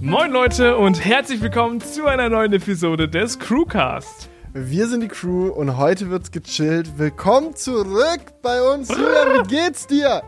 [0.00, 4.28] Moin Leute und herzlich willkommen zu einer neuen Episode des Crewcast.
[4.52, 6.98] Wir sind die Crew und heute wird's gechillt.
[6.98, 8.88] Willkommen zurück bei uns.
[8.88, 10.22] Julian, wie geht's dir?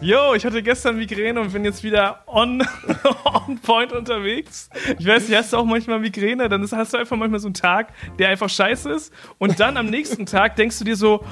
[0.00, 2.62] Yo, ich hatte gestern Migräne und bin jetzt wieder on,
[3.24, 4.68] on point unterwegs.
[4.98, 6.48] Ich weiß nicht, hast du auch manchmal Migräne?
[6.48, 9.12] Dann hast du einfach manchmal so einen Tag, der einfach scheiße ist.
[9.38, 11.24] Und dann am nächsten Tag denkst du dir so,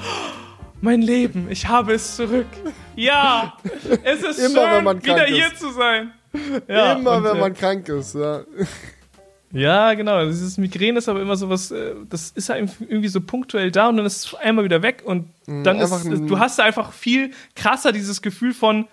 [0.79, 2.47] mein Leben, ich habe es zurück.
[2.95, 3.53] Ja,
[4.03, 5.59] es ist Immer, schön, wieder hier ist.
[5.59, 6.13] zu sein.
[6.67, 8.41] Ja, immer und, wenn man äh, krank ist, ja.
[9.53, 10.25] Ja, genau.
[10.25, 13.89] Dieses Migräne ist aber immer so was, äh, das ist ja irgendwie so punktuell da
[13.89, 16.93] und dann ist es einmal wieder weg und mhm, dann ist, du hast da einfach
[16.93, 18.87] viel krasser dieses Gefühl von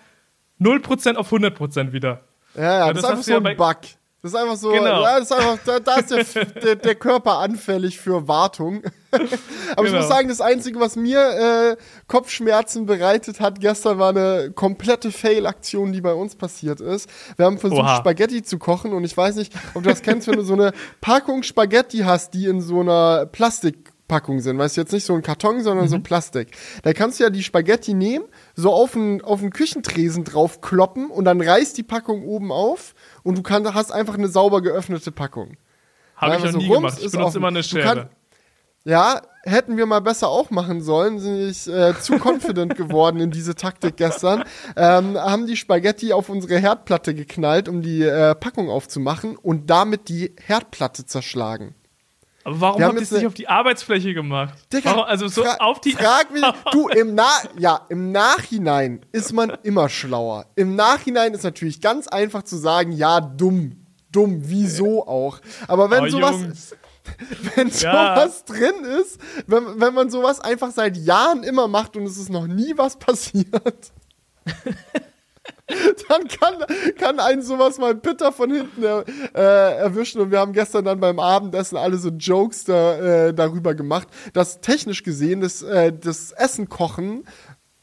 [0.59, 2.21] 0% auf 100% wieder.
[2.55, 3.77] Ja, ja, das, das ist einfach so ein Bug.
[4.21, 5.01] Das ist einfach so, genau.
[5.01, 8.83] ja, das ist einfach, da, da ist der, der, der, Körper anfällig für Wartung.
[9.11, 9.31] Aber genau.
[9.75, 10.07] ich muss genau.
[10.07, 11.77] sagen, das Einzige, was mir äh,
[12.07, 17.09] Kopfschmerzen bereitet hat gestern, war eine komplette Fail-Aktion, die bei uns passiert ist.
[17.37, 17.95] Wir haben versucht, Oha.
[17.95, 20.73] Spaghetti zu kochen und ich weiß nicht, ob du das kennst, wenn du so eine
[20.99, 24.57] Packung Spaghetti hast, die in so einer Plastik Packung sind.
[24.57, 25.89] Weißt du, jetzt nicht so ein Karton, sondern mhm.
[25.89, 26.49] so Plastik.
[26.83, 31.09] Da kannst du ja die Spaghetti nehmen, so auf den, auf den Küchentresen drauf kloppen
[31.09, 35.11] und dann reißt die Packung oben auf und du kann, hast einfach eine sauber geöffnete
[35.11, 35.57] Packung.
[36.15, 36.97] Habe ich noch so nie gemacht.
[37.01, 37.83] Ich benutze immer eine Schere.
[37.83, 38.09] Kann,
[38.85, 43.31] ja, hätten wir mal besser auch machen sollen, sind ich äh, zu confident geworden in
[43.31, 44.43] diese Taktik gestern.
[44.75, 50.07] Ähm, haben die Spaghetti auf unsere Herdplatte geknallt, um die äh, Packung aufzumachen und damit
[50.09, 51.75] die Herdplatte zerschlagen.
[52.43, 54.53] Aber warum habt ihr es nicht auf die Arbeitsfläche gemacht?
[54.71, 55.91] Digga, warum, also so auf die.
[55.91, 60.45] Frag mich, du, im, Na ja, im Nachhinein ist man immer schlauer.
[60.55, 63.85] Im Nachhinein ist natürlich ganz einfach zu sagen, ja, dumm.
[64.11, 65.39] Dumm, wieso auch.
[65.67, 66.31] Aber wenn oh, sowas.
[66.41, 66.75] Jungs.
[67.55, 68.53] Wenn sowas ja.
[68.53, 72.45] drin ist, wenn, wenn man sowas einfach seit Jahren immer macht und es ist noch
[72.45, 73.91] nie was passiert.
[76.09, 76.55] dann kann,
[76.97, 80.21] kann einen sowas mal bitter von hinten äh, erwischen.
[80.21, 84.61] Und wir haben gestern dann beim Abendessen alle so Jokes da, äh, darüber gemacht, dass
[84.61, 87.23] technisch gesehen das, äh, das Essen kochen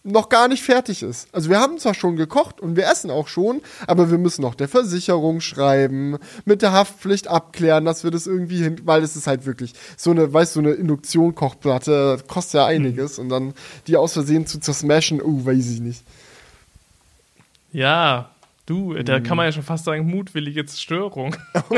[0.07, 1.27] noch gar nicht fertig ist.
[1.33, 4.55] Also wir haben zwar schon gekocht und wir essen auch schon, aber wir müssen noch
[4.55, 9.27] der Versicherung schreiben, mit der Haftpflicht abklären, dass wir das irgendwie hin, weil es ist
[9.27, 13.25] halt wirklich so eine, weißt du, so eine Induktion-Kochplatte, kostet ja einiges mhm.
[13.25, 13.55] und dann
[13.89, 16.05] die aus Versehen zu zersmashen, oh, weiß ich nicht.
[17.77, 18.31] Ja,
[18.65, 19.05] du, mhm.
[19.05, 21.37] da kann man ja schon fast sagen, mutwillige Zerstörung.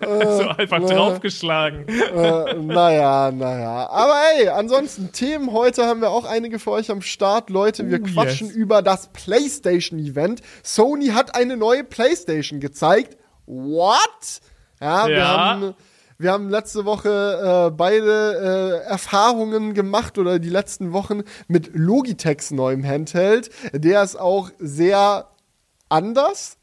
[0.00, 1.86] so einfach äh, draufgeschlagen.
[1.86, 3.88] Äh, naja, naja.
[3.90, 7.48] Aber ey, ansonsten, Themen heute haben wir auch einige für euch am Start.
[7.48, 8.56] Leute, wir uh, quatschen yes.
[8.56, 10.42] über das PlayStation-Event.
[10.64, 13.16] Sony hat eine neue PlayStation gezeigt.
[13.46, 14.40] What?
[14.80, 15.08] Ja, ja.
[15.08, 15.74] wir haben
[16.18, 22.50] wir haben letzte Woche äh, beide äh, Erfahrungen gemacht oder die letzten Wochen mit Logitechs
[22.50, 23.50] neuem Handheld.
[23.72, 25.28] Der ist auch sehr
[25.88, 26.58] anders.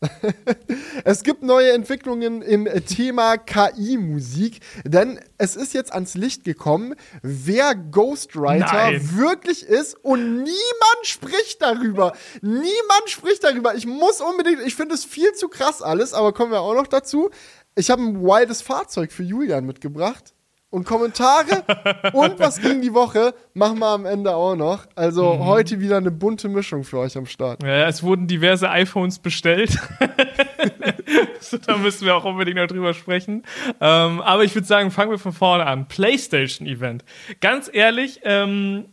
[1.06, 7.76] es gibt neue Entwicklungen im Thema KI-Musik, denn es ist jetzt ans Licht gekommen, wer
[7.76, 9.18] Ghostwriter Nein.
[9.18, 12.14] wirklich ist und niemand spricht darüber.
[12.42, 13.76] niemand spricht darüber.
[13.76, 16.88] Ich muss unbedingt, ich finde es viel zu krass alles, aber kommen wir auch noch
[16.88, 17.30] dazu.
[17.76, 20.34] Ich habe ein wildes Fahrzeug für Julian mitgebracht.
[20.70, 21.64] Und Kommentare
[22.14, 24.88] und was ging die Woche machen wir am Ende auch noch.
[24.96, 25.46] Also mhm.
[25.46, 27.62] heute wieder eine bunte Mischung für euch am Start.
[27.62, 29.70] Ja, es wurden diverse iPhones bestellt.
[31.40, 33.44] so, da müssen wir auch unbedingt noch drüber sprechen.
[33.80, 35.88] Ähm, aber ich würde sagen, fangen wir von vorne an.
[35.88, 37.06] PlayStation Event.
[37.40, 38.86] Ganz ehrlich, ähm,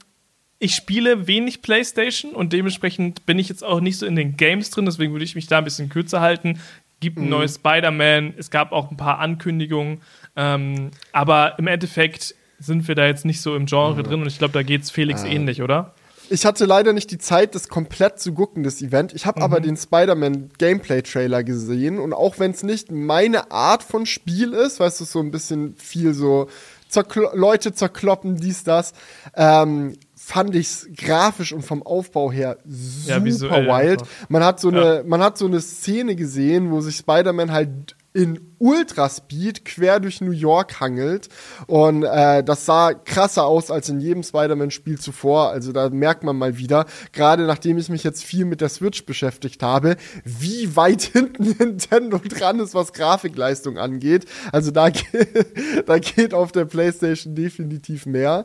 [0.59, 4.69] ich spiele wenig PlayStation und dementsprechend bin ich jetzt auch nicht so in den Games
[4.69, 6.61] drin, deswegen würde ich mich da ein bisschen kürzer halten
[7.01, 7.31] gibt ein mhm.
[7.31, 10.01] neues Spider-Man, es gab auch ein paar Ankündigungen,
[10.37, 14.03] ähm, aber im Endeffekt sind wir da jetzt nicht so im Genre mhm.
[14.03, 15.29] drin und ich glaube, da geht es Felix äh.
[15.29, 15.95] ähnlich, oder?
[16.33, 19.13] Ich hatte leider nicht die Zeit, das komplett zu gucken, das Event.
[19.15, 19.45] Ich habe mhm.
[19.45, 24.79] aber den Spider-Man Gameplay-Trailer gesehen und auch wenn es nicht meine Art von Spiel ist,
[24.79, 26.49] weißt du, so ein bisschen viel so
[26.89, 28.93] zerkl Leute zerkloppen, dies, das,
[29.35, 29.97] ähm,
[30.31, 34.03] fand ich es grafisch und vom Aufbau her super ja, wild.
[34.29, 38.50] Man hat so eine, man hat so eine Szene gesehen, wo sich Spider-Man halt in
[38.61, 41.29] Ultraspeed quer durch New York hangelt.
[41.67, 45.49] Und äh, das sah krasser aus als in jedem Spider-Man-Spiel zuvor.
[45.49, 49.07] Also da merkt man mal wieder, gerade nachdem ich mich jetzt viel mit der Switch
[49.07, 54.27] beschäftigt habe, wie weit hinten Nintendo dran ist, was Grafikleistung angeht.
[54.53, 54.91] Also da,
[55.87, 58.45] da geht auf der PlayStation definitiv mehr.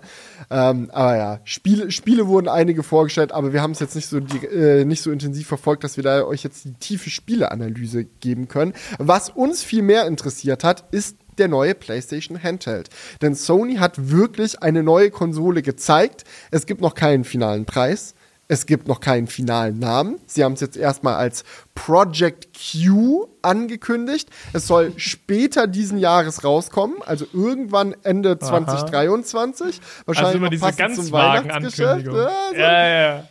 [0.50, 4.22] Ähm, aber ja, Spiele, Spiele wurden einige vorgestellt, aber wir haben es jetzt nicht so,
[4.22, 8.48] die, äh, nicht so intensiv verfolgt, dass wir da euch jetzt die tiefe Spieleanalyse geben
[8.48, 8.74] können.
[8.98, 12.90] Was uns viel mehr interessiert hat, ist der neue PlayStation Handheld.
[13.22, 16.24] Denn Sony hat wirklich eine neue Konsole gezeigt.
[16.52, 18.16] Es gibt noch keinen finalen Preis.
[18.48, 20.20] Es gibt noch keinen finalen Namen.
[20.28, 21.44] Sie haben es jetzt erstmal als
[21.74, 24.30] Project Q angekündigt.
[24.54, 29.82] Es soll später diesen Jahres rauskommen, also irgendwann Ende 2023.
[30.06, 32.06] Wahrscheinlich also immer diese ganz zum Weihnachtsgeschäft.
[32.06, 32.56] Ja, so.
[32.56, 33.28] ja, ja.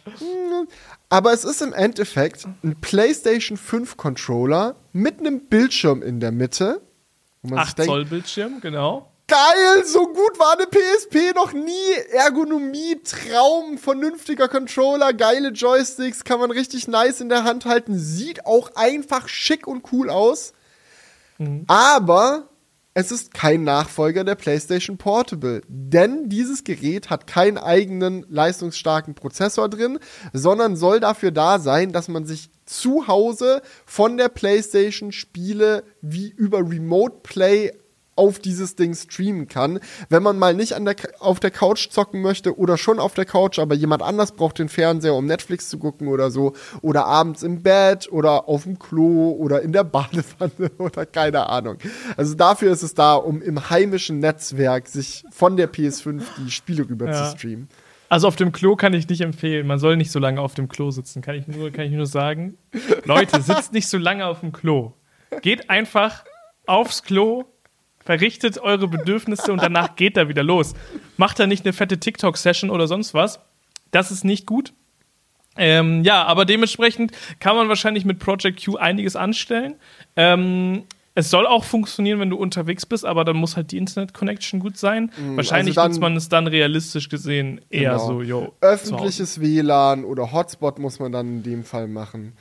[1.08, 6.80] Aber es ist im Endeffekt ein PlayStation 5 Controller mit einem Bildschirm in der Mitte.
[7.50, 11.92] 8 Zoll Bildschirm, genau geil, so gut war eine PSP noch nie.
[12.12, 18.46] Ergonomie, Traum, vernünftiger Controller, geile Joysticks, kann man richtig nice in der Hand halten, sieht
[18.46, 20.52] auch einfach schick und cool aus.
[21.38, 21.64] Mhm.
[21.66, 22.48] Aber
[22.94, 29.68] es ist kein Nachfolger der PlayStation Portable, denn dieses Gerät hat keinen eigenen leistungsstarken Prozessor
[29.68, 29.98] drin,
[30.32, 36.30] sondern soll dafür da sein, dass man sich zu Hause von der PlayStation Spiele wie
[36.30, 37.72] über Remote Play
[38.16, 39.80] auf dieses Ding streamen kann.
[40.08, 43.24] Wenn man mal nicht an der, auf der Couch zocken möchte oder schon auf der
[43.24, 46.52] Couch, aber jemand anders braucht den Fernseher, um Netflix zu gucken oder so,
[46.82, 51.78] oder abends im Bett oder auf dem Klo oder in der Badewanne oder keine Ahnung.
[52.16, 56.88] Also dafür ist es da, um im heimischen Netzwerk sich von der PS5 die Spiele
[56.88, 57.12] rüber ja.
[57.24, 57.68] zu streamen.
[58.08, 59.66] Also auf dem Klo kann ich nicht empfehlen.
[59.66, 61.22] Man soll nicht so lange auf dem Klo sitzen.
[61.22, 62.56] Kann ich nur, kann ich nur sagen.
[63.04, 64.92] Leute, sitzt nicht so lange auf dem Klo.
[65.42, 66.24] Geht einfach
[66.66, 67.44] aufs Klo,
[68.04, 70.74] verrichtet eure Bedürfnisse und danach geht er wieder los.
[71.16, 73.40] Macht da nicht eine fette TikTok-Session oder sonst was.
[73.90, 74.72] Das ist nicht gut.
[75.56, 79.76] Ähm, ja, aber dementsprechend kann man wahrscheinlich mit Project Q einiges anstellen.
[80.16, 80.84] Ähm,
[81.14, 84.76] es soll auch funktionieren, wenn du unterwegs bist, aber dann muss halt die Internet-Connection gut
[84.76, 85.12] sein.
[85.16, 88.06] Mhm, Wahrscheinlich also nutzt man es dann realistisch gesehen eher genau.
[88.06, 88.52] so, yo.
[88.60, 92.32] Öffentliches WLAN oder Hotspot muss man dann in dem Fall machen.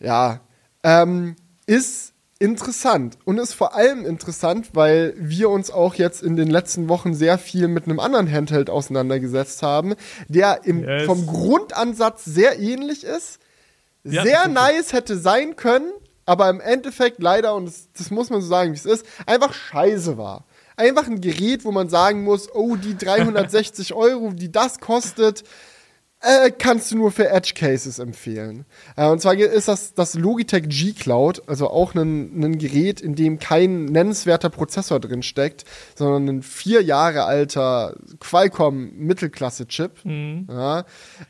[0.00, 0.40] Ja.
[0.82, 2.13] Ähm, ist
[2.44, 7.14] interessant und ist vor allem interessant, weil wir uns auch jetzt in den letzten Wochen
[7.14, 9.94] sehr viel mit einem anderen Handheld auseinandergesetzt haben,
[10.28, 11.06] der im, yes.
[11.06, 13.38] vom Grundansatz sehr ähnlich ist,
[14.04, 15.90] ja, sehr nice hätte sein können,
[16.26, 19.54] aber im Endeffekt leider, und das, das muss man so sagen, wie es ist, einfach
[19.54, 20.44] scheiße war.
[20.76, 25.44] Einfach ein Gerät, wo man sagen muss, oh, die 360 Euro, die das kostet,
[26.24, 28.64] äh, kannst du nur für Edge Cases empfehlen.
[28.96, 33.38] Äh, und zwar ist das das Logitech G Cloud, also auch ein, Gerät, in dem
[33.38, 40.04] kein nennenswerter Prozessor drin steckt, sondern ein vier Jahre alter Qualcomm Mittelklasse-Chip.
[40.04, 40.46] Mhm.
[40.48, 40.84] Ja, äh,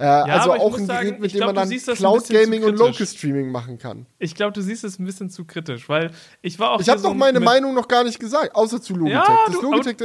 [0.04, 3.06] ja, also auch ein sagen, Gerät, mit dem glaub, man dann Cloud Gaming und Local
[3.06, 4.06] Streaming machen kann.
[4.18, 6.10] Ich glaube, du siehst es ein bisschen zu kritisch, weil
[6.42, 6.80] ich war auch.
[6.80, 9.28] Ich habe doch meine Meinung noch gar nicht gesagt, außer zu Logitech.
[9.28, 9.96] Ja, das du, Logitech.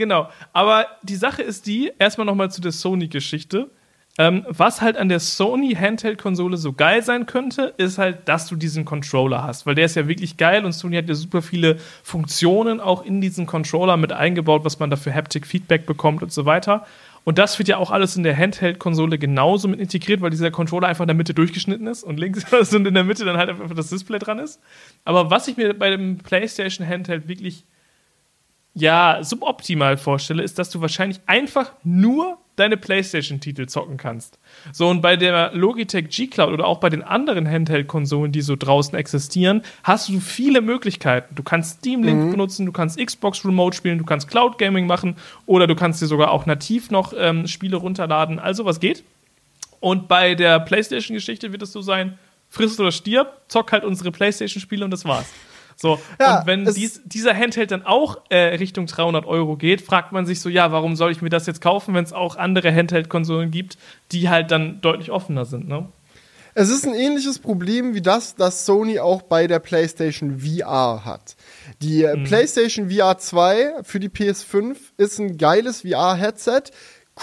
[0.00, 0.30] Genau.
[0.54, 3.68] Aber die Sache ist die, erstmal nochmal zu der Sony-Geschichte.
[4.16, 8.56] Ähm, was halt an der Sony Handheld-Konsole so geil sein könnte, ist halt, dass du
[8.56, 9.66] diesen Controller hast.
[9.66, 13.20] Weil der ist ja wirklich geil und Sony hat ja super viele Funktionen auch in
[13.20, 16.86] diesen Controller mit eingebaut, was man da für Haptic-Feedback bekommt und so weiter.
[17.24, 20.88] Und das wird ja auch alles in der Handheld-Konsole genauso mit integriert, weil dieser Controller
[20.88, 23.74] einfach in der Mitte durchgeschnitten ist und links und in der Mitte dann halt einfach
[23.74, 24.62] das Display dran ist.
[25.04, 27.66] Aber was ich mir bei dem PlayStation Handheld wirklich
[28.74, 34.38] ja suboptimal vorstelle, ist, dass du wahrscheinlich einfach nur deine PlayStation-Titel zocken kannst.
[34.72, 38.54] So, und bei der Logitech G Cloud oder auch bei den anderen Handheld-Konsolen, die so
[38.54, 41.34] draußen existieren, hast du viele Möglichkeiten.
[41.34, 42.30] Du kannst Steam Link mhm.
[42.32, 45.16] benutzen, du kannst Xbox Remote spielen, du kannst Cloud Gaming machen
[45.46, 48.38] oder du kannst dir sogar auch nativ noch ähm, Spiele runterladen.
[48.38, 49.04] Also, was geht?
[49.80, 52.18] Und bei der PlayStation-Geschichte wird es so sein:
[52.50, 55.32] frisst oder stirb, zock halt unsere PlayStation-Spiele und das war's.
[55.80, 60.12] So, ja, und wenn dies, dieser Handheld dann auch äh, Richtung 300 Euro geht, fragt
[60.12, 62.70] man sich so, ja, warum soll ich mir das jetzt kaufen, wenn es auch andere
[62.70, 63.78] Handheld-Konsolen gibt,
[64.12, 65.88] die halt dann deutlich offener sind, ne?
[66.52, 71.36] Es ist ein ähnliches Problem wie das, das Sony auch bei der PlayStation VR hat.
[71.80, 72.24] Die äh, mhm.
[72.24, 76.64] PlayStation VR 2 für die PS5 ist ein geiles VR-Headset,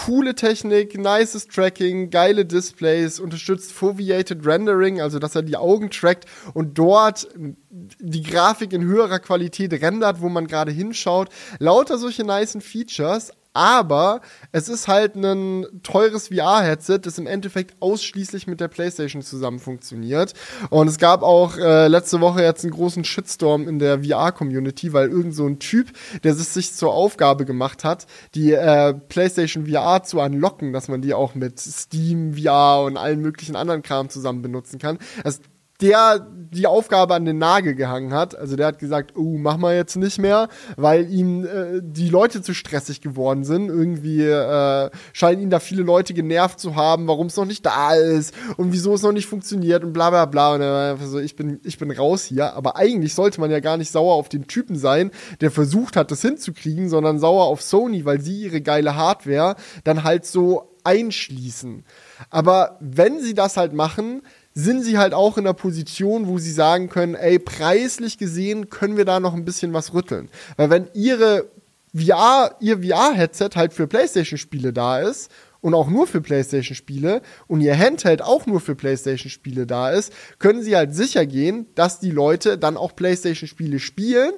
[0.04, 6.26] coole Technik, nices Tracking, geile Displays, unterstützt Foveated Rendering, also dass er die Augen trackt
[6.54, 7.28] und dort
[7.68, 11.30] die Grafik in höherer Qualität rendert, wo man gerade hinschaut.
[11.58, 14.20] Lauter solche nicen Features, aber
[14.52, 20.34] es ist halt ein teures VR-Headset, das im Endeffekt ausschließlich mit der PlayStation zusammen funktioniert.
[20.70, 25.08] Und es gab auch äh, letzte Woche jetzt einen großen Shitstorm in der VR-Community, weil
[25.08, 25.88] irgend so ein Typ,
[26.22, 31.02] der es sich zur Aufgabe gemacht hat, die äh, PlayStation VR zu unlocken, dass man
[31.02, 34.98] die auch mit Steam VR und allen möglichen anderen Kram zusammen benutzen kann.
[35.24, 35.40] Das
[35.80, 38.36] der die Aufgabe an den Nagel gehangen hat.
[38.36, 42.42] Also der hat gesagt, oh, mach mal jetzt nicht mehr, weil ihm äh, die Leute
[42.42, 43.68] zu stressig geworden sind.
[43.68, 47.94] Irgendwie äh, scheinen ihn da viele Leute genervt zu haben, warum es noch nicht da
[47.94, 50.54] ist und wieso es noch nicht funktioniert und bla bla bla.
[50.54, 52.54] Und er war einfach so, ich bin, ich bin raus hier.
[52.54, 56.10] Aber eigentlich sollte man ja gar nicht sauer auf den Typen sein, der versucht hat,
[56.10, 61.84] das hinzukriegen, sondern sauer auf Sony, weil sie ihre geile Hardware dann halt so einschließen.
[62.30, 64.22] Aber wenn sie das halt machen,
[64.58, 68.96] sind sie halt auch in der Position, wo sie sagen können, ey, preislich gesehen können
[68.96, 70.30] wir da noch ein bisschen was rütteln.
[70.56, 71.48] Weil wenn ihre
[71.94, 77.78] VR, ihr VR-Headset halt für PlayStation-Spiele da ist und auch nur für PlayStation-Spiele und ihr
[77.78, 82.58] Handheld auch nur für PlayStation-Spiele da ist, können sie halt sicher gehen, dass die Leute
[82.58, 84.32] dann auch PlayStation-Spiele spielen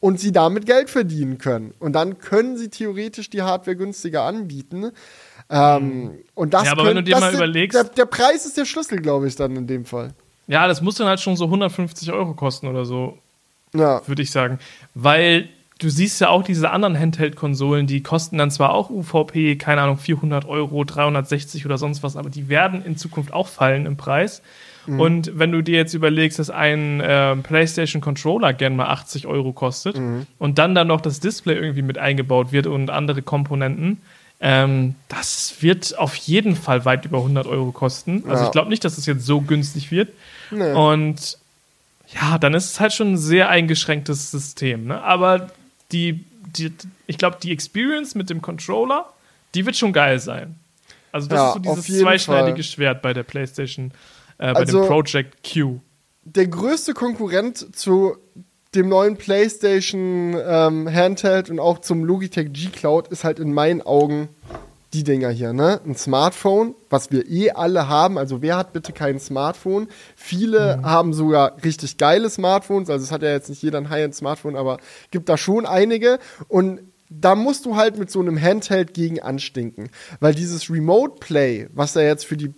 [0.00, 1.74] und sie damit Geld verdienen können.
[1.78, 4.92] Und dann können sie theoretisch die Hardware günstiger anbieten.
[5.50, 8.44] Ähm, und das Ja, aber können, wenn du dir mal der, überlegst- Der, der Preis
[8.46, 10.12] ist der Schlüssel, glaube ich, dann in dem Fall.
[10.46, 13.18] Ja, das muss dann halt schon so 150 Euro kosten oder so,
[13.74, 14.00] Ja.
[14.06, 14.58] würde ich sagen.
[14.94, 19.82] Weil du siehst ja auch diese anderen Handheld-Konsolen, die kosten dann zwar auch UVP, keine
[19.82, 23.96] Ahnung, 400 Euro, 360 oder sonst was, aber die werden in Zukunft auch fallen im
[23.96, 24.42] Preis.
[24.86, 30.00] Und wenn du dir jetzt überlegst, dass ein äh, PlayStation-Controller gern mal 80 Euro kostet
[30.38, 34.00] und dann dann noch das Display irgendwie mit eingebaut wird und andere Komponenten,
[34.40, 38.22] ähm, das wird auf jeden Fall weit über 100 Euro kosten.
[38.28, 38.46] Also Ja.
[38.46, 40.10] ich glaube nicht, dass es jetzt so günstig wird.
[40.50, 40.72] Nee.
[40.72, 41.38] Und
[42.14, 44.86] ja, dann ist es halt schon ein sehr eingeschränktes System.
[44.86, 45.02] Ne?
[45.02, 45.50] Aber
[45.92, 46.24] die,
[46.56, 46.72] die
[47.06, 49.06] ich glaube, die Experience mit dem Controller,
[49.54, 50.54] die wird schon geil sein.
[51.12, 52.62] Also das Ja, ist so dieses zweischneidige Fall.
[52.62, 53.92] Schwert bei der PlayStation,
[54.38, 55.80] äh, bei Also- dem Project Q.
[56.24, 58.16] der größte Konkurrent zu
[58.78, 63.82] dem neuen PlayStation ähm, Handheld und auch zum Logitech G Cloud ist halt in meinen
[63.82, 64.28] Augen
[64.94, 65.80] die Dinger hier, ne?
[65.84, 68.16] Ein Smartphone, was wir eh alle haben.
[68.16, 69.88] Also wer hat bitte kein Smartphone?
[70.16, 72.88] Viele haben sogar richtig geile Smartphones.
[72.88, 74.78] Also es hat ja jetzt nicht jeder ein High-End-Smartphone, aber
[75.10, 76.18] gibt da schon einige.
[76.46, 76.80] Und
[77.10, 79.90] da musst du halt mit so einem Handheld gegen anstinken.
[80.20, 82.54] Weil dieses Remote Play, was da jetzt für die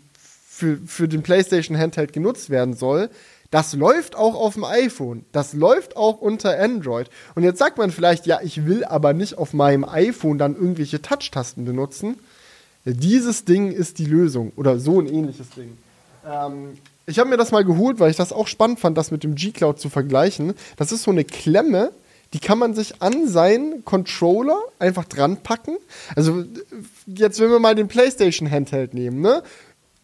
[0.61, 3.09] für, für den PlayStation Handheld genutzt werden soll,
[3.51, 5.25] das läuft auch auf dem iPhone.
[5.33, 7.11] Das läuft auch unter Android.
[7.35, 11.03] Und jetzt sagt man vielleicht, ja, ich will aber nicht auf meinem iPhone dann irgendwelche
[11.03, 12.19] Touch-Tasten benutzen.
[12.85, 14.53] Dieses Ding ist die Lösung.
[14.57, 15.77] Oder so ein ähnliches Ding.
[16.25, 19.25] Ähm, ich habe mir das mal geholt, weil ich das auch spannend fand, das mit
[19.25, 20.55] dem G-Cloud zu vergleichen.
[20.77, 21.91] Das ist so eine Klemme,
[22.33, 25.77] die kann man sich an seinen Controller einfach dran packen.
[26.15, 26.45] Also
[27.07, 29.43] jetzt, wenn wir mal den PlayStation Handheld nehmen, ne?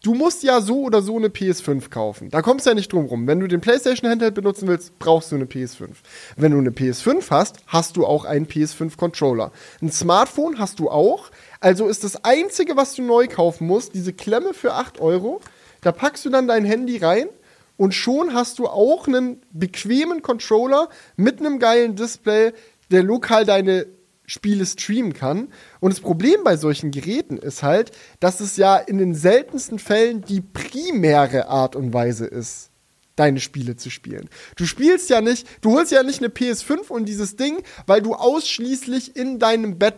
[0.03, 2.29] Du musst ja so oder so eine PS5 kaufen.
[2.29, 3.25] Da kommst du ja nicht drum rum.
[3.25, 5.89] Wenn du den PlayStation Handheld benutzen willst, brauchst du eine PS5.
[6.35, 9.51] Wenn du eine PS5 hast, hast du auch einen PS5 Controller.
[9.81, 11.31] Ein Smartphone hast du auch.
[11.59, 15.41] Also ist das einzige, was du neu kaufen musst, diese Klemme für 8 Euro.
[15.81, 17.27] Da packst du dann dein Handy rein
[17.75, 22.53] und schon hast du auch einen bequemen Controller mit einem geilen Display,
[22.91, 23.87] der lokal deine
[24.27, 25.47] Spiele streamen kann.
[25.79, 30.21] Und das Problem bei solchen Geräten ist halt, dass es ja in den seltensten Fällen
[30.21, 32.69] die primäre Art und Weise ist,
[33.15, 34.29] deine Spiele zu spielen.
[34.57, 38.13] Du spielst ja nicht, du holst ja nicht eine PS5 und dieses Ding, weil du
[38.13, 39.95] ausschließlich in deinem Bett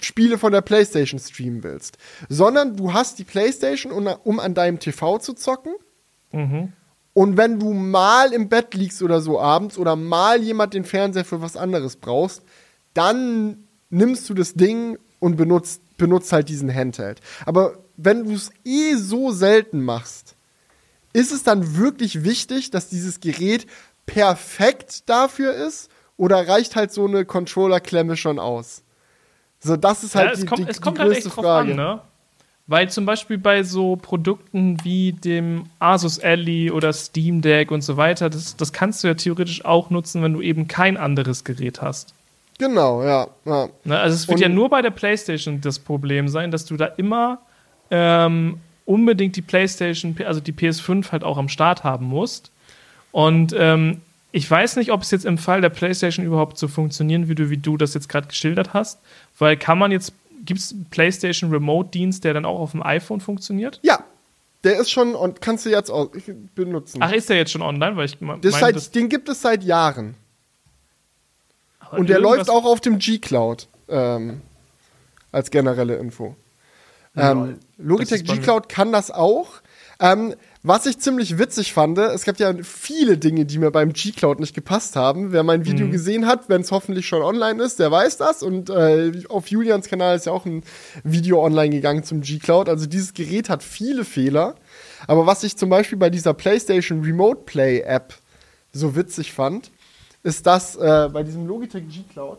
[0.00, 1.96] Spiele von der PlayStation streamen willst,
[2.28, 5.72] sondern du hast die PlayStation, um, an deinem TV zu zocken.
[7.14, 11.24] Und wenn du mal im Bett liegst oder so abends oder mal jemand den Fernseher
[11.24, 12.42] für was anderes brauchst,
[12.94, 17.20] dann nimmst du das Ding und benutzt, benutzt halt diesen Handheld.
[17.46, 20.36] Aber wenn du es eh so selten machst,
[21.12, 23.66] ist es dann wirklich wichtig, dass dieses Gerät
[24.06, 25.90] perfekt dafür ist?
[26.16, 28.82] Oder reicht halt so eine Controller-Klemme schon aus?
[29.58, 31.36] So, das ist halt ja, es die, kommt, die, es kommt die halt größte echt
[31.36, 31.70] drauf Frage.
[31.70, 32.00] an, ne?
[32.66, 37.96] Weil zum Beispiel bei so Produkten wie dem Asus Ally oder Steam Deck und so
[37.96, 41.82] weiter, das, das kannst du ja theoretisch auch nutzen, wenn du eben kein anderes Gerät
[41.82, 42.14] hast.
[42.58, 43.26] Genau, ja.
[43.44, 43.68] ja.
[43.84, 43.98] Ne?
[43.98, 46.86] Also es wird Und- ja nur bei der PlayStation das Problem sein, dass du da
[46.86, 47.38] immer
[47.90, 52.50] ähm, unbedingt die PlayStation, also die PS5 halt auch am Start haben musst.
[53.12, 54.00] Und ähm,
[54.32, 57.56] ich weiß nicht, ob es jetzt im Fall der PlayStation überhaupt so funktionieren würde, wie
[57.56, 58.98] du das jetzt gerade geschildert hast.
[59.38, 60.12] Weil kann man jetzt,
[60.44, 63.78] gibt es einen PlayStation Remote-Dienst, der dann auch auf dem iPhone funktioniert?
[63.82, 64.02] Ja,
[64.64, 66.10] der ist schon und kannst du jetzt auch
[66.54, 66.98] benutzen.
[67.00, 67.96] Ach, ist der jetzt schon online?
[67.96, 70.14] Weil ich me- das meine, seit, den gibt es seit Jahren.
[71.98, 73.68] Und der irgendwas- läuft auch auf dem G-Cloud.
[73.88, 74.40] Ähm,
[75.32, 76.36] als generelle Info.
[77.16, 79.48] Ähm, Logitech G-Cloud kann das auch.
[80.00, 84.40] Ähm, was ich ziemlich witzig fand, es gab ja viele Dinge, die mir beim G-Cloud
[84.40, 85.30] nicht gepasst haben.
[85.32, 85.64] Wer mein Mhm.
[85.66, 88.42] Video gesehen hat, wenn es hoffentlich schon online ist, der weiß das.
[88.42, 90.64] Und äh, auf Julians Kanal ist ja auch ein
[91.04, 92.68] Video online gegangen zum G-Cloud.
[92.68, 94.54] Also dieses Gerät hat viele Fehler.
[95.06, 98.14] Aber was ich zum Beispiel bei dieser PlayStation Remote Play App
[98.72, 99.70] so witzig fand,
[100.24, 102.38] ist, dass äh, bei diesem Logitech G-Cloud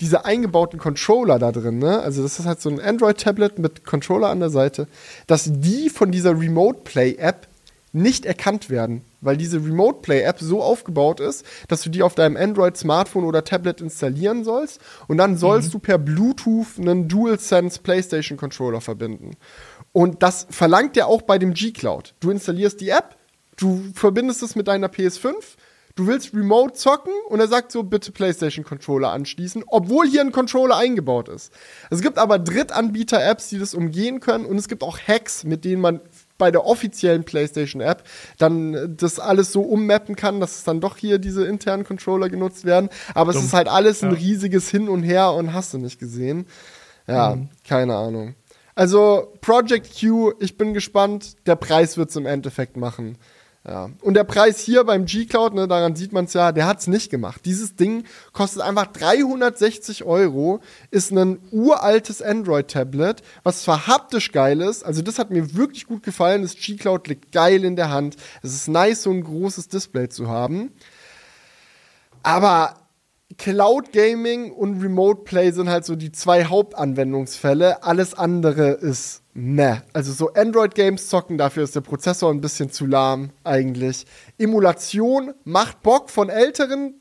[0.00, 2.00] diese eingebauten Controller da drin, ne?
[2.00, 4.88] Also das ist halt so ein Android-Tablet mit Controller an der Seite,
[5.26, 7.48] dass die von dieser Remote Play-App
[7.92, 12.36] nicht erkannt werden, weil diese Remote Play-App so aufgebaut ist, dass du die auf deinem
[12.36, 19.36] Android-Smartphone oder Tablet installieren sollst und dann sollst du per Bluetooth einen DualSense PlayStation-Controller verbinden.
[19.92, 22.12] Und das verlangt er auch bei dem G-Cloud.
[22.20, 23.16] Du installierst die App,
[23.56, 25.32] du verbindest es mit deiner PS5,
[25.96, 30.30] du willst remote zocken und er sagt so, bitte PlayStation Controller anschließen, obwohl hier ein
[30.30, 31.52] Controller eingebaut ist.
[31.90, 35.80] Es gibt aber Drittanbieter-Apps, die das umgehen können und es gibt auch Hacks, mit denen
[35.80, 36.00] man
[36.38, 38.04] bei der offiziellen PlayStation-App
[38.38, 42.66] dann das alles so ummappen kann, dass es dann doch hier diese internen Controller genutzt
[42.66, 42.90] werden.
[43.14, 43.40] Aber Dumm.
[43.40, 44.18] es ist halt alles ein ja.
[44.18, 46.46] riesiges Hin und Her und hast du nicht gesehen.
[47.06, 47.48] Ja, mhm.
[47.66, 48.34] keine Ahnung.
[48.74, 51.36] Also Project Q, ich bin gespannt.
[51.46, 53.16] Der Preis wird es im Endeffekt machen.
[53.66, 53.90] Ja.
[54.00, 56.86] Und der Preis hier beim G-Cloud, ne, daran sieht man es ja, der hat es
[56.86, 57.40] nicht gemacht.
[57.44, 60.60] Dieses Ding kostet einfach 360 Euro,
[60.92, 66.04] ist ein uraltes Android-Tablet, was zwar haptisch geil ist, also das hat mir wirklich gut
[66.04, 68.16] gefallen, das G-Cloud liegt geil in der Hand.
[68.42, 70.70] Es ist nice, so ein großes Display zu haben.
[72.22, 72.85] Aber
[73.38, 77.82] Cloud Gaming und Remote Play sind halt so die zwei Hauptanwendungsfälle.
[77.82, 79.78] Alles andere ist meh.
[79.92, 84.06] Also so Android-Games zocken, dafür ist der Prozessor ein bisschen zu lahm eigentlich.
[84.38, 87.00] Emulation macht Bock von älteren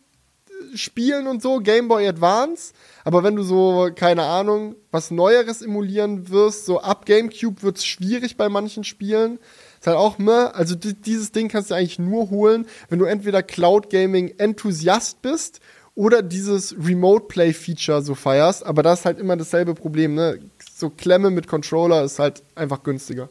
[0.49, 2.73] äh, Spielen und so, Game Boy Advance.
[3.03, 7.85] Aber wenn du so, keine Ahnung, was Neueres emulieren wirst, so ab GameCube wird es
[7.85, 9.37] schwierig bei manchen Spielen.
[9.79, 10.31] Ist halt auch meh.
[10.31, 15.61] Also dieses Ding kannst du eigentlich nur holen, wenn du entweder Cloud Gaming Enthusiast bist
[15.95, 20.39] oder dieses Remote Play Feature so feierst, aber das ist halt immer dasselbe Problem, ne?
[20.73, 23.29] So Klemme mit Controller ist halt einfach günstiger.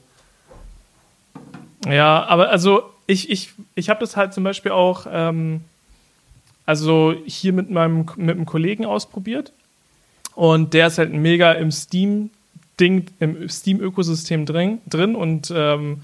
[1.86, 5.60] Ja, aber also ich, ich, ich habe das halt zum Beispiel auch, ähm,
[6.64, 9.52] also hier mit meinem mit einem Kollegen ausprobiert
[10.34, 12.30] und der ist halt mega im Steam
[12.80, 16.02] Ding, im Steam-Ökosystem drin, drin und ähm,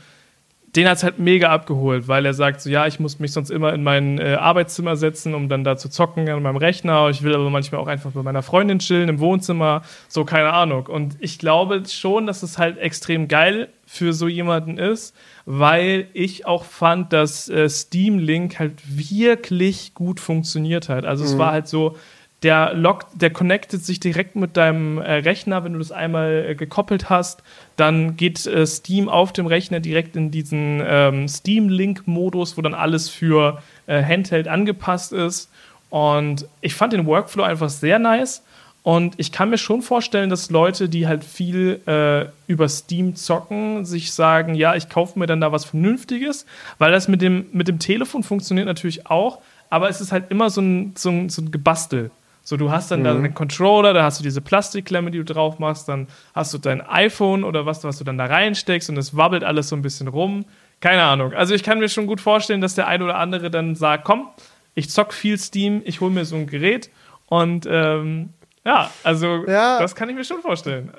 [0.76, 3.50] den hat es halt mega abgeholt, weil er sagt so, ja, ich muss mich sonst
[3.50, 7.08] immer in mein äh, Arbeitszimmer setzen, um dann da zu zocken an meinem Rechner.
[7.08, 10.86] Ich will aber manchmal auch einfach bei meiner Freundin chillen im Wohnzimmer, so keine Ahnung.
[10.86, 16.46] Und ich glaube schon, dass es halt extrem geil für so jemanden ist, weil ich
[16.46, 21.04] auch fand, dass äh, Steam Link halt wirklich gut funktioniert hat.
[21.04, 21.30] Also mhm.
[21.30, 21.97] es war halt so,
[22.42, 26.54] der lockt, der connectet sich direkt mit deinem äh, Rechner, wenn du das einmal äh,
[26.54, 27.42] gekoppelt hast.
[27.76, 33.10] Dann geht äh, Steam auf dem Rechner direkt in diesen ähm, Steam-Link-Modus, wo dann alles
[33.10, 35.50] für äh, Handheld angepasst ist.
[35.90, 38.42] Und ich fand den Workflow einfach sehr nice.
[38.82, 43.84] Und ich kann mir schon vorstellen, dass Leute, die halt viel äh, über Steam zocken,
[43.84, 46.46] sich sagen, ja, ich kaufe mir dann da was Vernünftiges,
[46.78, 50.48] weil das mit dem, mit dem Telefon funktioniert natürlich auch, aber es ist halt immer
[50.48, 52.10] so ein, so ein, so ein Gebastel.
[52.50, 53.04] So, du hast dann mhm.
[53.04, 56.58] da einen Controller, da hast du diese Plastikklemme, die du drauf machst, dann hast du
[56.58, 59.82] dein iPhone oder was, was du dann da reinsteckst und es wabbelt alles so ein
[59.82, 60.45] bisschen rum.
[60.80, 61.32] Keine Ahnung.
[61.32, 64.30] Also ich kann mir schon gut vorstellen, dass der ein oder andere dann sagt, komm,
[64.75, 66.91] ich zock viel Steam, ich hole mir so ein Gerät
[67.26, 68.30] und ähm,
[68.65, 69.78] ja, also ja.
[69.78, 70.91] das kann ich mir schon vorstellen.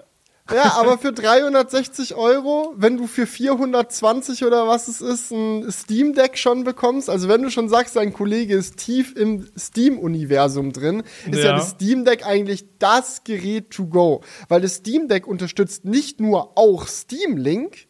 [0.53, 6.13] Ja, aber für 360 Euro, wenn du für 420 oder was es ist, ein Steam
[6.13, 11.03] Deck schon bekommst, also wenn du schon sagst, dein Kollege ist tief im Steam-Universum drin,
[11.29, 11.45] ist ja.
[11.45, 14.21] ja das Steam Deck eigentlich das Gerät to go.
[14.49, 17.87] Weil das Steam Deck unterstützt nicht nur auch Steam Link,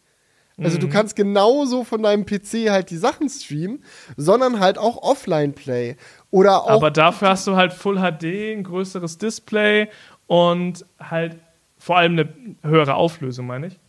[0.61, 0.81] also mhm.
[0.81, 3.83] du kannst genauso von deinem PC halt die Sachen streamen,
[4.15, 5.95] sondern halt auch Offline-Play.
[6.29, 9.89] Oder auch Aber dafür hast du halt Full HD, ein größeres Display
[10.27, 11.37] und halt
[11.81, 12.29] vor allem eine
[12.61, 13.79] höhere Auflösung, meine ich.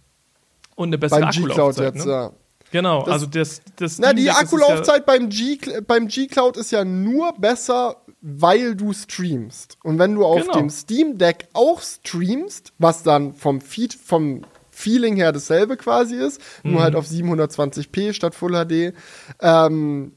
[0.77, 1.95] Und eine bessere Beim Akkulaufzeit.
[1.95, 2.13] Jetzt, ne?
[2.13, 2.33] ja.
[2.71, 6.87] Genau, das, also das, das Na, die Akkulaufzeit ja beim, G, beim G-Cloud ist ja
[6.87, 9.77] nur besser, weil du streamst.
[9.83, 10.55] Und wenn du auf genau.
[10.55, 16.41] dem Steam Deck auch streamst, was dann vom Feed, vom Feeling her dasselbe quasi ist,
[16.63, 16.73] mhm.
[16.73, 18.95] nur halt auf 720p statt Full HD,
[19.43, 20.15] ähm,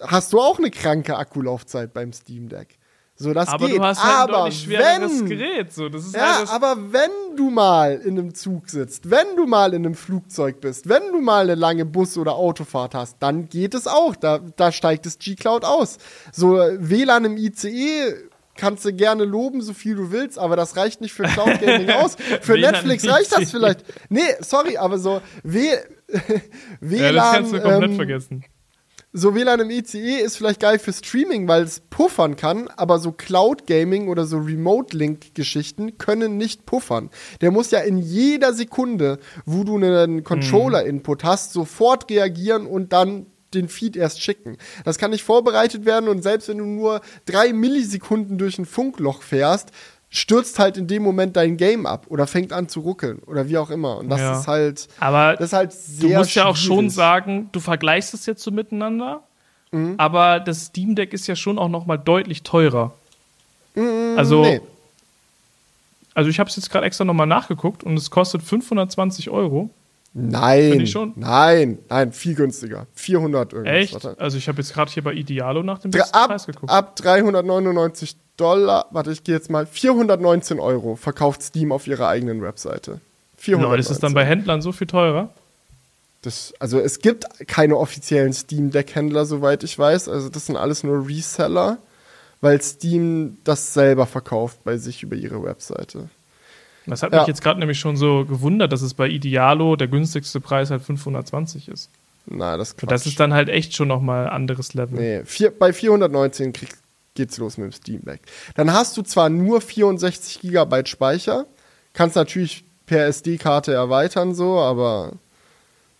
[0.00, 2.78] hast du auch eine kranke Akkulaufzeit beim Steam Deck.
[3.22, 3.78] So, das aber geht.
[3.78, 5.72] du hast halt aber ein schwereres wenn, Gerät.
[5.72, 5.88] So.
[5.88, 9.74] Das ist ja, halt aber wenn du mal in einem Zug sitzt, wenn du mal
[9.74, 13.74] in einem Flugzeug bist, wenn du mal eine lange Bus- oder Autofahrt hast, dann geht
[13.74, 14.16] es auch.
[14.16, 15.98] Da, da steigt das G-Cloud aus.
[16.32, 18.14] So, WLAN im ICE
[18.56, 21.90] kannst du gerne loben, so viel du willst, aber das reicht nicht für Cloud Gaming
[22.02, 22.16] aus.
[22.40, 23.84] Für Netflix reicht das vielleicht.
[24.08, 25.76] Nee, sorry, aber so w
[26.80, 26.80] WLAN.
[26.90, 28.44] Ja, das kannst du komplett ähm, vergessen
[29.12, 33.12] so WLAN im ICE ist vielleicht geil für Streaming, weil es puffern kann, aber so
[33.12, 37.10] Cloud Gaming oder so Remote Link Geschichten können nicht puffern.
[37.42, 42.94] Der muss ja in jeder Sekunde, wo du einen Controller Input hast, sofort reagieren und
[42.94, 44.56] dann den Feed erst schicken.
[44.84, 49.22] Das kann nicht vorbereitet werden und selbst wenn du nur drei Millisekunden durch ein Funkloch
[49.22, 49.72] fährst,
[50.14, 53.56] stürzt halt in dem Moment dein Game ab oder fängt an zu ruckeln oder wie
[53.56, 53.96] auch immer.
[53.96, 54.38] Und das ja.
[54.38, 56.44] ist halt, aber das ist halt sehr Du musst schwierig.
[56.44, 59.22] ja auch schon sagen, du vergleichst es jetzt so miteinander,
[59.70, 59.94] mhm.
[59.96, 62.92] aber das Steam Deck ist ja schon auch noch mal deutlich teurer.
[63.74, 64.60] Mhm, also, nee.
[66.12, 69.70] also ich habe es jetzt gerade extra noch mal nachgeguckt und es kostet 520 Euro.
[70.14, 72.86] Nein, nein, nein, viel günstiger.
[72.94, 73.74] 400 irgendwas.
[73.74, 73.94] Echt?
[73.94, 74.20] Warte.
[74.20, 76.70] Also ich habe jetzt gerade hier bei Idealo nach dem besten ab, Preis geguckt.
[76.70, 82.42] Ab 399 Dollar, warte, ich gehe jetzt mal, 419 Euro verkauft Steam auf ihrer eigenen
[82.42, 83.00] Webseite.
[83.36, 83.80] 419.
[83.80, 85.30] ist es dann bei Händlern so viel teurer?
[86.22, 90.08] Das, also es gibt keine offiziellen Steam Deck Händler, soweit ich weiß.
[90.08, 91.78] Also das sind alles nur Reseller,
[92.40, 96.08] weil Steam das selber verkauft bei sich über ihre Webseite.
[96.86, 97.20] Das hat ja.
[97.20, 100.82] mich jetzt gerade nämlich schon so gewundert, dass es bei Idealo der günstigste Preis halt
[100.82, 101.90] 520 ist.
[102.26, 102.90] Na, das Quatsch.
[102.90, 104.98] Das ist dann halt echt schon nochmal ein anderes Level.
[104.98, 106.70] Nee, vier, bei 419 krieg,
[107.14, 108.20] geht's los mit dem Steam Deck.
[108.54, 111.46] Dann hast du zwar nur 64 GB Speicher,
[111.92, 115.12] kannst natürlich per SD-Karte erweitern, so, aber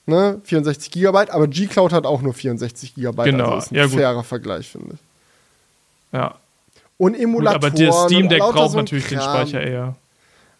[0.06, 3.24] ne, 64 GB, aber G-Cloud hat auch nur 64 GB.
[3.24, 4.26] Genau, also ist ein ja, fairer gut.
[4.26, 5.00] Vergleich, finde ich.
[6.12, 6.36] Ja.
[6.98, 7.60] Und Emulatoren.
[7.60, 9.18] Gut, aber der Steam Deck braucht so natürlich Kram.
[9.18, 9.96] den Speicher eher.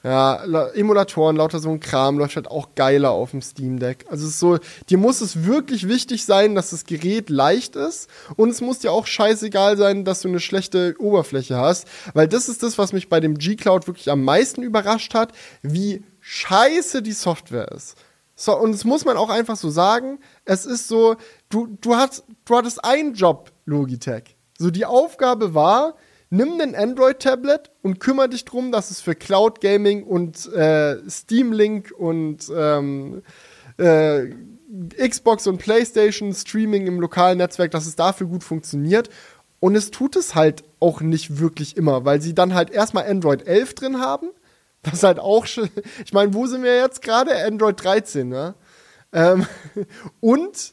[0.05, 0.43] Ja,
[0.75, 4.05] Emulatoren, lauter so ein Kram läuft halt auch geiler auf dem Steam Deck.
[4.11, 4.59] Also es ist so,
[4.91, 8.91] dir muss es wirklich wichtig sein, dass das Gerät leicht ist und es muss dir
[8.91, 13.09] auch scheißegal sein, dass du eine schlechte Oberfläche hast, weil das ist das, was mich
[13.09, 17.97] bei dem G-Cloud wirklich am meisten überrascht hat, wie scheiße die Software ist.
[18.35, 21.15] So, und das muss man auch einfach so sagen, es ist so,
[21.49, 24.37] du, du, hast, du hattest einen Job, Logitech.
[24.59, 25.95] So, die Aufgabe war,
[26.33, 31.53] nimm ein Android-Tablet und kümmere dich darum, dass es für Cloud Gaming und äh, Steam
[31.53, 33.23] Link und ähm,
[33.77, 34.29] äh,
[34.97, 39.11] Xbox und PlayStation Streaming im lokalen Netzwerk, dass es dafür gut funktioniert.
[39.61, 43.47] Und es tut es halt auch nicht wirklich immer, weil sie dann halt erstmal Android
[43.47, 44.29] 11 drin haben.
[44.85, 45.69] Was halt auch schon.
[46.05, 47.45] Ich meine, wo sind wir jetzt gerade?
[47.45, 48.55] Android 13, ne?
[49.13, 49.47] Ähm,
[50.21, 50.73] und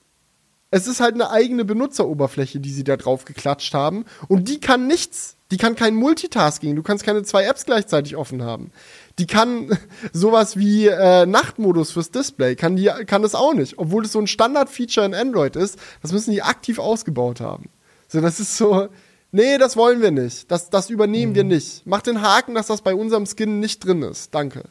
[0.71, 4.05] es ist halt eine eigene Benutzeroberfläche, die sie da drauf geklatscht haben.
[4.29, 5.35] Und die kann nichts.
[5.51, 6.75] Die kann kein Multitasking.
[6.75, 8.71] Du kannst keine zwei Apps gleichzeitig offen haben.
[9.17, 9.77] Die kann
[10.13, 12.55] sowas wie äh, Nachtmodus fürs Display.
[12.55, 13.77] Kann, die, kann das auch nicht.
[13.79, 15.79] Obwohl das so ein Standard-Feature in Android ist.
[16.01, 17.69] Das müssen die aktiv ausgebaut haben.
[18.07, 18.89] So, das ist so.
[19.31, 20.49] Nee, das wollen wir nicht.
[20.51, 21.35] Das, das übernehmen mhm.
[21.35, 21.85] wir nicht.
[21.85, 24.33] Mach den Haken, dass das bei unserem Skin nicht drin ist.
[24.33, 24.63] Danke.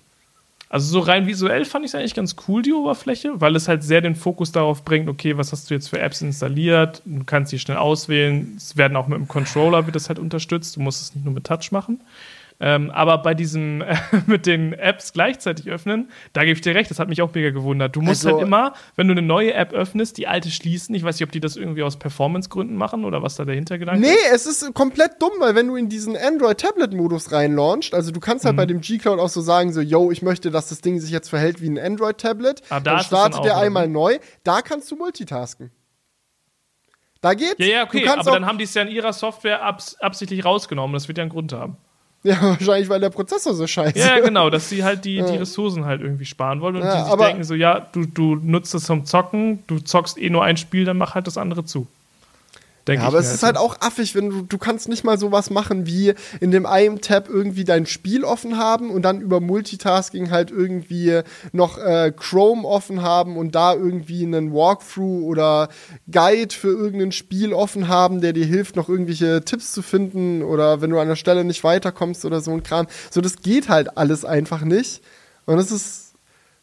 [0.70, 3.82] Also so rein visuell fand ich es eigentlich ganz cool, die Oberfläche, weil es halt
[3.82, 7.52] sehr den Fokus darauf bringt, okay, was hast du jetzt für Apps installiert, du kannst
[7.52, 11.00] die schnell auswählen, es werden auch mit dem Controller wird das halt unterstützt, du musst
[11.00, 12.00] es nicht nur mit Touch machen.
[12.60, 16.90] Ähm, aber bei diesem äh, mit den Apps gleichzeitig öffnen, da gebe ich dir recht,
[16.90, 17.94] das hat mich auch mega gewundert.
[17.94, 20.94] Du musst also, halt immer, wenn du eine neue App öffnest, die alte schließen.
[20.94, 24.00] Ich weiß nicht, ob die das irgendwie aus Performance-Gründen machen oder was da dahinter gedankt
[24.00, 24.14] nee, ist.
[24.14, 28.44] Nee, es ist komplett dumm, weil wenn du in diesen Android-Tablet-Modus reinlaunchst, also du kannst
[28.44, 28.58] halt mhm.
[28.58, 31.28] bei dem G-Cloud auch so sagen, so, yo, ich möchte, dass das Ding sich jetzt
[31.28, 32.62] verhält wie ein Android-Tablet.
[32.70, 34.18] Ah, da dann startet der einmal neu.
[34.42, 35.70] Da kannst du multitasken.
[37.20, 37.56] Da geht's.
[37.58, 40.94] Ja, ja, okay, aber dann haben die es ja in ihrer Software abs absichtlich rausgenommen.
[40.94, 41.76] Das wird ja einen Grund haben.
[42.22, 44.04] Ja, wahrscheinlich, weil der Prozessor so scheiße ist.
[44.04, 45.30] Ja, genau, dass sie halt die, ja.
[45.30, 48.36] die Ressourcen halt irgendwie sparen wollen und ja, die sich denken so, ja, du, du
[48.36, 51.64] nutzt es zum Zocken, du zockst eh nur ein Spiel, dann mach halt das andere
[51.64, 51.86] zu.
[52.88, 55.50] Denke ja, aber es ist halt auch affig, wenn du, du kannst nicht mal sowas
[55.50, 60.30] machen wie in dem einen Tab irgendwie dein Spiel offen haben und dann über Multitasking
[60.30, 61.20] halt irgendwie
[61.52, 65.68] noch äh, Chrome offen haben und da irgendwie einen Walkthrough oder
[66.10, 70.80] Guide für irgendein Spiel offen haben, der dir hilft, noch irgendwelche Tipps zu finden oder
[70.80, 72.86] wenn du an der Stelle nicht weiterkommst oder so ein Kram.
[73.10, 75.02] So, das geht halt alles einfach nicht.
[75.44, 76.07] Und das ist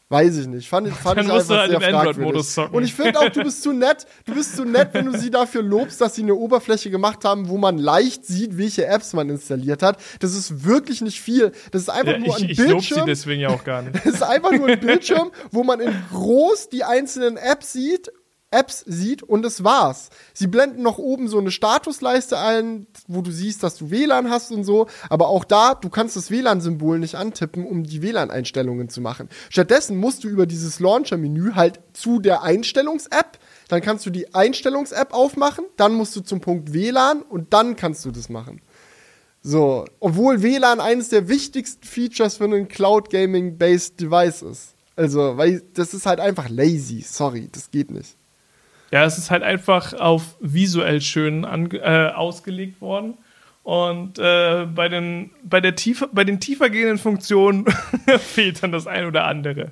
[0.10, 0.70] Weiß ich nicht.
[0.70, 2.76] Fand, fand Dann ich musst einfach du halt sehr im Android-Modus zocken.
[2.76, 4.06] Und ich finde auch, du bist zu nett.
[4.26, 7.50] Du bist zu nett, wenn du sie dafür lobst, dass sie eine Oberfläche gemacht haben,
[7.50, 9.98] wo man leicht sieht, welche Apps man installiert hat.
[10.20, 11.52] Das ist wirklich nicht viel.
[11.72, 12.78] Das ist einfach ja, nur ein ich, Bildschirm.
[12.78, 13.96] Ich lob sie deswegen ja auch gar nicht.
[14.06, 18.12] Das ist einfach nur ein Bildschirm, wo man in groß die einzelnen Apps sieht
[18.52, 20.10] Apps sieht und das war's.
[20.34, 24.52] Sie blenden noch oben so eine Statusleiste ein, wo du siehst, dass du WLAN hast
[24.52, 29.02] und so, aber auch da, du kannst das WLAN-Symbol nicht antippen, um die WLAN-Einstellungen zu
[29.02, 29.30] machen.
[29.50, 35.14] Stattdessen musst du über dieses Launcher-Menü halt zu der Einstellungs-App, dann kannst du die Einstellungs-App
[35.14, 38.62] aufmachen, dann musst du zum Punkt WLAN und dann kannst du das machen.
[39.42, 44.76] So, obwohl WLAN eines der wichtigsten Features für ein Cloud Gaming-based Device ist.
[44.96, 47.02] Also, weil das ist halt einfach lazy.
[47.02, 48.18] Sorry, das geht nicht.
[48.92, 53.16] Ja, es ist halt einfach auf visuell schön äh, ausgelegt worden.
[53.64, 57.66] Und äh, bei, den, bei, der tiefer, bei den tiefergehenden Funktionen
[58.20, 59.72] fehlt dann das ein oder andere.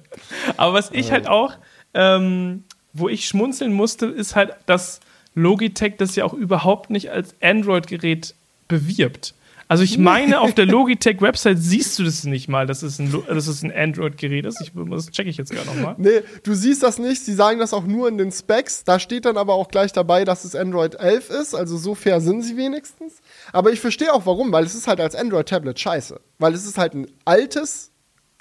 [0.57, 1.53] Aber was ich halt auch,
[1.93, 4.99] ähm, wo ich schmunzeln musste, ist halt, dass
[5.35, 8.33] Logitech das ja auch überhaupt nicht als Android-Gerät
[8.67, 9.35] bewirbt.
[9.73, 13.63] Also ich meine, auf der Logitech-Website siehst du das nicht mal, dass es ein, dass
[13.63, 14.61] ein Android-Gerät ist.
[14.61, 15.95] Ich, das checke ich jetzt gerade nochmal.
[15.97, 17.25] Nee, du siehst das nicht.
[17.25, 18.83] Sie sagen das auch nur in den Specs.
[18.83, 21.55] Da steht dann aber auch gleich dabei, dass es Android 11 ist.
[21.55, 23.15] Also so fair sind sie wenigstens.
[23.51, 26.21] Aber ich verstehe auch warum, weil es ist halt als Android-Tablet scheiße.
[26.37, 27.89] Weil es ist halt ein altes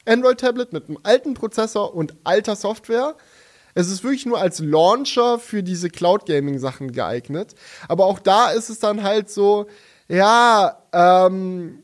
[0.05, 3.17] Android-Tablet mit einem alten Prozessor und alter Software.
[3.73, 7.55] Es ist wirklich nur als Launcher für diese Cloud-Gaming-Sachen geeignet.
[7.89, 9.67] Aber auch da ist es dann halt so,
[10.13, 11.79] ja, ähm,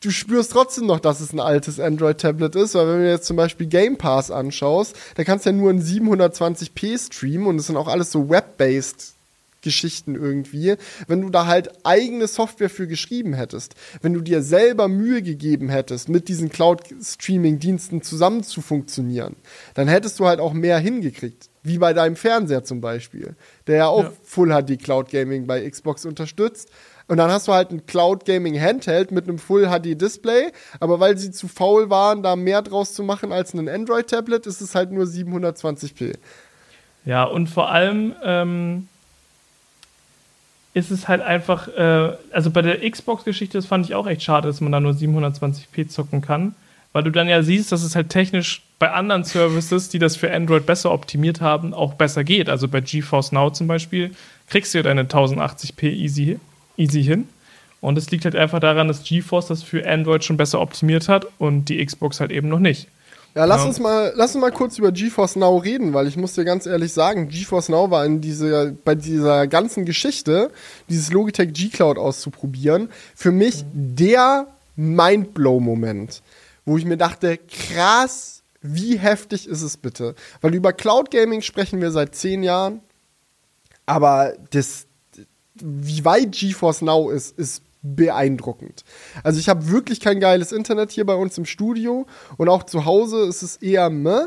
[0.00, 3.36] du spürst trotzdem noch, dass es ein altes Android-Tablet ist, weil wenn du jetzt zum
[3.36, 7.76] Beispiel Game Pass anschaust, da kannst du ja nur in 720p streamen und es sind
[7.76, 9.14] auch alles so web-based
[9.62, 10.74] Geschichten irgendwie,
[11.06, 15.68] wenn du da halt eigene Software für geschrieben hättest, wenn du dir selber Mühe gegeben
[15.68, 19.36] hättest, mit diesen Cloud-Streaming-Diensten zusammen zu funktionieren,
[19.74, 21.48] dann hättest du halt auch mehr hingekriegt.
[21.62, 23.36] Wie bei deinem Fernseher zum Beispiel,
[23.68, 24.12] der ja auch ja.
[24.24, 26.68] Full HD Cloud Gaming bei Xbox unterstützt.
[27.08, 31.00] Und dann hast du halt ein Cloud Gaming Handheld mit einem Full HD Display, aber
[31.00, 34.60] weil sie zu faul waren, da mehr draus zu machen als ein Android Tablet, ist
[34.60, 36.14] es halt nur 720p.
[37.04, 38.88] Ja, und vor allem, ähm,
[40.74, 44.48] ist es halt einfach, äh, also bei der Xbox-Geschichte, das fand ich auch echt schade,
[44.48, 46.54] dass man da nur 720p zocken kann,
[46.92, 50.32] weil du dann ja siehst, dass es halt technisch bei anderen Services, die das für
[50.32, 52.48] Android besser optimiert haben, auch besser geht.
[52.48, 54.12] Also bei GeForce Now zum Beispiel
[54.48, 56.40] kriegst du ja deine 1080p easy,
[56.76, 57.28] easy hin.
[57.80, 61.26] Und es liegt halt einfach daran, dass GeForce das für Android schon besser optimiert hat
[61.38, 62.88] und die Xbox halt eben noch nicht.
[63.34, 63.68] Ja, lass ja.
[63.68, 66.66] uns mal, lass uns mal kurz über GeForce Now reden, weil ich muss dir ganz
[66.66, 70.50] ehrlich sagen, GeForce Now war in diese, bei dieser ganzen Geschichte,
[70.90, 73.96] dieses Logitech G Cloud auszuprobieren, für mich mhm.
[73.96, 76.22] der Mindblow-Moment,
[76.66, 80.14] wo ich mir dachte, krass, wie heftig ist es bitte?
[80.40, 82.80] Weil über Cloud Gaming sprechen wir seit zehn Jahren,
[83.86, 84.86] aber das,
[85.54, 88.84] wie weit GeForce Now ist, ist beeindruckend.
[89.24, 92.84] Also ich habe wirklich kein geiles Internet hier bei uns im Studio und auch zu
[92.84, 94.26] Hause ist es eher meh,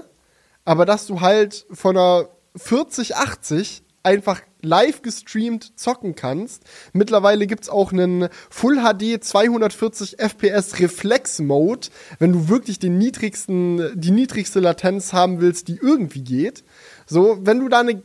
[0.66, 6.64] aber dass du halt von einer 4080 einfach live gestreamt zocken kannst.
[6.94, 11.88] Mittlerweile gibt es auch einen Full HD 240 FPS Reflex Mode,
[12.20, 16.64] wenn du wirklich den niedrigsten, die niedrigste Latenz haben willst, die irgendwie geht.
[17.08, 18.04] So, wenn du da eine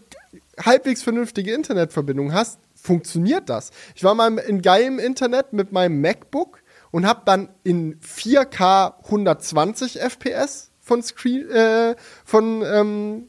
[0.59, 3.71] halbwegs vernünftige Internetverbindung hast, funktioniert das.
[3.95, 10.01] Ich war mal in geilem Internet mit meinem MacBook und habe dann in 4K 120
[10.01, 13.29] FPS von Screen äh, von ähm,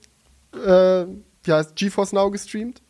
[0.53, 1.05] äh,
[1.45, 2.81] ja, GeForce Now gestreamt.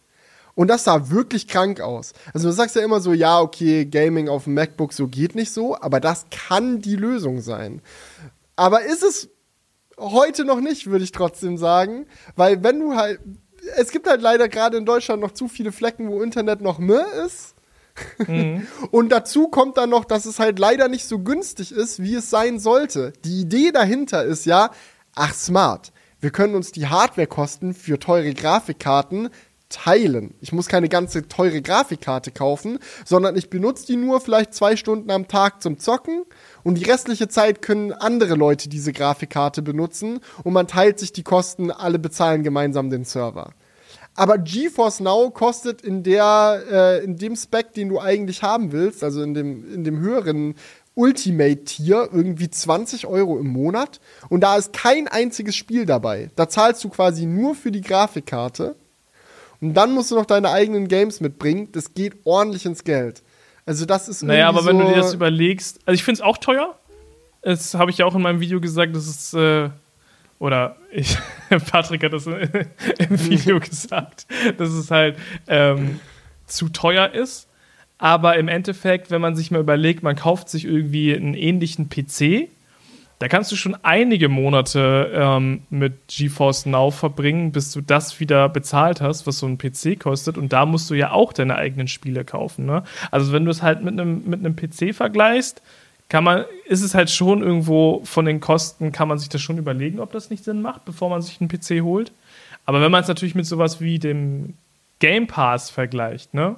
[0.54, 2.14] Und das sah wirklich krank aus.
[2.34, 5.52] Also du sagst ja immer so, ja, okay, Gaming auf dem MacBook so geht nicht
[5.52, 7.82] so, aber das kann die Lösung sein.
[8.56, 9.30] Aber ist es
[9.98, 13.20] heute noch nicht, würde ich trotzdem sagen, weil wenn du halt,
[13.78, 17.06] es gibt halt leider gerade in Deutschland noch zu viele Flecken, wo Internet noch mehr
[17.26, 17.56] ist.
[18.28, 18.68] Mhm.
[18.92, 22.30] Und dazu kommt dann noch, dass es halt leider nicht so günstig ist, wie es
[22.30, 23.14] sein sollte.
[23.26, 24.72] Die Idee dahinter ist ja,
[25.16, 29.30] ach smart, wir können uns die Hardwarekosten für teure Grafikkarten
[29.70, 30.36] teilen.
[30.42, 35.10] Ich muss keine ganze teure Grafikkarte kaufen, sondern ich benutze die nur vielleicht zwei Stunden
[35.10, 36.24] am Tag zum Zocken
[36.64, 41.24] und die restliche Zeit können andere Leute diese Grafikkarte benutzen und man teilt sich die
[41.24, 43.54] Kosten, alle bezahlen gemeinsam den Server.
[44.16, 49.04] Aber GeForce Now kostet in der, äh, in dem Spec, den du eigentlich haben willst,
[49.04, 50.56] also in dem, in dem höheren
[50.96, 54.02] Ultimate-Tier, irgendwie 20 Euro im Monat.
[54.30, 56.30] Und da ist kein einziges Spiel dabei.
[56.36, 58.76] Da zahlst du quasi nur für die Grafikkarte.
[59.62, 61.70] Und dann musst du noch deine eigenen Games mitbringen.
[61.72, 63.24] Das geht ordentlich ins Geld.
[63.72, 66.22] Also das ist Naja, aber so wenn du dir das überlegst, also ich finde es
[66.22, 66.78] auch teuer.
[67.42, 69.70] Das habe ich ja auch in meinem Video gesagt, das ist, äh,
[70.40, 71.18] oder ich,
[71.72, 72.36] Patrick hat das im
[73.10, 75.16] Video gesagt, dass es halt
[75.48, 76.02] ähm,
[76.48, 77.48] zu teuer ist.
[77.98, 82.50] Aber im Endeffekt, wenn man sich mal überlegt, man kauft sich irgendwie einen ähnlichen PC,
[83.22, 88.50] da kannst du schon einige Monate ähm, mit GeForce Now verbringen, bis du das wieder
[88.50, 90.40] bezahlt hast, was so ein PC kostet.
[90.40, 92.66] Und da musst du ja auch deine eigenen Spiele kaufen.
[92.66, 92.82] Ne?
[93.12, 95.62] Also wenn du es halt mit einem mit einem PC vergleichst,
[96.10, 99.60] kann man, ist es halt schon irgendwo von den Kosten, kann man sich das schon
[99.60, 102.12] überlegen, ob das nicht Sinn macht, bevor man sich einen PC holt.
[102.66, 104.56] Aber wenn man es natürlich mit sowas wie dem
[104.98, 106.56] Game Pass vergleicht, ne,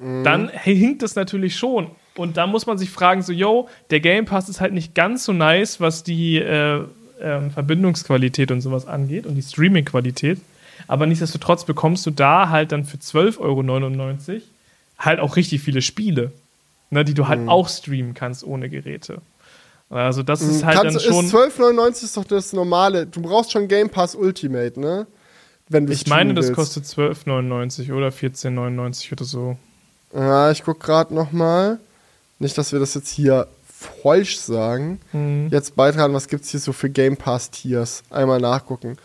[0.00, 0.24] mhm.
[0.24, 1.92] dann hinkt es natürlich schon.
[2.14, 5.24] Und da muss man sich fragen, so, yo, der Game Pass ist halt nicht ganz
[5.24, 6.84] so nice, was die äh,
[7.20, 10.40] äh, Verbindungsqualität und sowas angeht und die Streaming-Qualität.
[10.88, 14.42] Aber nichtsdestotrotz bekommst du da halt dann für 12,99 Euro
[14.98, 16.32] halt auch richtig viele Spiele,
[16.90, 17.48] ne, die du halt mhm.
[17.48, 19.22] auch streamen kannst ohne Geräte.
[19.88, 20.66] Also das ist mhm.
[20.66, 21.26] halt Kannst, dann schon.
[21.26, 23.06] 12,99 ist doch das normale.
[23.06, 25.06] Du brauchst schon Game Pass Ultimate, ne?
[25.68, 29.56] Wenn du ich meine, das kostet 12,99 oder 14,99 oder so.
[30.14, 31.78] Ja, ich guck gerade noch mal.
[32.42, 33.46] Nicht, dass wir das jetzt hier
[34.02, 35.00] falsch sagen.
[35.12, 35.48] Mhm.
[35.50, 38.02] Jetzt beitragen, was gibt es hier so für Game Pass Tiers?
[38.10, 38.96] Einmal nachgucken.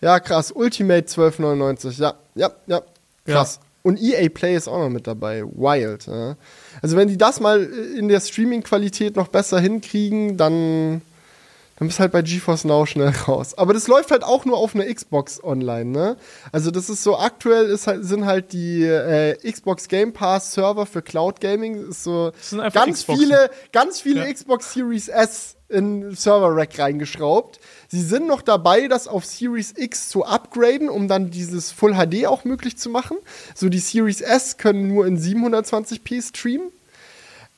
[0.00, 0.50] Ja, krass.
[0.50, 2.00] Ultimate 12,99.
[2.00, 2.80] Ja, ja, ja.
[3.26, 3.60] Krass.
[3.60, 3.66] Ja.
[3.82, 5.42] Und EA Play ist auch noch mit dabei.
[5.42, 6.06] Wild.
[6.06, 6.36] Ja.
[6.80, 11.02] Also, wenn die das mal in der Streaming-Qualität noch besser hinkriegen, dann,
[11.76, 13.56] dann bist du halt bei GeForce Now schnell raus.
[13.56, 16.16] Aber das läuft halt auch nur auf einer Xbox online, ne?
[16.52, 20.86] Also das ist so, aktuell ist halt, sind halt die äh, Xbox Game Pass Server
[20.86, 22.32] für Cloud Gaming, ist so
[22.72, 23.24] ganz Xboxen.
[23.24, 24.32] viele, ganz viele ja.
[24.32, 27.58] Xbox Series S in Server Rack reingeschraubt.
[27.88, 32.26] Sie sind noch dabei, das auf Series X zu upgraden, um dann dieses Full HD
[32.26, 33.16] auch möglich zu machen.
[33.54, 36.70] So die Series S können nur in 720p streamen.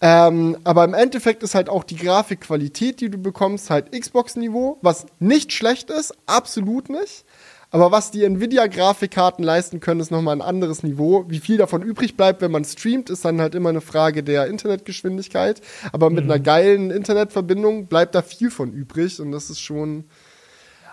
[0.00, 5.06] Ähm, aber im Endeffekt ist halt auch die Grafikqualität, die du bekommst, halt Xbox-Niveau, was
[5.18, 7.24] nicht schlecht ist, absolut nicht.
[7.70, 11.26] Aber was die Nvidia-Grafikkarten leisten können, ist nochmal ein anderes Niveau.
[11.28, 14.46] Wie viel davon übrig bleibt, wenn man streamt, ist dann halt immer eine Frage der
[14.46, 15.60] Internetgeschwindigkeit.
[15.92, 16.30] Aber mit mhm.
[16.30, 20.04] einer geilen Internetverbindung bleibt da viel von übrig und das ist schon.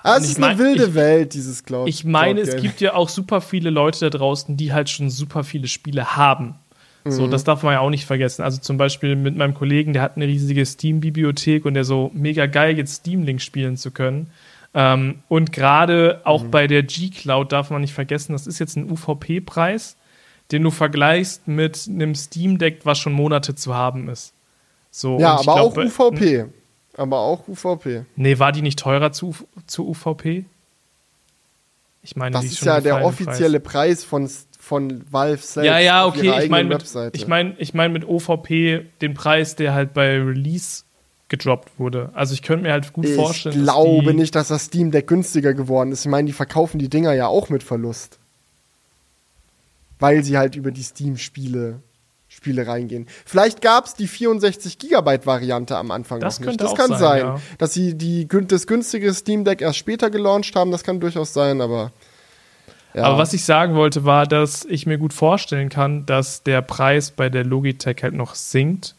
[0.04, 1.88] Ah, es ist eine wilde ich, Welt, dieses Cloud.
[1.88, 5.44] Ich meine, es gibt ja auch super viele Leute da draußen, die halt schon super
[5.44, 6.60] viele Spiele haben.
[7.08, 7.32] So, mhm.
[7.32, 8.42] das darf man ja auch nicht vergessen.
[8.42, 12.48] Also zum Beispiel mit meinem Kollegen, der hat eine riesige Steam-Bibliothek und der so mega
[12.48, 14.32] geil, jetzt Steam-Link spielen zu können.
[14.74, 16.52] Ähm, und gerade auch mhm.
[16.52, 19.98] bei der G-Cloud darf man nicht vergessen, das ist jetzt ein UVP-Preis,
[20.52, 24.34] den du vergleichst mit einem Steam Deck, was schon Monate zu haben ist.
[24.90, 26.46] So, ja, aber glaub, auch UVP.
[26.98, 28.06] Aber auch UVP.
[28.16, 29.36] Nee, war die nicht teurer zu,
[29.68, 30.46] zu UVP?
[32.02, 34.30] Ich meine, das ist ja der offizielle Preis, Preis von
[34.66, 35.68] von Valve selbst.
[35.68, 36.44] Ja, ja, okay.
[36.44, 40.84] Ich meine mit, ich mein, ich mein mit OVP den Preis, der halt bei Release
[41.30, 42.10] gedroppt wurde.
[42.16, 43.56] Also ich könnte mir halt gut ich vorstellen.
[43.56, 46.02] Ich glaube dass nicht, dass das Steam Deck günstiger geworden ist.
[46.06, 48.18] Ich meine, die verkaufen die Dinger ja auch mit Verlust.
[50.00, 51.80] Weil sie halt über die Steam-Spiele
[52.28, 53.08] Spiele reingehen.
[53.24, 56.60] Vielleicht gab es die 64 Gigabyte Variante am Anfang das noch nicht.
[56.60, 57.42] Das kann sein, sein ja.
[57.60, 60.72] dass sie die, das günstige Steam Deck erst später gelauncht haben.
[60.72, 61.94] Das kann durchaus sein, aber
[62.96, 63.04] ja.
[63.04, 67.12] Aber was ich sagen wollte, war, dass ich mir gut vorstellen kann, dass der Preis
[67.12, 68.96] bei der Logitech halt noch sinkt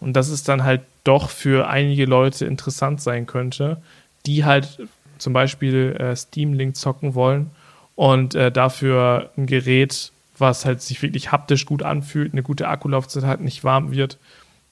[0.00, 3.80] und dass es dann halt doch für einige Leute interessant sein könnte,
[4.26, 7.50] die halt zum Beispiel äh, Steam Link zocken wollen
[7.96, 13.24] und äh, dafür ein Gerät, was halt sich wirklich haptisch gut anfühlt, eine gute Akkulaufzeit
[13.24, 14.18] hat, nicht warm wird.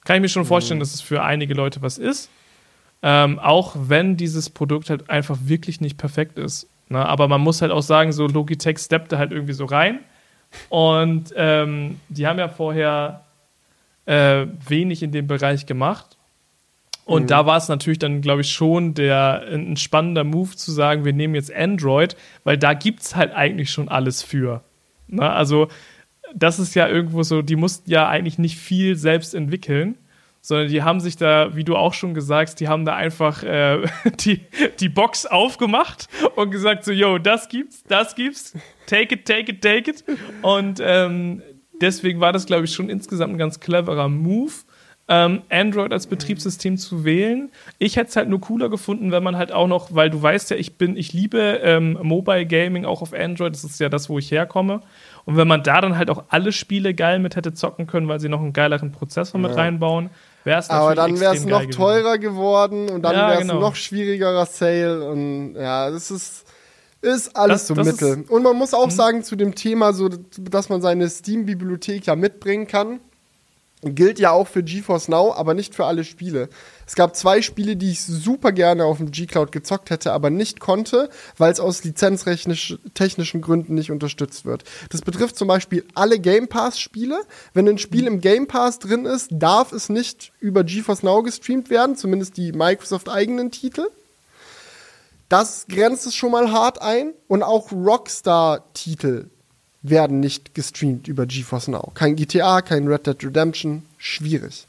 [0.05, 0.47] Kann ich mir schon mhm.
[0.47, 2.29] vorstellen, dass es für einige Leute was ist.
[3.01, 6.67] Ähm, auch wenn dieses Produkt halt einfach wirklich nicht perfekt ist.
[6.89, 7.05] Ne?
[7.05, 9.99] Aber man muss halt auch sagen, so Logitech steppte halt irgendwie so rein.
[10.69, 13.25] Und ähm, die haben ja vorher
[14.05, 16.17] äh, wenig in dem Bereich gemacht.
[17.05, 17.27] Und mhm.
[17.27, 21.13] da war es natürlich dann, glaube ich, schon der, ein spannender Move zu sagen, wir
[21.13, 24.63] nehmen jetzt Android, weil da gibt es halt eigentlich schon alles für.
[25.07, 25.29] Ne?
[25.29, 25.69] Also,
[26.35, 29.97] das ist ja irgendwo so, die mussten ja eigentlich nicht viel selbst entwickeln
[30.47, 33.81] sondern die haben sich da, wie du auch schon gesagt, die haben da einfach äh,
[34.21, 34.39] die,
[34.79, 36.07] die Box aufgemacht
[36.37, 38.53] und gesagt so, yo, das gibt's, das gibt's,
[38.85, 40.05] take it, take it, take it.
[40.43, 41.41] Und ähm,
[41.81, 44.53] deswegen war das, glaube ich, schon insgesamt ein ganz cleverer Move.
[45.09, 47.49] Ähm, Android als Betriebssystem zu wählen.
[47.77, 50.51] Ich hätte es halt nur cooler gefunden, wenn man halt auch noch, weil du weißt
[50.51, 54.09] ja, ich bin, ich liebe ähm, Mobile Gaming auch auf Android, das ist ja das,
[54.09, 54.81] wo ich herkomme.
[55.23, 58.19] Und wenn man da dann halt auch alle Spiele geil mit hätte zocken können, weil
[58.21, 59.47] sie noch einen geileren Prozessor ja.
[59.47, 60.09] mit reinbauen,
[60.47, 63.59] wäre es Aber dann wäre es noch teurer geworden und dann ja, wäre es genau.
[63.59, 66.45] noch schwierigerer Sale und ja, das ist
[66.99, 68.21] ist alles das, so das Mittel.
[68.21, 68.91] Ist, und man muss auch hm.
[68.91, 72.99] sagen zu dem Thema, so, dass man seine Steam-Bibliothek ja mitbringen kann
[73.81, 76.49] gilt ja auch für GeForce Now, aber nicht für alle Spiele.
[76.87, 80.59] Es gab zwei Spiele, die ich super gerne auf dem G-Cloud gezockt hätte, aber nicht
[80.59, 84.63] konnte, weil es aus lizenztechnischen Gründen nicht unterstützt wird.
[84.89, 87.19] Das betrifft zum Beispiel alle Game Pass-Spiele.
[87.53, 91.69] Wenn ein Spiel im Game Pass drin ist, darf es nicht über GeForce Now gestreamt
[91.69, 93.87] werden, zumindest die Microsoft-eigenen Titel.
[95.29, 97.13] Das grenzt es schon mal hart ein.
[97.27, 99.29] Und auch Rockstar-Titel
[99.89, 101.91] werden nicht gestreamt über GeForce Now.
[101.93, 104.67] Kein GTA, kein Red Dead Redemption, schwierig.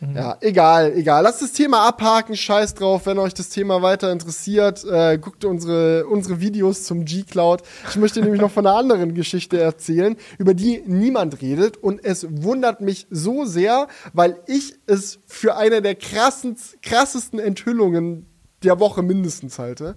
[0.00, 0.16] Mhm.
[0.16, 1.22] Ja, egal, egal.
[1.22, 3.06] Lasst das Thema abhaken, scheiß drauf.
[3.06, 7.62] Wenn euch das Thema weiter interessiert, äh, guckt unsere, unsere Videos zum G-Cloud.
[7.88, 11.76] Ich möchte nämlich noch von einer anderen Geschichte erzählen, über die niemand redet.
[11.76, 18.26] Und es wundert mich so sehr, weil ich es für eine der krassen, krassesten Enthüllungen
[18.62, 19.96] der Woche mindestens halte.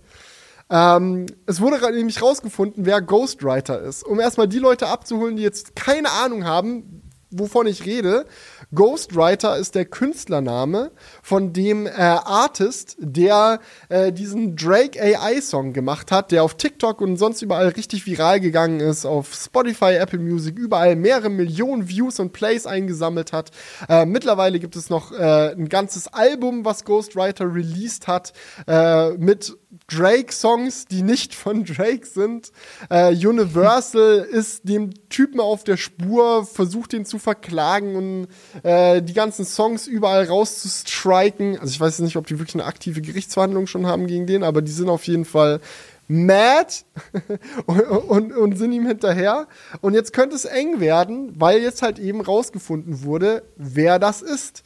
[0.70, 4.03] Ähm, es wurde nämlich rausgefunden, wer Ghostwriter ist.
[4.03, 8.26] Um erstmal die Leute abzuholen, die jetzt keine Ahnung haben, wovon ich rede.
[8.74, 10.91] Ghostwriter ist der Künstlername
[11.22, 13.59] von dem äh, Artist, der
[13.89, 18.39] äh, diesen Drake AI Song gemacht hat, der auf TikTok und sonst überall richtig viral
[18.39, 23.51] gegangen ist, auf Spotify, Apple Music, überall mehrere Millionen Views und Plays eingesammelt hat.
[23.89, 28.34] Äh, mittlerweile gibt es noch äh, ein ganzes Album, was Ghostwriter released hat,
[28.68, 29.57] äh, mit
[29.88, 32.51] Drake-Songs, die nicht von Drake sind.
[32.89, 38.28] Äh, Universal ist dem Typen auf der Spur, versucht ihn zu verklagen und
[38.63, 41.59] äh, die ganzen Songs überall rauszustriken.
[41.59, 44.61] Also ich weiß nicht, ob die wirklich eine aktive Gerichtsverhandlung schon haben gegen den, aber
[44.61, 45.61] die sind auf jeden Fall
[46.07, 46.73] mad
[47.65, 49.47] und, und, und sind ihm hinterher.
[49.82, 54.63] Und jetzt könnte es eng werden, weil jetzt halt eben rausgefunden wurde, wer das ist.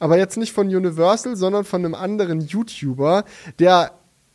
[0.00, 3.24] Aber jetzt nicht von Universal, sondern von einem anderen YouTuber,
[3.58, 3.92] der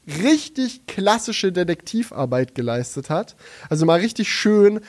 [0.08, 3.36] richtig klassische Detektivarbeit geleistet hat.
[3.70, 4.82] Also mal richtig schön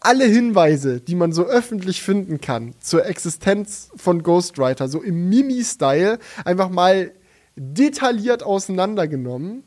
[0.00, 6.18] alle Hinweise, die man so öffentlich finden kann zur Existenz von Ghostwriter, so im Mimi-Style,
[6.44, 7.12] einfach mal
[7.56, 9.62] detailliert auseinandergenommen,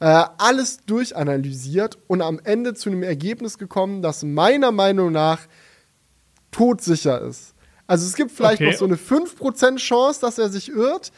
[0.00, 5.40] äh, alles durchanalysiert und am Ende zu einem Ergebnis gekommen, das meiner Meinung nach
[6.50, 7.54] todsicher ist.
[7.86, 8.70] Also es gibt vielleicht okay.
[8.70, 11.12] noch so eine 5% Chance, dass er sich irrt,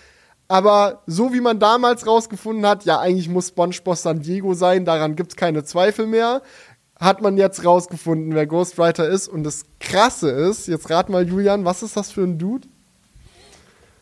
[0.49, 5.17] aber so wie man damals rausgefunden hat, ja, eigentlich muss SpongeBob San Diego sein, daran
[5.17, 6.43] gibt es keine Zweifel mehr
[6.99, 9.29] hat man jetzt rausgefunden, wer Ghostwriter ist.
[9.29, 12.67] Und das Krasse ist, jetzt rat mal, Julian, was ist das für ein Dude?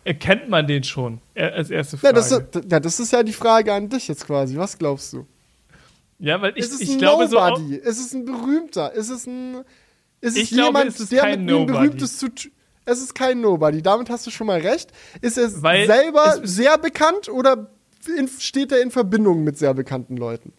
[0.05, 1.21] Erkennt man den schon?
[1.35, 2.15] Als erste Frage.
[2.15, 4.57] Ja das, ist, ja, das ist ja die Frage an dich jetzt quasi.
[4.57, 5.27] Was glaubst du?
[6.19, 7.81] Ja, weil ich, ist es ich ein glaube Nobody?
[7.83, 7.89] so.
[7.91, 8.93] Ist es ein berühmter?
[8.93, 9.57] Ist es ein.
[10.21, 11.73] Ist es Ich glaube, jemand, es ist der kein mit Nobody.
[11.73, 12.49] berühmtes zu tu-
[12.87, 13.83] Es ist kein Nobody.
[13.83, 14.91] Damit hast du schon mal recht.
[15.21, 17.69] Ist er Weil selber es- sehr bekannt oder
[18.39, 20.53] steht er in Verbindung mit sehr bekannten Leuten?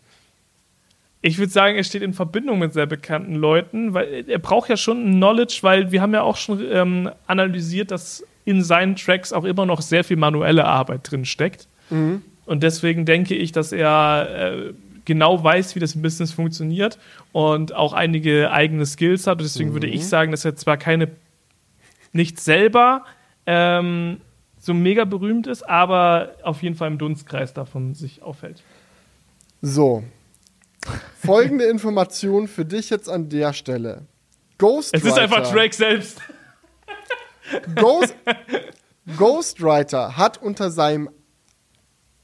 [1.21, 4.77] Ich würde sagen, er steht in Verbindung mit sehr bekannten Leuten, weil er braucht ja
[4.77, 9.43] schon Knowledge, weil wir haben ja auch schon ähm, analysiert, dass in seinen Tracks auch
[9.43, 11.67] immer noch sehr viel manuelle Arbeit drin steckt.
[11.89, 14.27] Und deswegen denke ich, dass er
[14.69, 14.73] äh,
[15.05, 16.99] genau weiß, wie das Business funktioniert
[17.31, 19.39] und auch einige eigene Skills hat.
[19.39, 21.09] Und deswegen würde ich sagen, dass er zwar keine,
[22.15, 23.05] nicht selber
[23.45, 24.21] ähm,
[24.57, 28.63] so mega berühmt ist, aber auf jeden Fall im Dunstkreis davon sich aufhält.
[29.61, 30.03] So.
[31.17, 34.05] Folgende Information für dich jetzt an der Stelle.
[34.57, 35.05] Ghostwriter.
[35.05, 36.21] Es ist einfach Drake selbst.
[37.75, 38.15] Ghost,
[39.17, 41.09] Ghostwriter hat unter seinem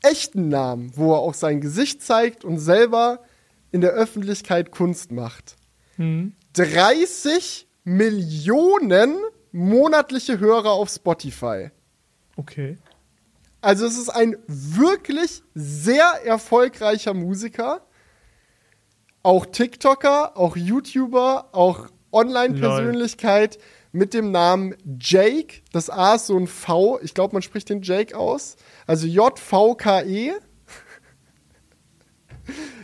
[0.02, 3.20] echten Namen, wo er auch sein Gesicht zeigt und selber
[3.72, 5.58] in der Öffentlichkeit Kunst macht,
[6.54, 9.16] 30 Millionen
[9.52, 11.72] monatliche Hörer auf Spotify.
[12.38, 12.78] Okay.
[13.62, 17.86] Also es ist ein wirklich sehr erfolgreicher Musiker.
[19.24, 23.60] Auch TikToker, auch YouTuber, auch Online-Persönlichkeit
[23.91, 25.62] mit dem Namen Jake.
[25.72, 26.99] Das A ist so ein V.
[27.02, 28.56] Ich glaube, man spricht den Jake aus.
[28.88, 30.34] Also J-V-K-E.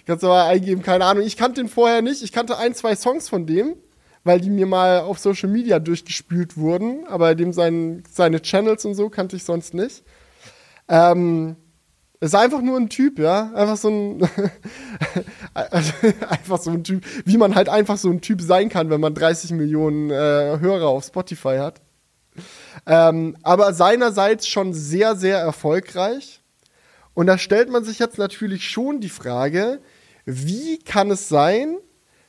[0.06, 1.26] Kannst du mal eingeben, keine Ahnung.
[1.26, 2.22] Ich kannte den vorher nicht.
[2.22, 3.76] Ich kannte ein, zwei Songs von dem,
[4.28, 7.08] weil die mir mal auf Social Media durchgespült wurden.
[7.08, 10.04] Aber dem sein, seine Channels und so kannte ich sonst nicht.
[10.88, 11.56] Ähm,
[12.20, 13.52] ist einfach nur ein Typ, ja.
[13.54, 14.30] Einfach so ein.
[15.54, 19.14] einfach so ein Typ, wie man halt einfach so ein Typ sein kann, wenn man
[19.14, 21.82] 30 Millionen äh, Hörer auf Spotify hat.
[22.86, 26.42] Ähm, aber seinerseits schon sehr, sehr erfolgreich.
[27.14, 29.80] Und da stellt man sich jetzt natürlich schon die Frage,
[30.26, 31.78] wie kann es sein,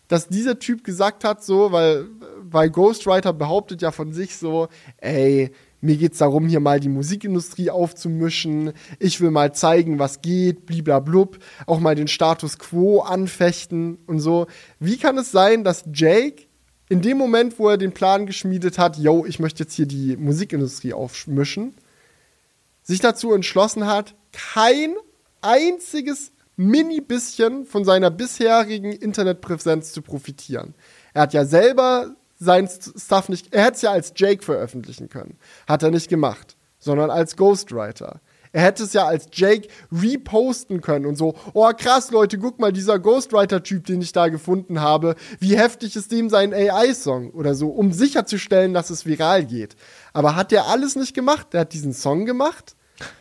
[0.08, 2.06] dass dieser Typ gesagt hat, so, weil,
[2.42, 7.70] weil Ghostwriter behauptet ja von sich so, ey, mir geht's darum, hier mal die Musikindustrie
[7.70, 14.18] aufzumischen, ich will mal zeigen, was geht, bliblablub, auch mal den Status quo anfechten und
[14.18, 14.46] so.
[14.80, 16.48] Wie kann es sein, dass Jake
[16.88, 20.16] in dem Moment, wo er den Plan geschmiedet hat, yo, ich möchte jetzt hier die
[20.16, 21.74] Musikindustrie aufmischen,
[22.82, 24.94] sich dazu entschlossen hat, kein
[25.42, 30.74] einziges Mini-bisschen von seiner bisherigen Internetpräsenz zu profitieren.
[31.14, 35.38] Er hat ja selber sein Stuff nicht, er hätte es ja als Jake veröffentlichen können.
[35.68, 38.20] Hat er nicht gemacht, sondern als Ghostwriter.
[38.50, 42.72] Er hätte es ja als Jake reposten können und so, oh krass, Leute, guck mal,
[42.72, 47.68] dieser Ghostwriter-Typ, den ich da gefunden habe, wie heftig ist dem sein AI-Song oder so,
[47.68, 49.76] um sicherzustellen, dass es viral geht.
[50.12, 51.52] Aber hat der alles nicht gemacht?
[51.52, 52.74] Der hat diesen Song gemacht,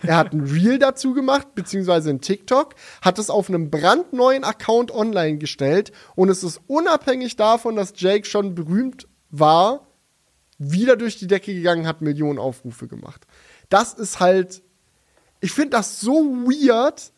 [0.03, 4.91] er hat ein Reel dazu gemacht, beziehungsweise ein TikTok, hat es auf einem brandneuen Account
[4.91, 9.87] online gestellt und es ist unabhängig davon, dass Jake schon berühmt war,
[10.57, 13.27] wieder durch die Decke gegangen hat, Millionen Aufrufe gemacht.
[13.69, 14.63] Das ist halt,
[15.39, 17.11] ich finde das so weird.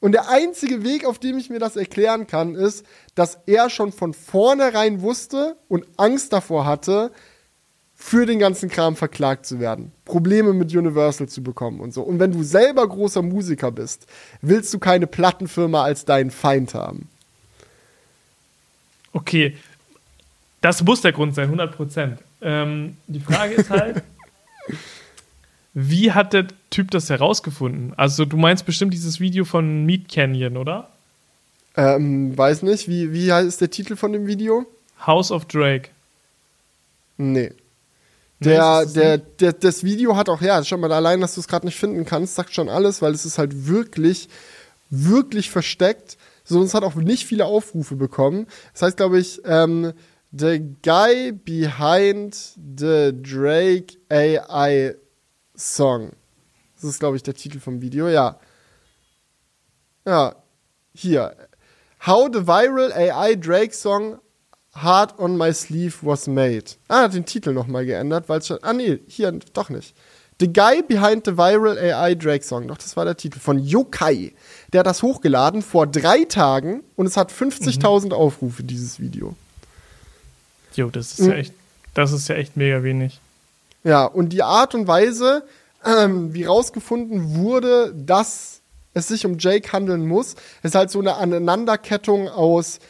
[0.00, 3.90] Und der einzige Weg, auf dem ich mir das erklären kann, ist, dass er schon
[3.90, 7.10] von vornherein wusste und Angst davor hatte,
[8.06, 12.02] für den ganzen Kram verklagt zu werden, Probleme mit Universal zu bekommen und so.
[12.02, 14.06] Und wenn du selber großer Musiker bist,
[14.42, 17.08] willst du keine Plattenfirma als deinen Feind haben.
[19.14, 19.56] Okay,
[20.60, 22.18] das muss der Grund sein, 100 Prozent.
[22.42, 24.02] Ähm, die Frage ist halt,
[25.72, 27.94] wie hat der Typ das herausgefunden?
[27.96, 30.90] Also du meinst bestimmt dieses Video von Meat Canyon, oder?
[31.74, 34.66] Ähm, weiß nicht, wie, wie ist der Titel von dem Video?
[35.06, 35.88] House of Drake.
[37.16, 37.52] Nee.
[38.40, 41.66] Der, der, der, das Video hat auch, ja, schon mal allein, dass du es gerade
[41.66, 44.28] nicht finden kannst, sagt schon alles, weil es ist halt wirklich,
[44.90, 46.18] wirklich versteckt.
[46.44, 48.46] So, es hat auch nicht viele Aufrufe bekommen.
[48.72, 49.92] Das heißt, glaube ich, ähm,
[50.36, 54.96] The Guy Behind the Drake AI
[55.56, 56.10] Song.
[56.74, 58.38] Das ist, glaube ich, der Titel vom Video, ja.
[60.04, 60.34] Ja,
[60.92, 61.36] hier.
[62.04, 64.18] How the viral AI Drake Song
[64.82, 66.64] Heart on My Sleeve was made.
[66.88, 68.58] Ah, hat den Titel nochmal geändert, weil es schon.
[68.62, 69.94] Ah, nee, hier doch nicht.
[70.40, 72.66] The Guy Behind the Viral AI Drake Song.
[72.66, 74.32] Doch, das war der Titel von Yokai.
[74.72, 78.12] Der hat das hochgeladen vor drei Tagen und es hat 50.000 mhm.
[78.12, 79.36] Aufrufe, dieses Video.
[80.74, 81.30] Jo, das ist mhm.
[81.30, 81.54] ja echt,
[81.94, 83.20] das ist ja echt mega wenig.
[83.84, 85.44] Ja, und die Art und Weise,
[85.84, 88.60] ähm, wie rausgefunden wurde, dass
[88.92, 92.80] es sich um Jake handeln muss, ist halt so eine Aneinanderkettung aus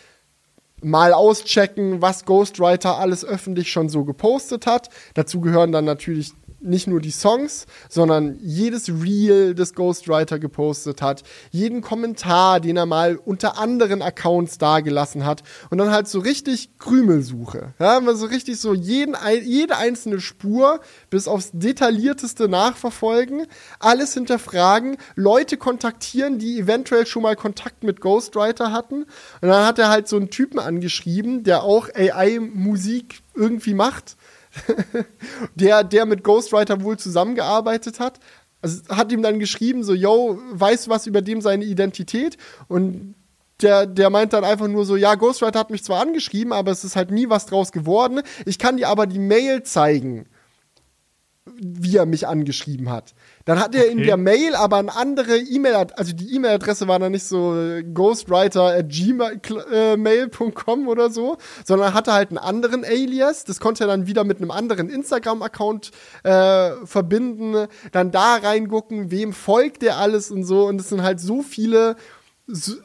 [0.85, 4.91] mal auschecken, was Ghostwriter alles öffentlich schon so gepostet hat.
[5.15, 6.33] Dazu gehören dann natürlich
[6.65, 12.87] nicht nur die Songs, sondern jedes Reel, das Ghostwriter gepostet hat, jeden Kommentar, den er
[12.87, 17.75] mal unter anderen Accounts dagelassen hat und dann halt so richtig Krümelsuche.
[17.79, 23.47] Ja, so richtig so jeden, jede einzelne Spur bis aufs detaillierteste nachverfolgen,
[23.79, 29.05] alles hinterfragen, Leute kontaktieren, die eventuell schon mal Kontakt mit Ghostwriter hatten
[29.41, 34.17] und dann hat er halt so einen Typen angeschrieben, der auch AI-Musik irgendwie macht
[35.55, 38.21] der, der mit Ghostwriter wohl zusammengearbeitet hat.
[38.63, 42.39] Also hat ihm dann geschrieben, so, yo, weißt du was über dem seine Identität?
[42.69, 43.15] Und
[43.61, 46.85] der, der meint dann einfach nur so, ja, Ghostwriter hat mich zwar angeschrieben, aber es
[46.85, 48.23] ist halt nie was draus geworden.
[48.47, 50.27] Ich kann dir aber die Mail zeigen
[51.57, 53.15] wie er mich angeschrieben hat.
[53.45, 53.93] Dann hat er okay.
[53.93, 57.55] in der Mail aber eine andere E-Mail, also die E-Mail-Adresse war dann nicht so
[57.93, 59.29] ghostwriter at gmail.com
[60.89, 63.45] oder so, sondern hatte halt einen anderen Alias.
[63.45, 65.91] Das konnte er dann wieder mit einem anderen Instagram-Account
[66.23, 70.67] äh, verbinden, dann da reingucken, wem folgt der alles und so.
[70.67, 71.97] Und es sind halt so viele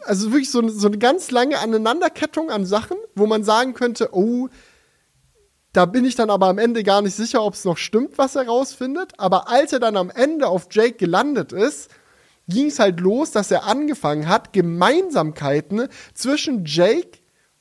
[0.05, 4.47] also wirklich so, so eine ganz lange Aneinanderkettung an Sachen, wo man sagen könnte, oh,
[5.73, 8.35] da bin ich dann aber am Ende gar nicht sicher, ob es noch stimmt, was
[8.35, 9.13] er rausfindet.
[9.17, 11.91] Aber als er dann am Ende auf Jake gelandet ist,
[12.47, 17.19] ging es halt los, dass er angefangen hat, Gemeinsamkeiten zwischen Jake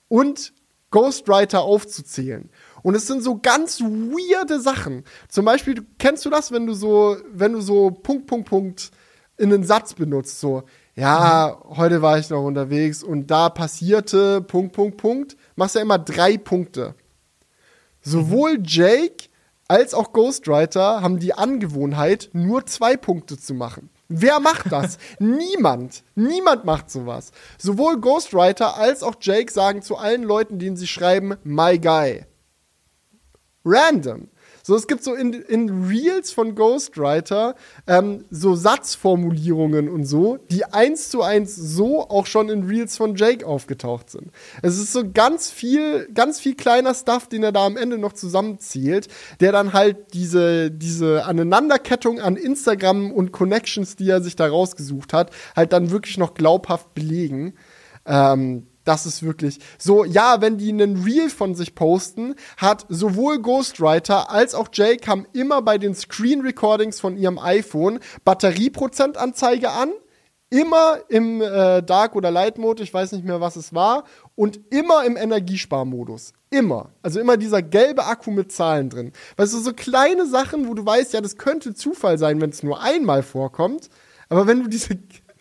[0.09, 0.55] und
[0.91, 2.49] Ghostwriter aufzuzählen.
[2.83, 5.05] Und es sind so ganz weirde Sachen.
[5.29, 8.91] Zum Beispiel, kennst du das, wenn du so, wenn du so Punkt, Punkt, Punkt
[9.37, 10.63] in einen Satz benutzt, so,
[10.95, 15.85] ja, heute war ich noch unterwegs und da passierte Punkt, Punkt, Punkt, machst du ja
[15.85, 16.95] immer drei Punkte.
[18.01, 19.29] Sowohl Jake
[19.69, 23.91] als auch Ghostwriter haben die Angewohnheit, nur zwei Punkte zu machen.
[24.09, 24.99] Wer macht das?
[25.19, 26.03] Niemand.
[26.15, 27.33] Niemand macht sowas.
[27.59, 32.25] Sowohl Ghostwriter als auch Jake sagen zu allen Leuten, denen sie schreiben, my guy.
[33.65, 34.29] Random.
[34.69, 37.55] So, es gibt so in, in Reels von Ghostwriter
[37.87, 43.15] ähm, so Satzformulierungen und so, die eins zu eins so auch schon in Reels von
[43.15, 44.31] Jake aufgetaucht sind.
[44.61, 48.13] Es ist so ganz viel, ganz viel kleiner Stuff, den er da am Ende noch
[48.13, 49.09] zusammenzählt,
[49.41, 55.15] der dann halt diese, diese Aneinanderkettung an Instagram und Connections, die er sich da rausgesucht
[55.15, 57.55] hat, halt dann wirklich noch glaubhaft belegen.
[58.05, 63.41] Ähm, das ist wirklich so, ja, wenn die einen Reel von sich posten, hat sowohl
[63.41, 69.91] Ghostwriter als auch Jake haben immer bei den Screen Recordings von ihrem iPhone Batterieprozentanzeige an,
[70.49, 75.05] immer im äh, Dark- oder Light-Mode, ich weiß nicht mehr, was es war, und immer
[75.05, 76.33] im Energiesparmodus.
[76.49, 76.93] Immer.
[77.03, 79.13] Also immer dieser gelbe Akku mit Zahlen drin.
[79.37, 82.63] Weißt du, so kleine Sachen, wo du weißt, ja, das könnte Zufall sein, wenn es
[82.63, 83.91] nur einmal vorkommt.
[84.31, 84.97] Aber wenn du diese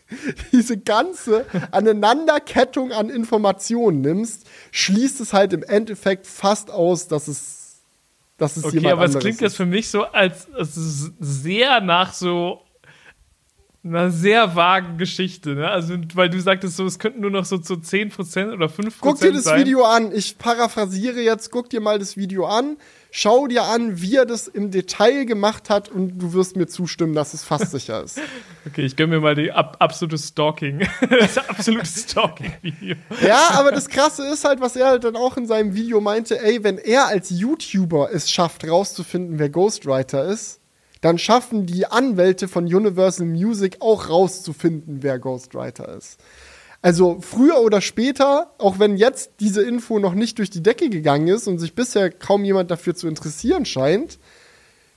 [0.51, 7.81] diese ganze Aneinanderkettung an Informationen nimmst, schließt es halt im Endeffekt fast aus, dass es,
[8.37, 12.13] dass es okay, jemand aber es klingt jetzt für mich so, als, als sehr nach
[12.13, 12.61] so
[13.83, 15.69] einer sehr vagen Geschichte, ne?
[15.69, 19.19] Also, weil du sagtest so, es könnten nur noch so zu 10% oder 5% Guck
[19.19, 19.61] dir das sein.
[19.61, 20.11] Video an.
[20.13, 22.77] Ich paraphrasiere jetzt, guck dir mal das Video an.
[23.11, 27.13] Schau dir an, wie er das im Detail gemacht hat und du wirst mir zustimmen,
[27.13, 28.19] dass es fast sicher ist.
[28.67, 30.85] Okay, ich gönne mir mal die ab absolute Stalking.
[31.09, 32.97] das absolute Stalking-Video.
[33.25, 36.43] Ja, aber das Krasse ist halt, was er halt dann auch in seinem Video meinte,
[36.43, 40.59] ey, wenn er als YouTuber es schafft, rauszufinden, wer Ghostwriter ist,
[40.99, 46.19] dann schaffen die Anwälte von Universal Music auch rauszufinden, wer Ghostwriter ist.
[46.87, 51.27] Also früher oder später, auch wenn jetzt diese Info noch nicht durch die Decke gegangen
[51.27, 54.17] ist und sich bisher kaum jemand dafür zu interessieren scheint,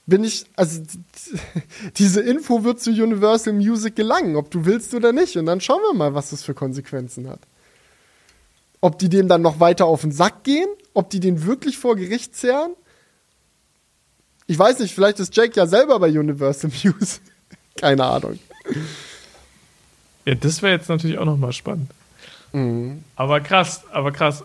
[0.06, 0.82] bin ich, also
[1.96, 5.36] diese Info wird zu Universal Music gelangen, ob du willst oder nicht.
[5.36, 7.40] Und dann schauen wir mal, was das für Konsequenzen hat.
[8.80, 11.96] Ob die dem dann noch weiter auf den Sack gehen, ob die den wirklich vor
[11.96, 12.70] Gericht zerren
[14.46, 17.20] Ich weiß nicht, vielleicht ist Jake ja selber bei Universal Music.
[17.74, 18.38] Keine Ahnung.
[20.26, 21.90] Ja, das wäre jetzt natürlich auch nochmal spannend.
[22.52, 23.04] Mhm.
[23.16, 24.44] Aber krass, aber krass.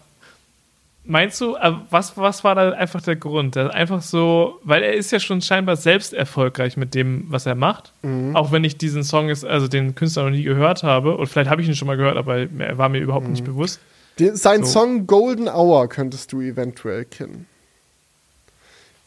[1.07, 3.55] Meinst du, äh, was, was war da einfach der Grund?
[3.57, 7.93] Einfach so, weil er ist ja schon scheinbar selbst erfolgreich mit dem, was er macht.
[8.01, 8.35] Mhm.
[8.35, 11.15] Auch wenn ich diesen Song, ist, also den Künstler noch nie gehört habe.
[11.15, 13.33] Und vielleicht habe ich ihn schon mal gehört, aber er war mir überhaupt Mhm.
[13.33, 13.79] nicht bewusst.
[14.17, 14.79] Den, sein So.
[14.79, 17.45] Song Golden Hour könntest du eventuell kennen.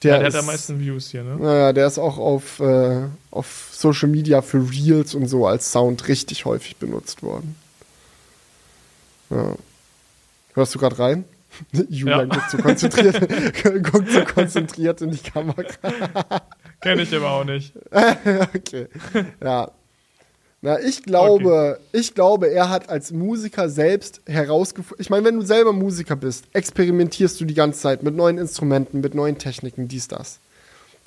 [0.03, 1.36] Der, Der, der ist, hat am meisten Views hier, ne?
[1.36, 6.07] Naja, der ist auch auf, äh, auf Social Media für Reels und so als Sound
[6.09, 7.57] richtig häufig benutzt worden.
[9.30, 9.55] Ja.
[10.55, 11.24] Hörst du gerade rein?
[11.88, 12.36] Julian Ja.
[12.36, 15.64] guckt so konzentriert, guckt so konzentriert in die Kamera.
[16.80, 17.72] Kenne ich aber auch nicht.
[17.90, 18.86] okay.
[19.42, 19.70] Ja.
[20.61, 25.00] Na, ich glaube, ich glaube, er hat als Musiker selbst herausgefunden.
[25.00, 29.00] Ich meine, wenn du selber Musiker bist, experimentierst du die ganze Zeit mit neuen Instrumenten,
[29.00, 30.40] mit neuen Techniken, dies, das.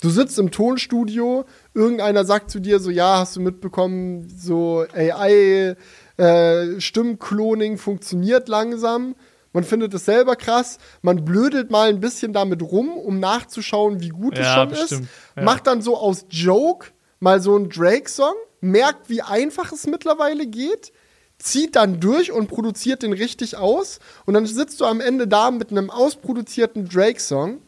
[0.00, 1.44] Du sitzt im Tonstudio,
[1.74, 5.76] irgendeiner sagt zu dir so, ja, hast du mitbekommen, so AI
[6.16, 9.14] äh, Stimmkloning funktioniert langsam.
[9.52, 10.78] Man findet es selber krass.
[11.02, 15.02] Man blödelt mal ein bisschen damit rum, um nachzuschauen, wie gut es Ja, schon bestimmt.
[15.02, 15.08] ist.
[15.36, 15.42] Ja.
[15.42, 16.86] Macht dann so aus Joke
[17.20, 20.92] mal so einen Drake-Song, merkt, wie einfach es mittlerweile geht,
[21.38, 23.98] zieht dann durch und produziert den richtig aus.
[24.24, 27.60] Und dann sitzt du am Ende da mit einem ausproduzierten Drake-Song.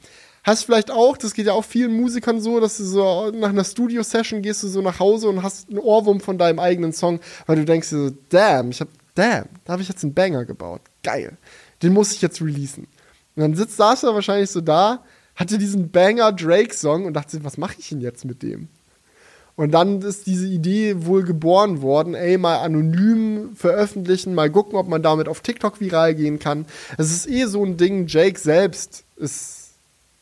[0.45, 3.65] Hast vielleicht auch, das geht ja auch vielen Musikern so, dass du so nach einer
[3.65, 7.57] Studio-Session gehst du so nach Hause und hast einen Ohrwurm von deinem eigenen Song, weil
[7.57, 10.83] du denkst dir so, damn, ich hab, damn, da habe ich jetzt einen Banger gebaut.
[11.03, 11.39] Geil.
[11.83, 12.87] Den muss ich jetzt releasen.
[13.35, 15.03] Und dann sitzt, saß er wahrscheinlich so da,
[15.35, 18.69] hatte diesen Banger Drake-Song und dachte was mache ich denn jetzt mit dem?
[19.57, 24.89] Und dann ist diese Idee wohl geboren worden, ey, mal anonym veröffentlichen, mal gucken, ob
[24.89, 26.67] man damit auf TikTok viral gehen kann.
[26.99, 29.71] Es ist eh so ein Ding, Jake selbst ist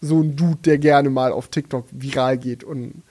[0.02, 3.02] so ein Dude, der gerne mal auf TikTok viral geht und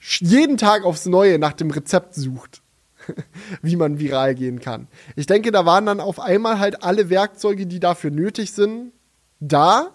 [0.00, 2.60] jeden Tag aufs Neue nach dem Rezept sucht,
[3.62, 4.88] wie man viral gehen kann.
[5.14, 8.92] Ich denke, da waren dann auf einmal halt alle Werkzeuge, die dafür nötig sind,
[9.38, 9.90] da.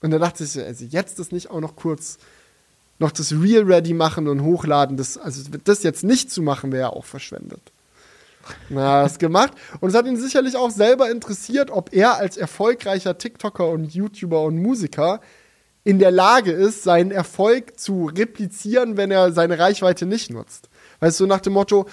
[0.00, 2.18] Und dann dachte ich, so, also jetzt ist nicht auch noch kurz
[2.98, 4.96] noch das Real Ready machen und hochladen.
[4.96, 7.60] Das, also das jetzt nicht zu machen, wäre ja auch verschwendet.
[8.68, 9.52] Na, das gemacht.
[9.80, 14.42] Und es hat ihn sicherlich auch selber interessiert, ob er als erfolgreicher TikToker und YouTuber
[14.42, 15.20] und Musiker
[15.84, 20.68] in der Lage ist, seinen Erfolg zu replizieren, wenn er seine Reichweite nicht nutzt.
[21.00, 21.86] Weißt du, nach dem Motto,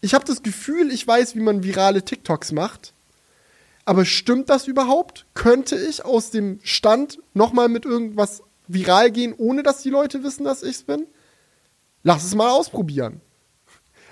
[0.00, 2.92] ich habe das Gefühl, ich weiß, wie man virale TikToks macht.
[3.84, 5.26] Aber stimmt das überhaupt?
[5.34, 8.42] Könnte ich aus dem Stand nochmal mit irgendwas
[8.72, 11.06] viral gehen, ohne dass die Leute wissen, dass ich's bin?
[12.02, 13.20] Lass es mal ausprobieren.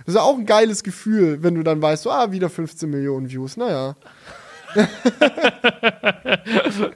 [0.00, 2.88] Das ist ja auch ein geiles Gefühl, wenn du dann weißt, so, ah, wieder 15
[2.88, 3.56] Millionen Views.
[3.56, 3.96] Naja.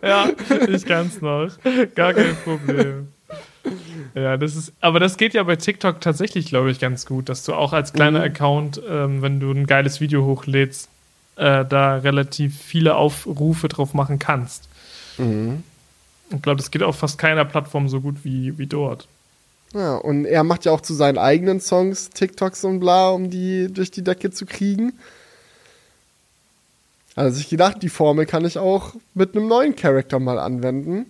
[0.03, 0.29] Ja,
[0.69, 1.49] ich kann's noch.
[1.95, 3.09] Gar kein Problem.
[4.15, 7.45] Ja, das ist, aber das geht ja bei TikTok tatsächlich, glaube ich, ganz gut, dass
[7.45, 8.25] du auch als kleiner Mhm.
[8.25, 10.89] Account, ähm, wenn du ein geiles Video hochlädst,
[11.37, 14.69] äh, da relativ viele Aufrufe drauf machen kannst.
[15.19, 15.63] Mhm.
[16.35, 19.09] Ich glaube, das geht auf fast keiner Plattform so gut wie, wie dort.
[19.74, 23.72] Ja, und er macht ja auch zu seinen eigenen Songs TikToks und bla, um die
[23.72, 24.93] durch die Decke zu kriegen.
[27.14, 31.07] Also ich gedacht, die Formel kann ich auch mit einem neuen Charakter mal anwenden.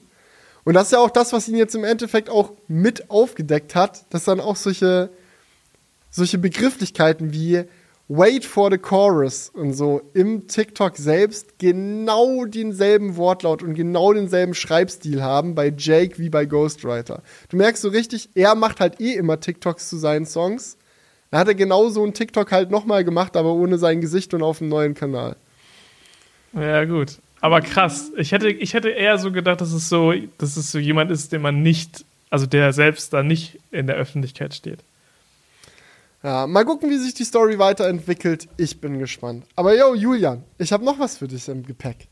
[0.64, 4.04] Und das ist ja auch das, was ihn jetzt im Endeffekt auch mit aufgedeckt hat,
[4.10, 5.10] dass dann auch solche,
[6.10, 7.64] solche Begrifflichkeiten wie
[8.14, 14.52] Wait for the Chorus und so im TikTok selbst genau denselben Wortlaut und genau denselben
[14.52, 17.22] Schreibstil haben bei Jake wie bei Ghostwriter.
[17.48, 20.76] Du merkst so richtig, er macht halt eh immer TikToks zu seinen Songs.
[21.30, 24.42] Dann hat er genau so einen TikTok halt nochmal gemacht, aber ohne sein Gesicht und
[24.42, 25.34] auf einem neuen Kanal.
[26.52, 27.16] Ja, gut.
[27.40, 28.12] Aber krass.
[28.18, 31.32] Ich hätte, ich hätte eher so gedacht, dass es so, dass es so jemand ist,
[31.32, 34.80] den man nicht, also der selbst da nicht in der Öffentlichkeit steht.
[36.22, 38.48] Ja, mal gucken, wie sich die Story weiterentwickelt.
[38.56, 39.44] Ich bin gespannt.
[39.56, 42.08] Aber yo, Julian, ich habe noch was für dich im Gepäck.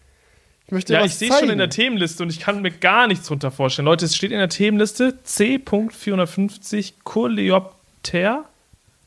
[0.67, 2.73] Ich möchte dir Ja, was ich sehe schon in der Themenliste und ich kann mir
[2.73, 3.87] gar nichts drunter vorstellen.
[3.87, 8.45] Leute, es steht in der Themenliste C.450 Coleopter.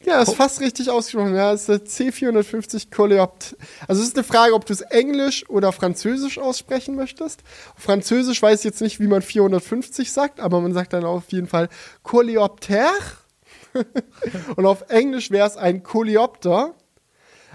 [0.05, 1.35] Ja, ist fast richtig ausgesprochen.
[1.35, 3.55] Ja, ist der C450 Coleopt.
[3.87, 7.41] Also es ist eine Frage, ob du es Englisch oder Französisch aussprechen möchtest.
[7.77, 11.47] Französisch weiß ich jetzt nicht, wie man 450 sagt, aber man sagt dann auf jeden
[11.47, 11.69] Fall
[12.03, 12.89] Coleopter.
[14.55, 16.73] Und auf Englisch wäre es ein Coleopter.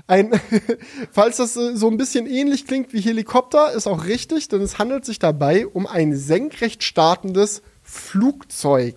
[0.07, 0.31] Ein,
[1.13, 5.05] falls das so ein bisschen ähnlich klingt wie Helikopter, ist auch richtig, denn es handelt
[5.05, 8.97] sich dabei um ein senkrecht startendes Flugzeug.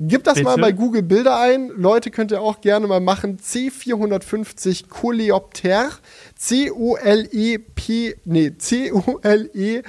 [0.00, 0.60] Gib das mal Bitte?
[0.60, 1.70] bei Google Bilder ein.
[1.76, 3.38] Leute, könnt ihr auch gerne mal machen.
[3.38, 5.90] C450 Coleopter.
[6.36, 9.84] C-O-L-E-P, nee, C-O-L-E-O-P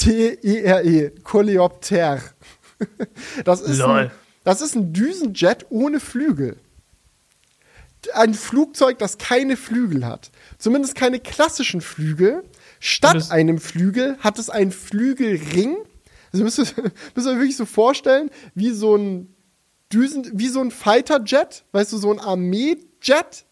[0.00, 2.20] T-E-R-E, Coleopter.
[3.44, 3.90] Das ist, Lol.
[3.90, 4.10] ein,
[4.44, 6.56] das ist ein Düsenjet ohne Flügel.
[8.14, 10.30] Ein Flugzeug, das keine Flügel hat.
[10.58, 12.42] Zumindest keine klassischen Flügel.
[12.78, 15.76] Statt einem Flügel hat es einen Flügelring.
[16.32, 16.64] Also müsst ihr,
[17.14, 19.34] müsst ihr wirklich so vorstellen, wie so ein
[19.92, 23.44] Düsen, wie so ein Fighter-Jet, weißt du, so ein Armee-Jet,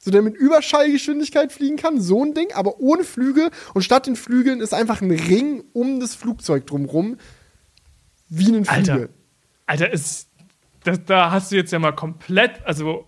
[0.00, 4.16] so der mit Überschallgeschwindigkeit fliegen kann, so ein Ding, aber ohne Flügel und statt den
[4.16, 7.16] Flügeln ist einfach ein Ring um das Flugzeug drumrum,
[8.28, 8.92] wie ein Flügel.
[8.92, 9.08] Alter.
[9.66, 10.28] Alter, ist,
[10.84, 13.06] das, da hast du jetzt ja mal komplett, also,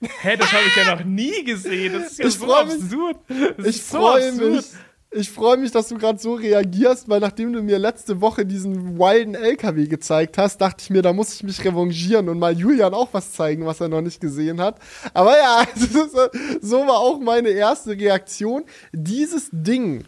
[0.00, 1.94] hä, das habe ich ja noch nie gesehen.
[1.94, 3.16] Das ist ja Ich so absurd.
[3.56, 4.66] Das Ich so freue mich.
[5.16, 8.98] Ich freue mich, dass du gerade so reagierst, weil nachdem du mir letzte Woche diesen
[8.98, 12.94] wilden LKW gezeigt hast, dachte ich mir, da muss ich mich revanchieren und mal Julian
[12.94, 14.80] auch was zeigen, was er noch nicht gesehen hat.
[15.12, 15.64] Aber ja,
[16.60, 18.64] so war auch meine erste Reaktion.
[18.92, 20.02] Dieses Ding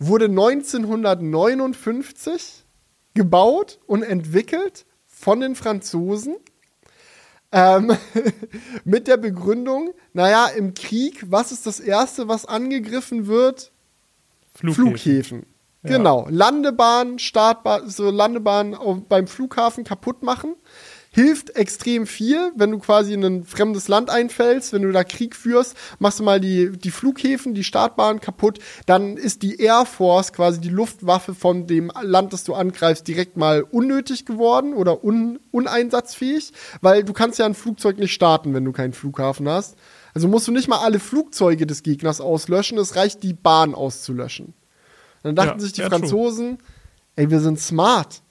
[0.00, 2.64] wurde 1959
[3.14, 4.86] gebaut und entwickelt
[5.18, 6.36] von den Franzosen.
[7.50, 7.96] Ähm,
[8.84, 13.72] mit der Begründung, naja, im Krieg, was ist das Erste, was angegriffen wird?
[14.54, 14.84] Flughäfen.
[14.84, 15.46] Flughäfen.
[15.82, 15.96] Ja.
[15.96, 16.26] Genau.
[16.28, 20.56] Landebahn, Startbahn, so Landebahn beim Flughafen kaputt machen.
[21.18, 25.34] Hilft extrem viel, wenn du quasi in ein fremdes Land einfällst, wenn du da Krieg
[25.34, 30.32] führst, machst du mal die, die Flughäfen, die Startbahn kaputt, dann ist die Air Force,
[30.32, 35.40] quasi die Luftwaffe von dem Land, das du angreifst, direkt mal unnötig geworden oder un,
[35.50, 36.52] uneinsatzfähig,
[36.82, 39.74] weil du kannst ja ein Flugzeug nicht starten, wenn du keinen Flughafen hast.
[40.14, 44.54] Also musst du nicht mal alle Flugzeuge des Gegners auslöschen, es reicht, die Bahn auszulöschen.
[45.24, 45.98] Dann dachten Ja, sich die ja, true.
[45.98, 46.58] Franzosen,
[47.16, 48.22] ey, wir sind smart.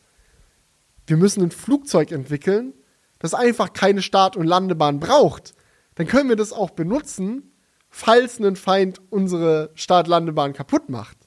[1.08, 2.74] Wir müssen ein Flugzeug entwickeln,
[3.20, 5.54] das einfach keine Start- und Landebahn braucht.
[5.96, 7.52] Dann können wir das auch benutzen,
[7.90, 11.18] falls ein Feind unsere Start-Landebahn kaputt macht.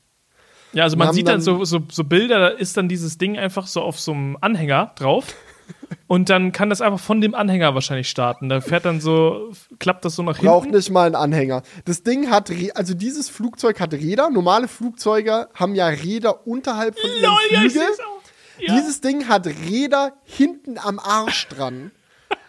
[0.73, 3.37] Ja, also man sieht dann dann- so, so, so Bilder, da ist dann dieses Ding
[3.37, 5.25] einfach so auf so einem Anhänger drauf.
[6.07, 8.49] Und dann kann das einfach von dem Anhänger wahrscheinlich starten.
[8.49, 10.77] Da fährt dann so, klappt das so nach Braucht hinten.
[10.77, 11.63] nicht mal einen Anhänger.
[11.85, 14.31] Das Ding hat, also dieses Flugzeug hat Räder.
[14.31, 17.89] Normale Flugzeuge haben ja Räder unterhalb von ihren Lol, ja, ich Flügeln.
[17.89, 18.20] seh's auch.
[18.61, 18.75] Ja.
[18.77, 21.91] Dieses Ding hat Räder hinten am Arsch dran.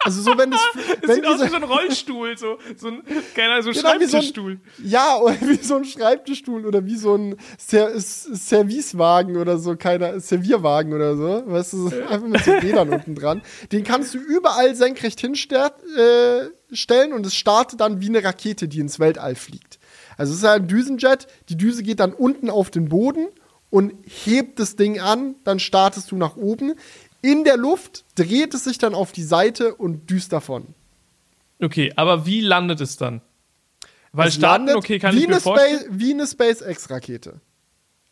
[0.04, 0.60] Also so, wenn das
[1.04, 3.04] wenn sieht aus wie so ein Rollstuhl, so, so ein,
[3.36, 4.60] keine Ahnung, so ein Genau, wie so ein- Schreibtischstuhl.
[4.84, 10.20] ja, oder wie so ein Schreibtischstuhl oder wie so ein Ser Servicewagen oder so, keiner,
[10.20, 13.42] Servierwagen oder so, weißt du, so einfach mit so Rädern unten dran.
[13.72, 18.80] Den kannst du überall senkrecht hinstellen äh, und es startet dann wie eine Rakete, die
[18.80, 19.78] ins Weltall fliegt.
[20.18, 23.28] Also es ist ja ein Düsenjet, die Düse geht dann unten auf den Boden
[23.72, 26.76] und hebt das Ding an, dann startest du nach oben.
[27.24, 30.68] In der Luft dreht es sich dann auf die Seite und düst davon.
[31.60, 33.22] Okay, aber wie landet es dann?
[34.12, 35.80] Weil Es starten, landet okay, kann wie ich mir eine vorstellen.
[35.80, 37.40] Space, Wie eine SpaceX-Rakete.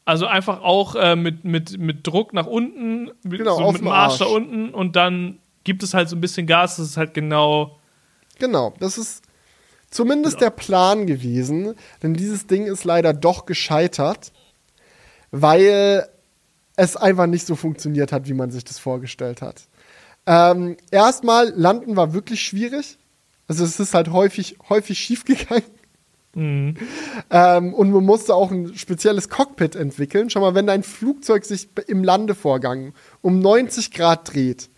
[0.06, 3.86] Also einfach auch äh, mit, mit, mit Druck nach unten, mit, Genau, so mit dem
[3.86, 4.34] dem Arsch, da Arsch.
[4.34, 7.78] unten und dann gibt es halt so ein bisschen Gas, das ist halt genau.
[8.40, 9.24] Genau, das ist
[9.92, 14.32] zumindest der Plan gewesen, denn dieses Ding ist leider doch gescheitert,
[15.32, 16.08] weil
[16.76, 19.64] es einfach nicht so funktioniert hat, wie man sich das vorgestellt hat.
[20.26, 22.98] Ähm, erstmal, landen war wirklich schwierig.
[23.48, 25.64] Also es ist halt häufig, häufig schief gegangen.
[26.36, 26.76] Mhm.
[27.32, 30.30] Ähm, und man musste auch ein spezielles Cockpit entwickeln.
[30.30, 34.70] Schau mal, wenn dein Flugzeug sich im Landevorgang um 90 Grad dreht,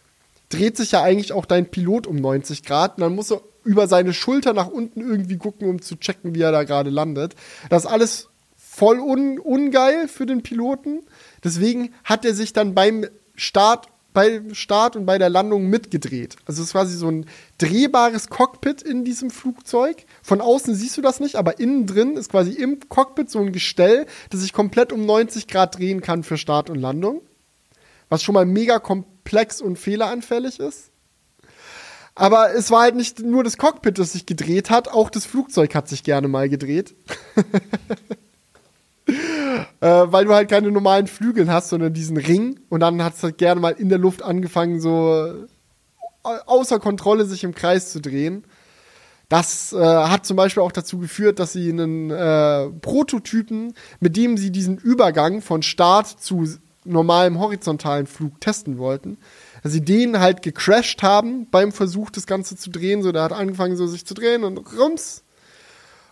[0.49, 2.97] dreht sich ja eigentlich auch dein Pilot um 90 Grad.
[2.97, 6.41] Und dann muss er über seine Schulter nach unten irgendwie gucken, um zu checken, wie
[6.41, 7.35] er da gerade landet.
[7.69, 8.30] Das alles
[8.73, 11.01] voll un ungeil für den Piloten.
[11.43, 13.05] Deswegen hat er sich dann beim
[13.35, 16.37] Start, beim Start und bei der Landung mitgedreht.
[16.45, 17.25] Also es ist quasi so ein
[17.57, 20.05] drehbares Cockpit in diesem Flugzeug.
[20.23, 23.51] Von außen siehst du das nicht, aber innen drin ist quasi im Cockpit so ein
[23.51, 27.21] Gestell, das sich komplett um 90 Grad drehen kann für Start und Landung.
[28.07, 30.91] Was schon mal mega komplex und fehleranfällig ist.
[32.15, 35.75] Aber es war halt nicht nur das Cockpit, das sich gedreht hat, auch das Flugzeug
[35.75, 36.95] hat sich gerne mal gedreht.
[39.07, 39.13] äh,
[39.81, 42.59] weil du halt keine normalen Flügel hast, sondern diesen Ring.
[42.69, 45.25] Und dann hat es halt gerne mal in der Luft angefangen, so
[46.23, 48.43] äh, außer Kontrolle sich im Kreis zu drehen.
[49.29, 54.35] Das äh, hat zum Beispiel auch dazu geführt, dass sie einen äh, Prototypen, mit dem
[54.37, 56.45] sie diesen Übergang von Start zu
[56.83, 59.17] normalem horizontalen Flug testen wollten,
[59.63, 63.03] dass sie den halt gecrashed haben beim Versuch, das Ganze zu drehen.
[63.03, 65.23] So, der hat angefangen, so sich zu drehen und rums.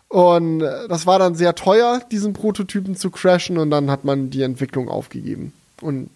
[0.10, 4.30] Und äh, das war dann sehr teuer, diesen Prototypen zu crashen und dann hat man
[4.32, 5.53] die Entwicklung aufgegeben.
[5.82, 6.10] Und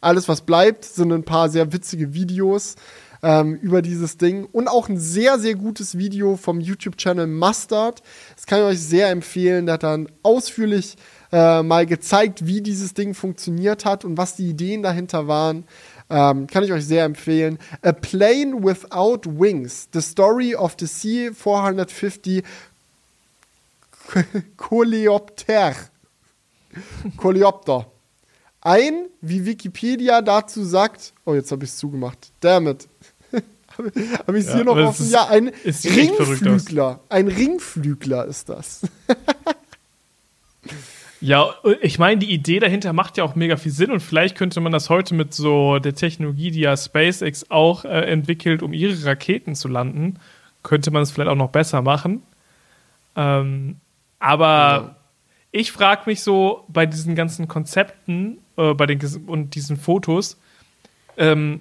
[0.00, 2.76] alles, was bleibt, sind ein paar sehr witzige Videos
[3.22, 8.02] ähm, über dieses Ding und auch ein sehr, sehr gutes Video vom YouTube-Channel Mustard.
[8.34, 9.66] Das kann ich euch sehr empfehlen.
[9.66, 10.96] Der hat dann ausführlich
[11.30, 15.64] äh, mal gezeigt, wie dieses Ding funktioniert hat und was die Ideen dahinter waren.
[16.10, 17.58] Ähm, kann ich euch sehr empfehlen.
[17.82, 22.42] A Plane Without Wings, The Story of the C-450
[24.56, 25.74] Coleopter.
[27.16, 27.86] Coleopter.
[28.60, 32.32] Ein, wie Wikipedia dazu sagt, oh, jetzt habe ich es zugemacht.
[32.40, 32.88] Damit.
[34.26, 35.04] habe ich es Ja, hier noch offen?
[35.04, 35.48] ist- ja, ein.
[35.64, 37.00] Ringflügler.
[37.08, 38.82] Ein Ringflügler ist das.
[41.20, 44.60] Ja, ich meine, die Idee dahinter macht ja auch mega viel Sinn und vielleicht könnte
[44.60, 49.04] man das heute mit so der Technologie, die ja SpaceX auch äh, entwickelt, um ihre
[49.04, 50.20] Raketen zu landen,
[50.62, 52.22] könnte man es vielleicht auch noch besser machen.
[53.16, 53.78] Ähm,
[54.18, 54.96] aber
[55.50, 60.38] ich frage mich so bei diesen ganzen Konzepten äh, bei den, und diesen Fotos,
[61.16, 61.60] ähm,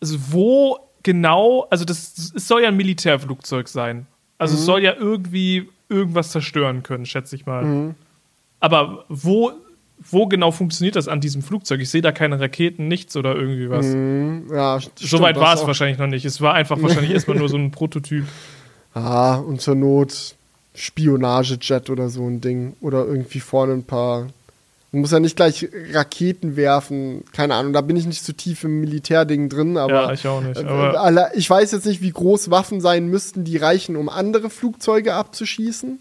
[0.00, 4.06] also wo genau, also das, es soll ja ein Militärflugzeug sein.
[4.38, 7.94] Also es soll ja irgendwie irgendwas zerstören können, schätze ich mal.
[8.58, 9.52] Aber wo,
[10.10, 11.80] wo genau funktioniert das an diesem Flugzeug?
[11.80, 13.86] Ich sehe da keine Raketen, nichts oder irgendwie was.
[14.52, 16.24] Ja, st- So stimmt, weit das war es wahrscheinlich noch nicht.
[16.24, 18.24] Es war einfach wahrscheinlich erstmal nur so ein Prototyp.
[18.94, 20.34] Ah, und zur Not
[20.74, 22.74] Spionagejet oder so ein Ding.
[22.80, 24.28] Oder irgendwie vorne ein paar.
[24.92, 27.24] Man muss ja nicht gleich Raketen werfen.
[27.32, 29.92] Keine Ahnung, da bin ich nicht so tief im Militärding drin, aber.
[29.92, 30.60] ja, ich auch nicht.
[30.60, 34.50] äh, Aber ich weiß jetzt nicht, wie groß Waffen sein müssten, die reichen, um andere
[34.50, 35.98] Flugzeuge abzuschießen.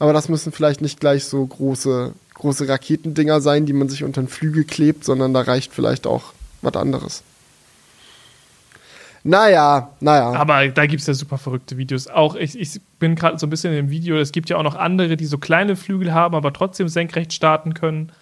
[0.00, 4.20] Aber das müssen vielleicht nicht gleich so große, große Raketendinger sein, die man sich unter
[4.22, 7.22] den Flügel klebt, sondern da reicht vielleicht auch was anderes.
[9.26, 10.32] Naja, naja.
[10.34, 12.08] Aber da gibt es ja super verrückte Videos.
[12.08, 14.16] Auch ich, ich bin gerade so ein bisschen im Video.
[14.18, 17.72] Es gibt ja auch noch andere, die so kleine Flügel haben, aber trotzdem senkrecht starten
[17.72, 18.12] können.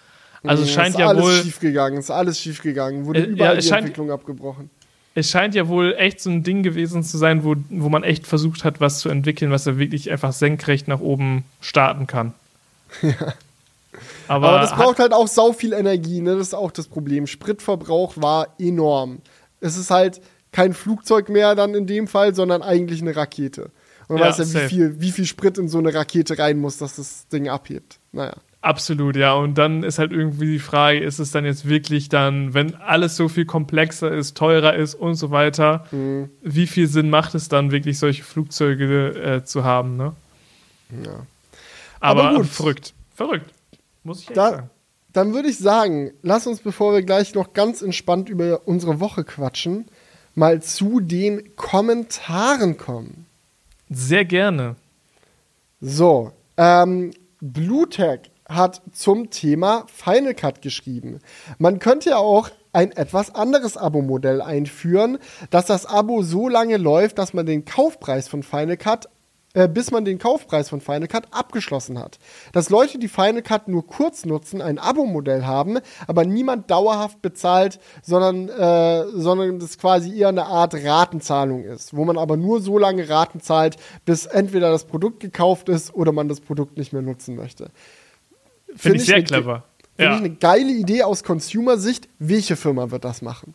[0.45, 3.19] Also es Ja, scheint ist ja alles wohl, schief gegangen, ist alles schief gegangen, wurde
[3.19, 4.69] Äh, ja, überall es die scheint- Entwicklung abgebrochen.
[5.15, 8.25] es scheint ja wohl echt so ein Ding gewesen zu sein, wo, wo man echt
[8.25, 12.33] versucht hat, was zu entwickeln, was er wirklich einfach senkrecht nach oben starten kann.
[14.27, 16.31] Aber, Aber das braucht halt auch sau viel Energie, ne?
[16.37, 17.27] Das ist auch das Problem.
[17.27, 19.19] Spritverbrauch war enorm.
[19.61, 20.19] Es ist halt
[20.53, 23.71] kein Flugzeug mehr dann in dem Fall, sondern eigentlich eine Rakete.
[24.07, 26.59] Und man Ja, weiß ja, wie viel, wie viel Sprit in so eine Rakete rein
[26.59, 27.99] muss, dass das Ding abhebt.
[28.13, 28.33] Naja.
[28.61, 29.33] Absolut, ja.
[29.33, 33.17] Und dann ist halt irgendwie die Frage, ist es dann jetzt wirklich dann, wenn alles
[33.17, 36.29] so viel komplexer ist, teurer ist und so weiter, Mhm.
[36.41, 40.13] wie viel Sinn macht es dann wirklich, solche Flugzeuge äh, zu haben, ne?
[41.05, 41.25] Ja.
[41.99, 42.47] Aber, Aber gut.
[42.47, 42.93] verrückt.
[43.15, 43.51] Verrückt.
[44.03, 44.69] Muss ich Da, sagen.
[45.13, 49.23] dann würde ich sagen, lass uns, bevor wir gleich noch ganz entspannt über unsere Woche
[49.23, 49.85] quatschen,
[50.35, 53.25] mal zu den Kommentaren kommen.
[53.89, 54.75] Sehr gerne.
[55.81, 57.11] So, ähm,
[57.41, 61.19] Bluetech hat zum Thema Final Cut geschrieben.
[61.57, 65.19] Man könnte ja auch ein etwas anderes Abo-Modell einführen,
[65.51, 69.09] dass das Abo so lange läuft, dass man den Kaufpreis von Final Cut
[69.53, 72.17] äh, bis man den Kaufpreis von Final Cut abgeschlossen hat.
[72.53, 77.79] Dass Leute, die Final Cut nur kurz nutzen, ein Abo-Modell haben, aber niemand dauerhaft bezahlt,
[78.01, 82.77] sondern, äh, sondern das quasi eher eine Art Ratenzahlung ist, wo man aber nur so
[82.77, 87.01] lange Raten zahlt, bis entweder das Produkt gekauft ist oder man das Produkt nicht mehr
[87.03, 87.69] nutzen möchte.
[88.75, 89.63] Finde ich sehr eine- clever.
[89.95, 92.09] Finde Ja, ich eine geile Idee aus Consumer-Sicht.
[92.17, 93.53] Welche Firma wird das machen?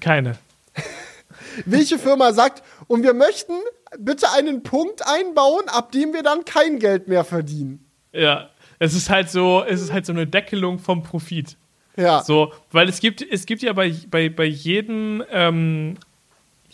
[0.00, 0.36] keine.
[1.64, 3.52] Welche Firma sagt, und wir möchten
[3.98, 7.84] bitte einen Punkt einbauen, ab dem wir dann kein Geld mehr verdienen?
[8.12, 11.56] Ja, es ist halt so, es ist halt so eine Deckelung vom Profit.
[11.96, 12.22] Ja.
[12.22, 15.96] So, weil es gibt, es gibt ja bei, bei, bei jedem, ähm,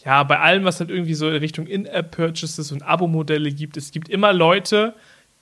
[0.05, 4.11] ja, bei allem, was halt irgendwie so in Richtung In-App-Purchases und Abo-Modelle gibt, es gibt
[4.11, 4.95] immer Leute,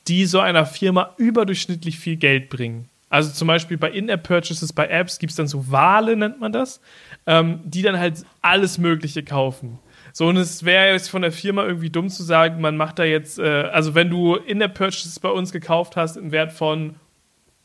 [0.06, 2.88] die so einer Firma überdurchschnittlich viel Geld bringen.
[3.08, 6.80] Also zum Beispiel bei In-App-Purchases, bei Apps gibt es dann so Wale, nennt man das,
[7.26, 9.78] ähm, die dann halt alles Mögliche kaufen.
[10.12, 13.04] So, und es wäre jetzt von der Firma irgendwie dumm zu sagen, man macht da
[13.04, 16.96] jetzt, äh, also wenn du In-App-Purchases bei uns gekauft hast im Wert von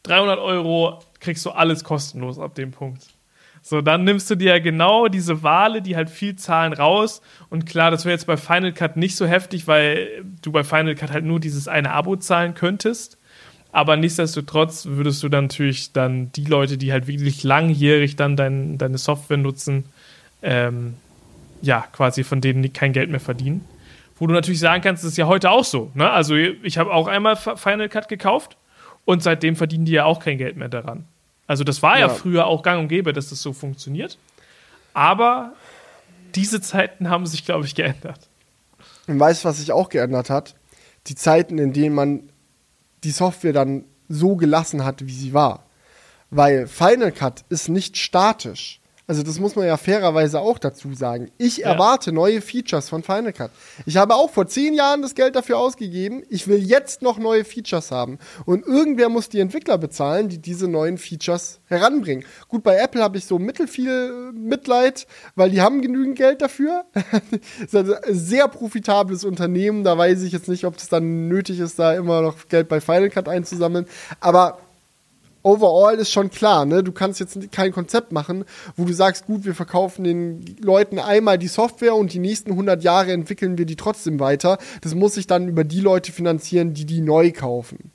[0.03, 3.07] 300 Euro kriegst du alles kostenlos ab dem Punkt.
[3.61, 7.21] So, dann nimmst du dir ja genau diese Wale, die halt viel zahlen, raus.
[7.49, 10.95] Und klar, das wäre jetzt bei Final Cut nicht so heftig, weil du bei Final
[10.95, 13.17] Cut halt nur dieses eine Abo zahlen könntest.
[13.73, 18.77] Aber nichtsdestotrotz würdest du dann natürlich dann die Leute, die halt wirklich langjährig dann dein,
[18.77, 19.83] deine Software nutzen,
[20.41, 20.93] ähm,
[21.61, 23.65] ja, quasi von denen die kein Geld mehr verdienen.
[24.15, 25.91] Wo du natürlich sagen kannst, das ist ja heute auch so.
[25.93, 26.09] Ne?
[26.09, 28.57] Also ich habe auch einmal Final Cut gekauft
[29.05, 31.05] und seitdem verdienen die ja auch kein Geld mehr daran.
[31.45, 32.13] Also das war ja, Ja.
[32.13, 34.17] früher auch gang und gäbe, dass das so funktioniert.
[34.93, 35.53] Aber
[36.35, 38.27] diese Zeiten haben sich, glaube ich, geändert.
[39.07, 40.55] Und weißt du, was sich auch geändert hat?
[41.07, 42.23] Die Zeiten, in denen man
[43.03, 45.63] die Software dann so gelassen hat, wie sie war.
[46.31, 48.81] Weil Final Cut ist nicht statisch.
[49.09, 51.31] Also das muss man ja fairerweise auch dazu sagen.
[51.37, 51.71] Ich ja.
[51.71, 53.51] erwarte neue Features von Final Cut.
[53.85, 56.23] Ich habe auch vor zehn Jahren das Geld dafür ausgegeben.
[56.29, 58.19] Ich will jetzt noch neue Features haben.
[58.45, 62.25] Und irgendwer muss die Entwickler bezahlen, die diese neuen Features heranbringen.
[62.49, 66.83] Gut, bei Apple habe ich so mittelfiel Mitleid, weil die haben genügend Geld dafür.
[67.71, 69.85] das ist ein sehr profitables Unternehmen.
[69.85, 72.81] Da weiß ich jetzt nicht, ob es dann nötig ist, da immer noch Geld bei
[72.81, 73.85] Final Cut einzusammeln.
[74.19, 74.59] Aber
[75.47, 76.83] overall ist schon klar, ne?
[76.83, 78.43] Du kannst jetzt kein Konzept machen,
[78.75, 82.83] wo du sagst, gut, wir verkaufen den Leuten einmal die Software und die nächsten 100
[82.83, 84.57] Jahre entwickeln wir die trotzdem weiter.
[84.81, 87.91] Das muss sich dann über die Leute finanzieren, die die neu kaufen.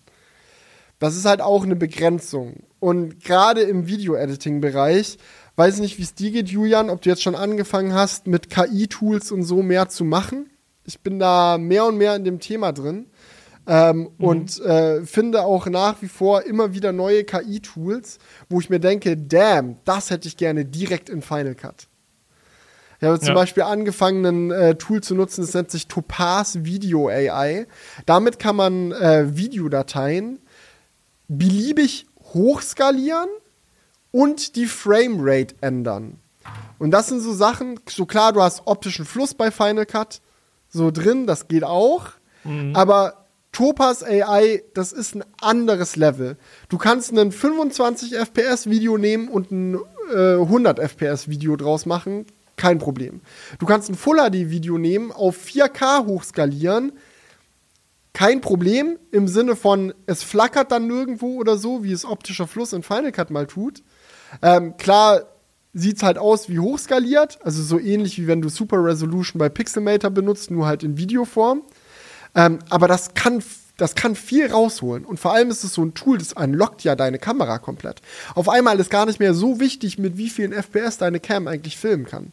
[0.99, 2.65] Das ist halt auch eine Begrenzung.
[2.81, 5.19] Und gerade im Video-Editing-Bereich,
[5.57, 9.31] weiß nicht, wie es dir geht, Julian, ob du jetzt schon angefangen hast, mit KI-Tools
[9.31, 10.49] und so mehr zu machen.
[10.85, 13.07] Ich bin da mehr und mehr in dem Thema drin.
[13.67, 14.25] Ähm, mhm.
[14.25, 19.17] Und äh, finde auch nach wie vor immer wieder neue KI-Tools, wo ich mir denke,
[19.17, 21.87] damn, das hätte ich gerne direkt in Final Cut.
[22.99, 23.21] Ich habe ja.
[23.21, 27.67] zum Beispiel angefangen, ein äh, Tool zu nutzen, das nennt sich Topaz Video AI.
[28.07, 30.39] Damit kann man äh, Videodateien
[31.29, 33.29] beliebig hochskalieren
[34.11, 36.19] und die Framerate ändern.
[36.79, 40.21] Und das sind so Sachen, so klar, du hast optischen Fluss bei Final Cut
[40.69, 42.11] so drin, das geht auch.
[42.45, 42.75] Mhm.
[42.75, 43.22] Aber
[43.53, 46.39] Topaz AI, das ist ein anderes Level.
[46.71, 49.79] Du kannst ein 25 FPS Video nehmen und ein
[50.11, 52.25] äh, 100 FPS Video draus machen,
[52.57, 53.21] kein Problem.
[53.59, 56.93] Du kannst ein Full HD Video nehmen, auf 4K hochskalieren,
[58.15, 62.73] kein Problem im Sinne von es flackert dann nirgendwo oder so, wie es optischer Fluss
[62.73, 63.83] in Final Cut mal tut.
[64.41, 65.27] Ähm, klar
[65.75, 69.51] sieht es halt aus wie hochskaliert, also so ähnlich wie wenn du Super Resolution bei
[69.51, 71.63] Pixelmator benutzt, nur halt in Videoform.
[72.35, 73.43] Ähm, aber das kann,
[73.77, 75.05] das kann viel rausholen.
[75.05, 78.01] Und vor allem ist es so ein Tool, das unlockt ja deine Kamera komplett.
[78.35, 81.77] Auf einmal ist gar nicht mehr so wichtig, mit wie vielen FPS deine Cam eigentlich
[81.77, 82.33] filmen kann.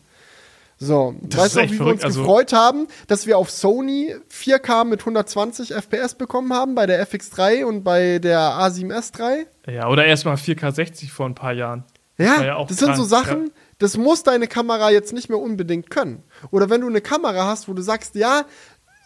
[0.81, 4.85] So, das weißt du, wie wir uns also gefreut haben, dass wir auf Sony 4K
[4.85, 9.45] mit 120 FPS bekommen haben bei der FX3 und bei der A7S3?
[9.67, 11.83] Ja, oder erstmal 4K 60 vor ein paar Jahren.
[12.17, 13.51] Ja, ja das sind so Sachen, ja.
[13.79, 16.23] das muss deine Kamera jetzt nicht mehr unbedingt können.
[16.49, 18.45] Oder wenn du eine Kamera hast, wo du sagst, ja,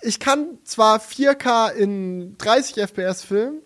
[0.03, 3.61] ich kann zwar 4K in 30 FPS filmen,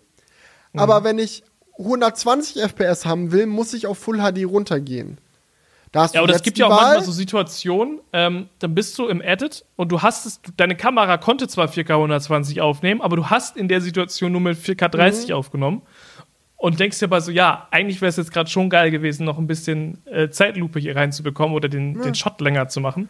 [0.72, 0.80] mhm.
[0.80, 1.42] aber wenn ich
[1.78, 5.18] 120 FPS haben will, muss ich auf Full HD runtergehen.
[5.92, 6.82] Da hast ja, aber es gibt ja auch Wahl.
[6.82, 11.16] manchmal so Situationen, ähm, dann bist du im Edit und du hast es, deine Kamera
[11.16, 15.28] konnte zwar 4K 120 aufnehmen, aber du hast in der Situation nur mit 4K 30
[15.28, 15.34] mhm.
[15.34, 15.82] aufgenommen
[16.56, 19.38] und denkst dir aber so, ja, eigentlich wäre es jetzt gerade schon geil gewesen, noch
[19.38, 22.02] ein bisschen äh, Zeitlupe hier reinzubekommen oder den, ja.
[22.02, 23.08] den Shot länger zu machen.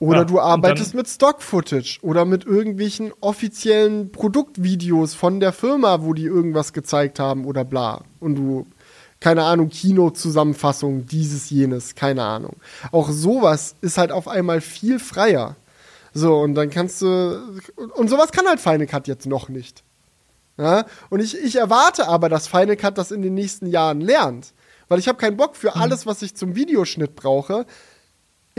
[0.00, 6.14] Oder ja, du arbeitest mit Stock-Footage oder mit irgendwelchen offiziellen Produktvideos von der Firma, wo
[6.14, 8.02] die irgendwas gezeigt haben oder bla.
[8.18, 8.66] Und du,
[9.20, 12.56] keine Ahnung, Kino-Zusammenfassung, dieses, jenes, keine Ahnung.
[12.92, 15.56] Auch sowas ist halt auf einmal viel freier.
[16.14, 17.60] So, und dann kannst du.
[17.94, 19.84] Und sowas kann halt Final Cut jetzt noch nicht.
[20.56, 20.86] Ja?
[21.10, 24.54] Und ich, ich erwarte aber, dass Final Cut das in den nächsten Jahren lernt.
[24.88, 25.82] Weil ich habe keinen Bock für mhm.
[25.82, 27.66] alles, was ich zum Videoschnitt brauche,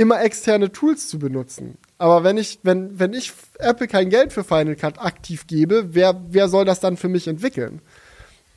[0.02, 1.78] immer externe Tools zu benutzen.
[2.00, 6.20] Aber wenn ich, wenn, wenn ich Apple kein Geld für Final Cut aktiv gebe, wer,
[6.30, 7.82] wer soll das dann für mich entwickeln?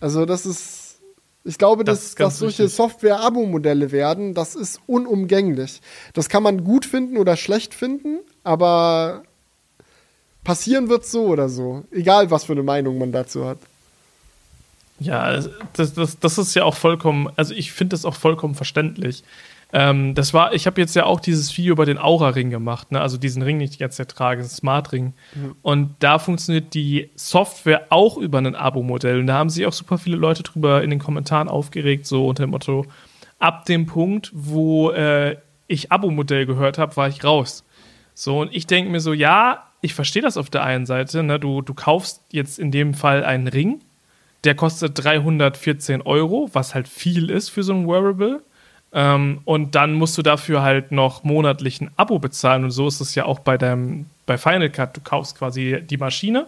[0.01, 1.01] Also, das ist,
[1.45, 5.83] ich glaube, das dass, dass solche Software-Abo-Modelle werden, das ist unumgänglich.
[6.15, 9.25] Das kann man gut finden oder schlecht finden, aber
[10.43, 11.85] passieren wird so oder so.
[11.91, 13.59] Egal, was für eine Meinung man dazu hat.
[14.99, 15.43] Ja,
[15.75, 19.23] das, das, das ist ja auch vollkommen, also ich finde das auch vollkommen verständlich.
[19.73, 23.01] Ähm, das war, ich habe jetzt ja auch dieses Video über den Aura-Ring gemacht, ne?
[23.01, 25.15] also diesen Ring, den ich die ganze Zeit trage, das Smart-Ring.
[25.35, 25.57] Mhm.
[25.63, 29.21] Und da funktioniert die Software auch über ein Abo-Modell.
[29.21, 32.45] Und da haben sich auch super viele Leute drüber in den Kommentaren aufgeregt, so unter
[32.45, 32.87] dem Motto,
[33.39, 35.37] ab dem Punkt, wo äh,
[35.67, 37.65] ich Abo-Modell gehört habe, war ich raus.
[38.15, 41.39] So, und ich denke mir so, ja, ich verstehe das auf der einen Seite, ne?
[41.39, 43.81] du, du kaufst jetzt in dem Fall einen Ring,
[44.45, 48.43] der kostet 314 Euro, was halt viel ist für so ein Wearable.
[48.95, 52.65] Ähm, und dann musst du dafür halt noch monatlich ein Abo bezahlen.
[52.65, 54.97] Und so ist es ja auch bei deinem, bei Final Cut.
[54.97, 56.47] Du kaufst quasi die Maschine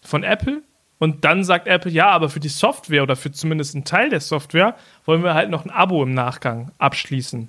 [0.00, 0.62] von Apple
[1.00, 4.20] und dann sagt Apple, ja, aber für die Software oder für zumindest einen Teil der
[4.20, 4.76] Software
[5.06, 7.48] wollen wir halt noch ein Abo im Nachgang abschließen.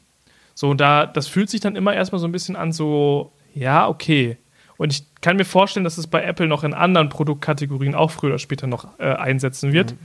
[0.56, 3.88] So, und da, das fühlt sich dann immer erstmal so ein bisschen an, so, ja,
[3.88, 4.38] okay.
[4.78, 8.32] Und ich kann mir vorstellen, dass es bei Apple noch in anderen Produktkategorien auch früher
[8.32, 9.92] oder später noch äh, einsetzen wird.
[9.92, 9.98] Mhm.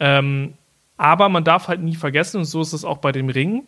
[0.00, 0.52] Ähm,
[1.02, 3.64] aber man darf halt nie vergessen, und so ist es auch bei dem Ring,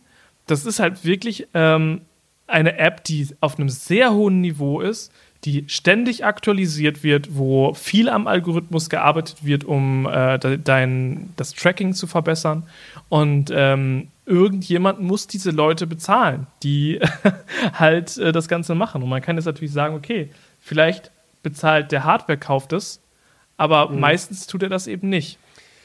[0.46, 2.02] das ist halt wirklich ähm,
[2.46, 5.12] eine App, die auf einem sehr hohen Niveau ist,
[5.42, 11.92] die ständig aktualisiert wird, wo viel am Algorithmus gearbeitet wird, um äh, dein, das Tracking
[11.92, 12.68] zu verbessern.
[13.08, 17.00] Und ähm, irgendjemand muss diese Leute bezahlen, die
[17.72, 19.02] halt äh, das Ganze machen.
[19.02, 20.30] Und man kann jetzt natürlich sagen, okay,
[20.60, 21.10] vielleicht
[21.42, 23.00] bezahlt der Hardware-Kauf das,
[23.56, 23.98] aber mhm.
[23.98, 25.40] meistens tut er das eben nicht.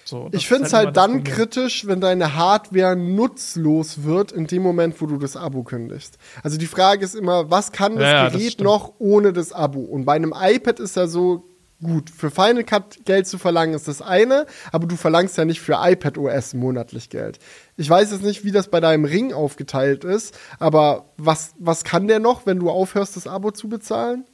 [0.09, 4.63] So, ich finde es halt, halt dann kritisch, wenn deine Hardware nutzlos wird in dem
[4.63, 6.17] Moment, wo du das Abo kündigst.
[6.41, 9.81] Also die Frage ist immer, was kann das ja, Gerät das noch ohne das Abo?
[9.81, 11.45] Und bei einem iPad ist ja so,
[11.81, 15.61] gut, für Final Cut Geld zu verlangen ist das eine, aber du verlangst ja nicht
[15.61, 17.37] für iPad OS monatlich Geld.
[17.77, 22.07] Ich weiß jetzt nicht, wie das bei deinem Ring aufgeteilt ist, aber was, was kann
[22.07, 24.25] der noch, wenn du aufhörst, das Abo zu bezahlen?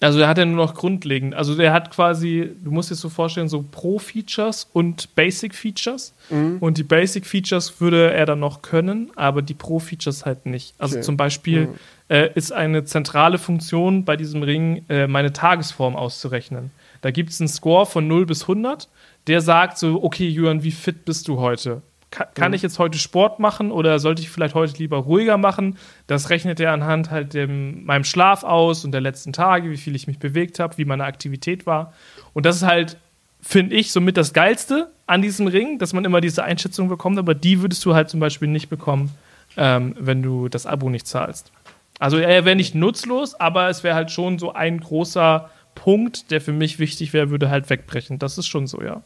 [0.00, 1.34] Also der hat ja nur noch grundlegend.
[1.34, 6.14] Also der hat quasi, du musst dir so vorstellen, so Pro-Features und Basic-Features.
[6.28, 6.58] Mhm.
[6.60, 10.74] Und die Basic-Features würde er dann noch können, aber die Pro-Features halt nicht.
[10.78, 11.02] Also okay.
[11.02, 11.74] zum Beispiel mhm.
[12.08, 16.72] äh, ist eine zentrale Funktion bei diesem Ring, äh, meine Tagesform auszurechnen.
[17.00, 18.88] Da gibt es einen Score von 0 bis 100,
[19.28, 21.80] der sagt so, okay, Jürgen, wie fit bist du heute?
[22.10, 25.76] Kann, ich jetzt heute Sport machen oder sollte ich vielleicht heute lieber ruhiger machen?
[26.06, 29.94] Das rechnet er anhand halt dem, meinem Schlaf aus und der letzten Tage, wie viel
[29.94, 31.92] ich mich bewegt habe, wie meine Aktivität war.
[32.32, 32.96] Und das ist halt,
[33.40, 37.34] finde ich, somit das Geilste an diesem Ring, dass man immer diese Einschätzung bekommt, aber
[37.34, 39.10] die würdest du halt zum Beispiel nicht bekommen,
[39.56, 41.52] ähm, wenn du das Abo nicht zahlst.
[41.98, 46.40] Also er wäre nicht nutzlos, aber es wäre halt schon so ein großer Punkt, der
[46.40, 48.18] für mich wichtig wäre, würde halt wegbrechen.
[48.18, 49.02] Das ist schon so, ja.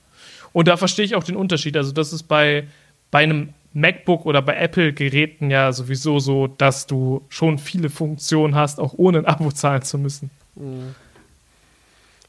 [0.53, 1.77] Und da verstehe ich auch den Unterschied.
[1.77, 2.67] Also, das ist bei
[3.11, 8.81] bei einem MacBook oder bei Apple-Geräten ja sowieso so, dass du schon viele Funktionen hast,
[8.81, 10.31] auch ohne ein Abo zahlen zu müssen.
[10.57, 10.95] Mhm.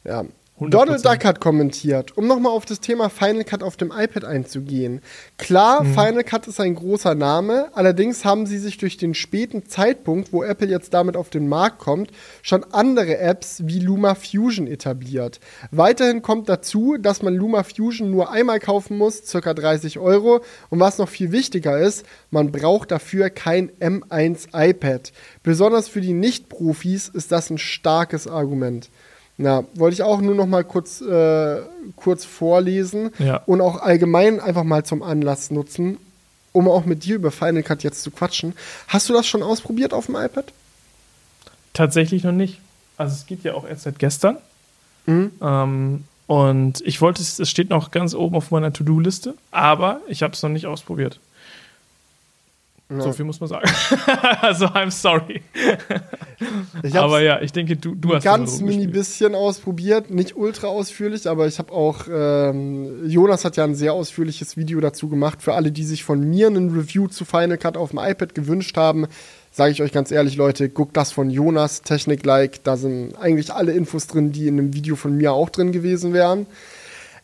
[0.03, 0.25] Ja,
[0.61, 0.69] 100%.
[0.69, 5.01] Donald Duck hat kommentiert, um nochmal auf das Thema Final Cut auf dem iPad einzugehen.
[5.39, 5.93] Klar, mhm.
[5.93, 10.43] Final Cut ist ein großer Name, allerdings haben sie sich durch den späten Zeitpunkt, wo
[10.43, 12.11] Apple jetzt damit auf den Markt kommt,
[12.43, 15.39] schon andere Apps wie Luma Fusion etabliert.
[15.71, 20.41] Weiterhin kommt dazu, dass man Luma Fusion nur einmal kaufen muss, circa 30 Euro.
[20.69, 25.11] Und was noch viel wichtiger ist, man braucht dafür kein M1 iPad.
[25.41, 28.89] Besonders für die Nicht-Profis ist das ein starkes Argument.
[29.37, 31.61] Ja, wollte ich auch nur noch mal kurz, äh,
[31.95, 33.37] kurz vorlesen ja.
[33.45, 35.97] und auch allgemein einfach mal zum Anlass nutzen,
[36.51, 38.53] um auch mit dir über Final Cut jetzt zu quatschen.
[38.87, 40.51] Hast du das schon ausprobiert auf dem iPad?
[41.73, 42.59] Tatsächlich noch nicht.
[42.97, 44.37] Also es gibt ja auch erst seit gestern.
[45.05, 45.31] Mhm.
[45.41, 50.23] Ähm, und ich wollte es, es steht noch ganz oben auf meiner To-Do-Liste, aber ich
[50.23, 51.19] habe es noch nicht ausprobiert.
[52.91, 53.01] Ja.
[53.01, 53.69] So viel muss man sagen.
[54.41, 55.41] also, I'm sorry.
[56.93, 61.47] aber ja, ich denke, du, du hast ganz mini bisschen ausprobiert, nicht ultra ausführlich, aber
[61.47, 65.41] ich habe auch, ähm, Jonas hat ja ein sehr ausführliches Video dazu gemacht.
[65.41, 68.75] Für alle, die sich von mir einen Review zu Final Cut auf dem iPad gewünscht
[68.75, 69.07] haben,
[69.51, 72.63] sage ich euch ganz ehrlich, Leute, guckt das von Jonas, Technik-like.
[72.63, 76.13] Da sind eigentlich alle Infos drin, die in einem Video von mir auch drin gewesen
[76.13, 76.45] wären.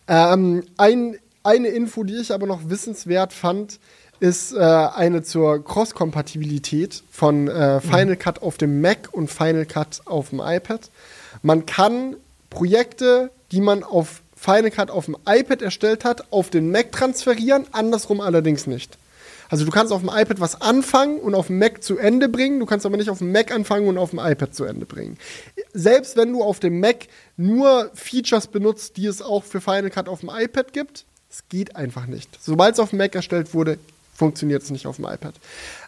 [0.07, 3.80] Ähm, ein, eine Info, die ich aber noch wissenswert fand,
[4.20, 8.20] ist äh, eine zur Cross-Kompatibilität von äh, Final mhm.
[8.20, 10.89] Cut auf dem Mac und Final Cut auf dem iPad.
[11.41, 12.15] Man kann
[12.49, 17.65] Projekte, die man auf Final Cut auf dem iPad erstellt hat, auf den Mac transferieren,
[17.72, 18.97] andersrum allerdings nicht.
[19.49, 22.59] Also du kannst auf dem iPad was anfangen und auf dem Mac zu Ende bringen,
[22.59, 25.18] du kannst aber nicht auf dem Mac anfangen und auf dem iPad zu Ende bringen.
[25.74, 27.07] Selbst wenn du auf dem Mac
[27.38, 31.76] nur Features benutzt, die es auch für Final Cut auf dem iPad gibt, es geht
[31.76, 32.30] einfach nicht.
[32.41, 33.78] Sobald es auf dem Mac erstellt wurde,
[34.18, 35.36] funktioniert es nicht auf dem iPad.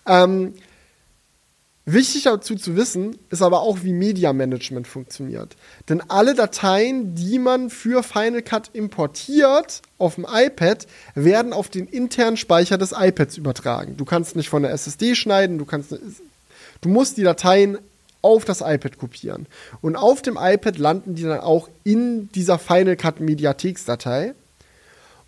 [0.05, 0.53] Ähm,
[1.85, 5.55] wichtig dazu zu wissen ist aber auch, wie Media Management funktioniert.
[5.89, 11.87] Denn alle Dateien, die man für Final Cut importiert auf dem iPad, werden auf den
[11.87, 13.97] internen Speicher des iPads übertragen.
[13.97, 17.79] Du kannst nicht von der SSD schneiden, du kannst du musst die Dateien
[18.21, 19.47] auf das iPad kopieren.
[19.81, 24.35] Und auf dem iPad landen die dann auch in dieser Final Cut Mediatheksdatei.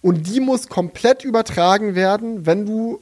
[0.02, 3.00] Und die muss komplett übertragen werden, wenn du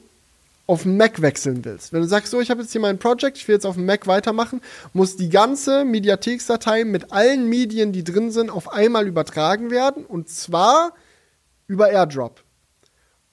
[0.66, 1.92] auf den Mac wechseln willst.
[1.92, 3.86] Wenn du sagst, so, ich habe jetzt hier mein Projekt, ich will jetzt auf dem
[3.86, 4.60] Mac weitermachen,
[4.92, 10.04] muss die ganze Mediatheksdatei mit allen Medien, die drin sind, auf einmal übertragen werden.
[10.04, 10.92] Und zwar
[11.66, 12.44] über AirDrop.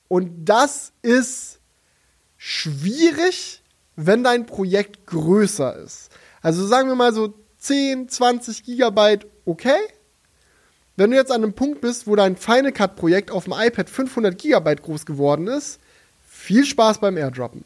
[0.08, 1.60] Und das ist
[2.38, 3.62] schwierig,
[3.96, 6.10] wenn dein Projekt größer ist.
[6.42, 9.78] Also sagen wir mal so 10, 20 Gigabyte, okay.
[10.98, 13.90] Wenn du jetzt an einem Punkt bist, wo dein Final Cut Projekt auf dem iPad
[13.90, 15.80] 500 GB groß geworden ist,
[16.28, 17.64] viel Spaß beim Airdroppen.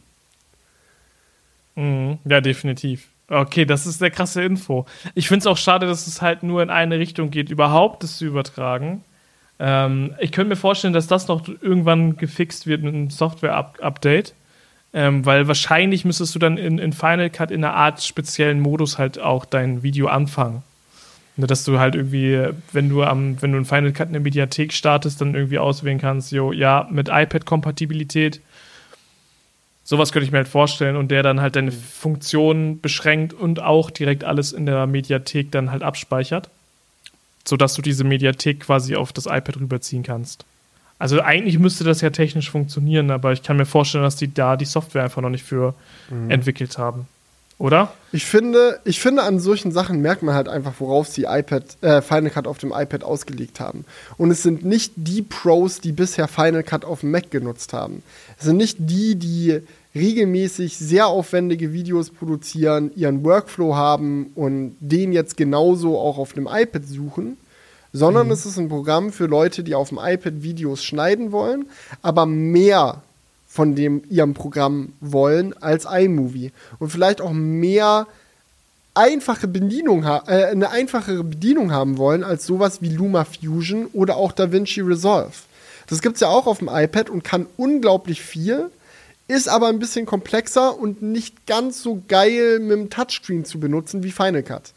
[1.76, 3.08] Mhm, ja, definitiv.
[3.30, 4.86] Okay, das ist eine krasse Info.
[5.16, 8.18] Ich finde es auch schade, dass es halt nur in eine Richtung geht, überhaupt das
[8.18, 9.06] zu übertragen.
[9.58, 14.34] Ähm, ich könnte mir vorstellen, dass das noch irgendwann gefixt wird mit einem Software-Update.
[14.94, 18.98] Ähm, weil wahrscheinlich müsstest du dann in, in Final Cut in einer Art speziellen Modus
[18.98, 20.64] halt auch dein Video anfangen.
[21.38, 24.74] Ne, dass du halt irgendwie, wenn du am, wenn du in Final Cut eine Mediathek
[24.74, 28.42] startest, dann irgendwie auswählen kannst, jo, ja, mit iPad-Kompatibilität
[29.92, 33.90] Sowas könnte ich mir halt vorstellen und der dann halt deine Funktionen beschränkt und auch
[33.90, 36.50] direkt alles in der Mediathek dann halt abspeichert,
[37.46, 40.46] sodass du diese Mediathek quasi auf das iPad rüberziehen kannst.
[40.98, 44.56] Also eigentlich müsste das ja technisch funktionieren, aber ich kann mir vorstellen, dass die da
[44.56, 45.74] die Software einfach noch nicht für
[46.10, 46.30] mhm.
[46.30, 47.08] entwickelt haben.
[47.62, 47.94] Oder?
[48.12, 52.02] Ich finde, ich finde, an solchen Sachen merkt man halt einfach, worauf sie iPad, äh,
[52.02, 53.86] Final Cut auf dem iPad ausgelegt haben.
[54.18, 58.02] Und es sind nicht die Pros, die bisher Final Cut auf dem Mac genutzt haben.
[58.40, 59.60] Es sind nicht die, die
[59.94, 66.50] regelmäßig sehr aufwendige Videos produzieren, ihren Workflow haben und den jetzt genauso auch auf dem
[66.52, 67.38] iPad suchen,
[67.94, 68.34] sondern mhm.
[68.34, 71.68] es ist ein Programm für Leute, die auf dem iPad Videos schneiden wollen,
[72.02, 73.04] aber mehr
[73.52, 78.08] von dem ihrem Programm wollen als iMovie und vielleicht auch mehr
[78.94, 84.32] einfache Bedienung äh, eine einfachere Bedienung haben wollen als sowas wie Luma Fusion oder auch
[84.32, 85.34] DaVinci Resolve.
[85.88, 88.72] Das gibt es ja auch auf dem iPad und kann unglaublich viel,
[89.28, 94.02] ist aber ein bisschen komplexer und nicht ganz so geil mit dem Touchscreen zu benutzen
[94.02, 94.72] wie Final Cut.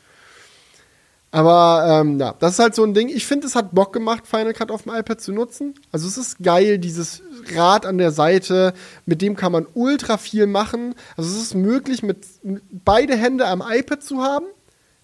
[1.34, 3.08] Aber ähm, ja, das ist halt so ein Ding.
[3.08, 5.74] Ich finde, es hat Bock gemacht, Final Cut auf dem iPad zu nutzen.
[5.90, 7.22] Also es ist geil, dieses
[7.56, 8.72] Rad an der Seite,
[9.04, 10.94] mit dem kann man ultra viel machen.
[11.16, 12.24] Also es ist möglich, mit
[12.70, 14.46] beide Hände am iPad zu haben,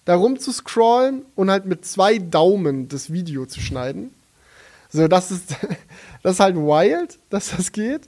[0.05, 4.13] darum zu scrollen und halt mit zwei Daumen das Video zu schneiden.
[4.89, 5.57] So, das ist,
[6.23, 8.03] das ist halt wild, dass das geht.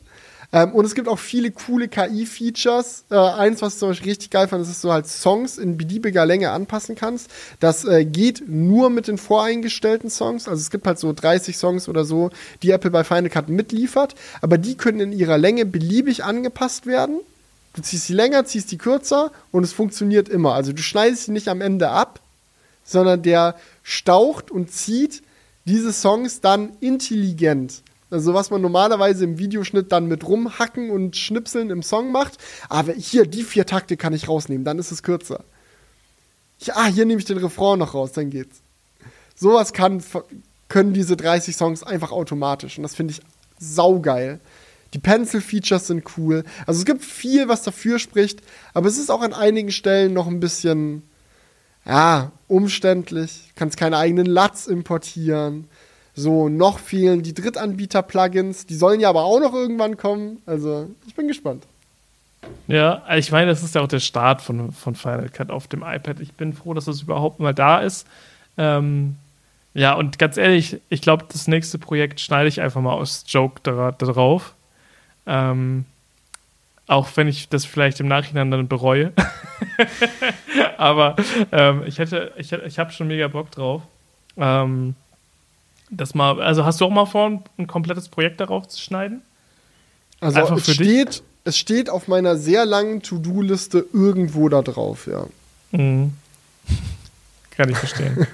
[0.54, 3.06] Ähm, und es gibt auch viele coole KI-Features.
[3.10, 5.78] Äh, eins, was ich zum Beispiel richtig geil fand, ist, dass du halt Songs in
[5.78, 7.30] beliebiger Länge anpassen kannst.
[7.60, 10.48] Das äh, geht nur mit den voreingestellten Songs.
[10.48, 12.30] Also es gibt halt so 30 Songs oder so,
[12.62, 14.14] die Apple bei Final Cut mitliefert.
[14.42, 17.20] Aber die können in ihrer Länge beliebig angepasst werden.
[17.74, 20.54] Du ziehst die länger, ziehst die kürzer und es funktioniert immer.
[20.54, 22.20] Also du schneidest sie nicht am Ende ab,
[22.84, 25.24] sondern der staucht und zieht
[25.66, 27.82] diese Songs dann intelligent.
[28.14, 32.38] Also was man normalerweise im Videoschnitt dann mit rumhacken und schnipseln im Song macht.
[32.70, 35.44] Aber hier, die vier Takte kann ich rausnehmen, dann ist es kürzer.
[36.60, 38.62] Ich, ah, hier nehme ich den Refrain noch raus, dann geht's.
[39.36, 40.04] Sowas kann,
[40.70, 42.78] können diese 30 Songs einfach automatisch.
[42.78, 43.22] Und das finde ich
[43.58, 44.40] saugeil.
[44.94, 46.44] Die Pencil-Features sind cool.
[46.68, 48.42] Also es gibt viel, was dafür spricht,
[48.76, 51.02] aber es ist auch an einigen Stellen noch ein bisschen,
[51.84, 53.52] ja, umständlich.
[53.56, 55.68] Kannst keine eigenen LUTs importieren.
[56.16, 58.68] So, noch fehlen die Drittanbieter-Plugins.
[58.68, 60.42] Die sollen ja aber auch noch irgendwann kommen.
[60.46, 61.66] Also, ich bin gespannt.
[62.68, 65.82] Ja, ich meine, das ist ja auch der Start von, von Final Cut auf dem
[65.82, 66.20] iPad.
[66.20, 68.06] Ich bin froh, dass das überhaupt mal da ist.
[68.58, 69.16] Ähm,
[69.74, 73.62] ja, und ganz ehrlich, ich glaube, das nächste Projekt schneide ich einfach mal aus Joke
[73.64, 74.54] da, da drauf.
[75.26, 75.86] Ähm,
[76.88, 79.14] auch wenn ich das vielleicht im Nachhinein dann bereue.
[80.78, 81.16] Aber
[81.52, 83.82] ähm, ich hätte, ich, ich habe schon mega Bock drauf.
[84.38, 84.96] Ähm,
[85.98, 89.22] das mal, also hast du auch mal vor, ein komplettes Projekt darauf zu schneiden?
[90.20, 95.26] Also Einfach es steht, es steht auf meiner sehr langen To-Do-Liste irgendwo da drauf, ja.
[95.72, 96.14] Mhm.
[97.52, 98.28] Kann ich verstehen.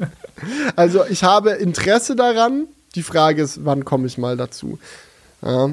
[0.76, 2.66] also ich habe Interesse daran.
[2.94, 4.78] Die Frage ist, wann komme ich mal dazu?
[5.42, 5.70] Ja,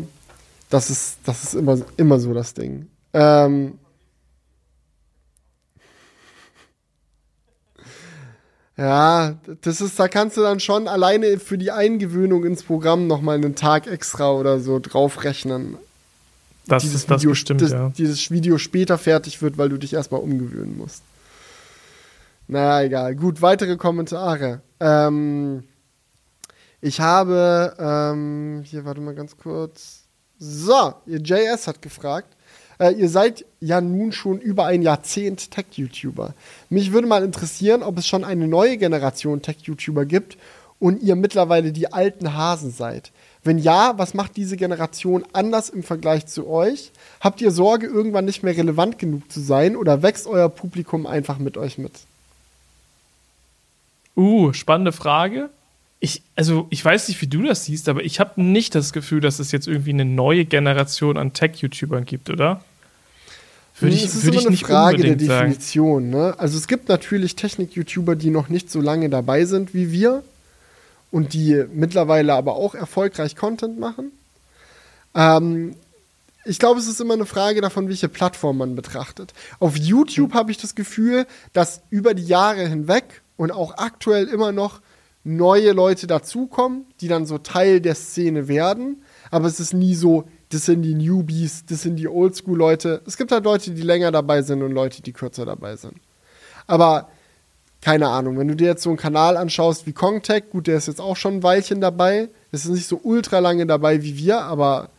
[0.69, 2.87] das ist, das ist immer, immer so das Ding.
[3.13, 3.77] Ähm,
[8.75, 13.35] Ja, das ist, da kannst du dann schon alleine für die Eingewöhnung ins Programm nochmal
[13.35, 15.77] einen Tag extra oder so draufrechnen.
[16.65, 17.89] Das dieses ist das Video, bestimmt, das, ja.
[17.89, 21.03] Dieses Video später fertig wird, weil du dich erstmal umgewöhnen musst.
[22.47, 23.15] Naja, egal.
[23.15, 24.61] Gut, weitere Kommentare.
[24.79, 25.63] Ähm,
[26.81, 30.03] ich habe, ähm, hier, warte mal ganz kurz.
[30.39, 32.35] So, ihr JS hat gefragt,
[32.79, 36.33] äh, ihr seid ja nun schon über ein Jahrzehnt Tech-YouTuber.
[36.69, 40.37] Mich würde mal interessieren, ob es schon eine neue Generation Tech-YouTuber gibt
[40.79, 43.11] und ihr mittlerweile die alten Hasen seid.
[43.43, 46.91] Wenn ja, was macht diese Generation anders im Vergleich zu euch?
[47.19, 51.39] Habt ihr Sorge, irgendwann nicht mehr relevant genug zu sein oder wächst euer Publikum einfach
[51.39, 51.91] mit euch mit?
[54.15, 55.49] Uh, spannende Frage.
[56.03, 59.21] Ich, also ich weiß nicht, wie du das siehst, aber ich habe nicht das Gefühl,
[59.21, 62.61] dass es jetzt irgendwie eine neue Generation an Tech-YouTubern gibt, oder?
[63.79, 66.09] Würde ich, es ist immer eine Frage der Definition.
[66.09, 66.35] Ne?
[66.37, 70.25] Also es gibt natürlich Technik-YouTuber, die noch nicht so lange dabei sind wie wir
[71.09, 74.11] und die mittlerweile aber auch erfolgreich Content machen.
[75.15, 75.73] Ähm,
[76.43, 79.33] ich glaube, es ist immer eine Frage davon, welche Plattform man betrachtet.
[79.61, 80.33] Auf YouTube mhm.
[80.33, 84.81] habe ich das Gefühl, dass über die Jahre hinweg und auch aktuell immer noch
[85.23, 89.03] neue Leute dazukommen, die dann so Teil der Szene werden.
[89.31, 93.01] Aber es ist nie so, das sind die Newbies, das sind die Oldschool-Leute.
[93.07, 95.95] Es gibt halt Leute, die länger dabei sind und Leute, die kürzer dabei sind.
[96.67, 97.09] Aber
[97.81, 100.87] keine Ahnung, wenn du dir jetzt so einen Kanal anschaust wie Kongtech, gut, der ist
[100.87, 102.29] jetzt auch schon ein Weilchen dabei.
[102.51, 104.89] Das ist nicht so ultra lange dabei wie wir, aber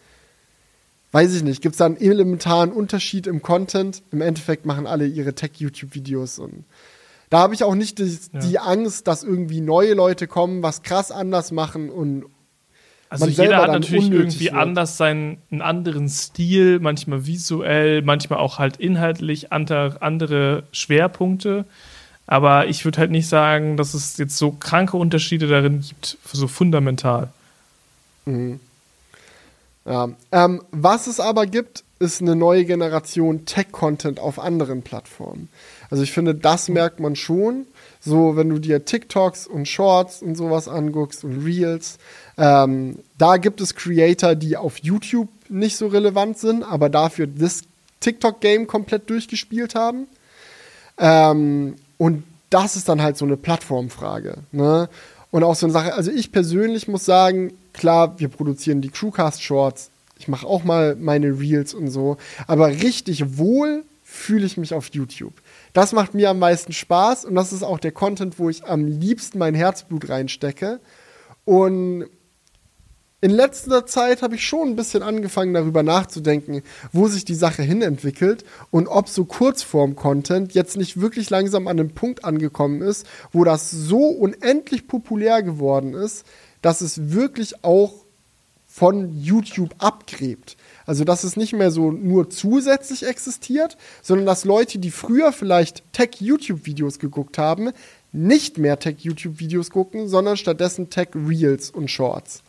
[1.13, 4.03] weiß ich nicht, gibt es da einen elementaren Unterschied im Content?
[4.11, 6.65] Im Endeffekt machen alle ihre Tech-YouTube-Videos und
[7.35, 8.39] da habe ich auch nicht die, ja.
[8.39, 12.27] die, Angst, dass irgendwie neue Leute kommen, was krass anders machen und
[13.09, 14.55] also jeder hat natürlich irgendwie wird.
[14.55, 21.65] anders seinen einen anderen Stil, manchmal visuell, manchmal auch halt inhaltlich andere Schwerpunkte.
[22.29, 26.47] Aber ich würde halt nicht sagen, dass es jetzt so kranke Unterschiede darin gibt, so
[26.47, 27.31] fundamental.
[28.27, 28.61] Mhm.
[29.85, 30.11] Ja.
[30.31, 35.49] Ähm, was es aber gibt, ist eine neue Generation Tech-Content auf anderen Plattformen.
[35.91, 37.67] Also ich finde, das merkt man schon.
[38.01, 41.99] So, wenn du dir TikToks und Shorts und sowas anguckst und Reels,
[42.37, 47.63] ähm, da gibt es Creator, die auf YouTube nicht so relevant sind, aber dafür das
[48.01, 50.07] TikTok-Game komplett durchgespielt haben.
[50.99, 54.37] Ähm, und das ist dann halt so eine Plattformfrage.
[54.53, 54.89] Ne?
[55.31, 59.91] Und auch so eine Sache, also ich persönlich muss sagen, klar, wir produzieren die Crewcast-Shorts,
[60.19, 64.91] ich mache auch mal meine Reels und so, aber richtig wohl fühle ich mich auf
[64.93, 65.33] YouTube.
[65.75, 68.87] Das macht mir am meisten Spaß und das ist auch der Content, wo ich am
[68.87, 70.81] liebsten mein Herzblut reinstecke.
[71.45, 72.07] Und
[73.21, 77.63] in letzter Zeit habe ich schon ein bisschen angefangen, darüber nachzudenken, wo sich die Sache
[77.63, 83.43] hinentwickelt und ob so Kurzform-Content jetzt nicht wirklich langsam an einem Punkt angekommen ist, wo
[83.43, 86.25] das so unendlich populär geworden ist,
[86.63, 88.05] dass es wirklich auch
[88.65, 90.57] von YouTube abgräbt.
[90.87, 95.83] Also, dass es nicht mehr so nur zusätzlich existiert, sondern dass Leute, die früher vielleicht
[95.93, 97.71] Tech-YouTube-Videos geguckt haben,
[98.13, 102.43] nicht mehr Tech-YouTube-Videos gucken, sondern stattdessen Tech-Reels und Shorts.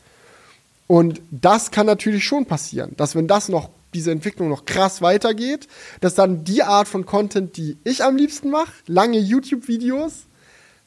[0.88, 5.68] Und das kann natürlich schon passieren, dass wenn das noch, diese Entwicklung noch krass weitergeht,
[6.02, 10.26] dass dann die Art von Content, die ich am liebsten mache, lange YouTube-Videos,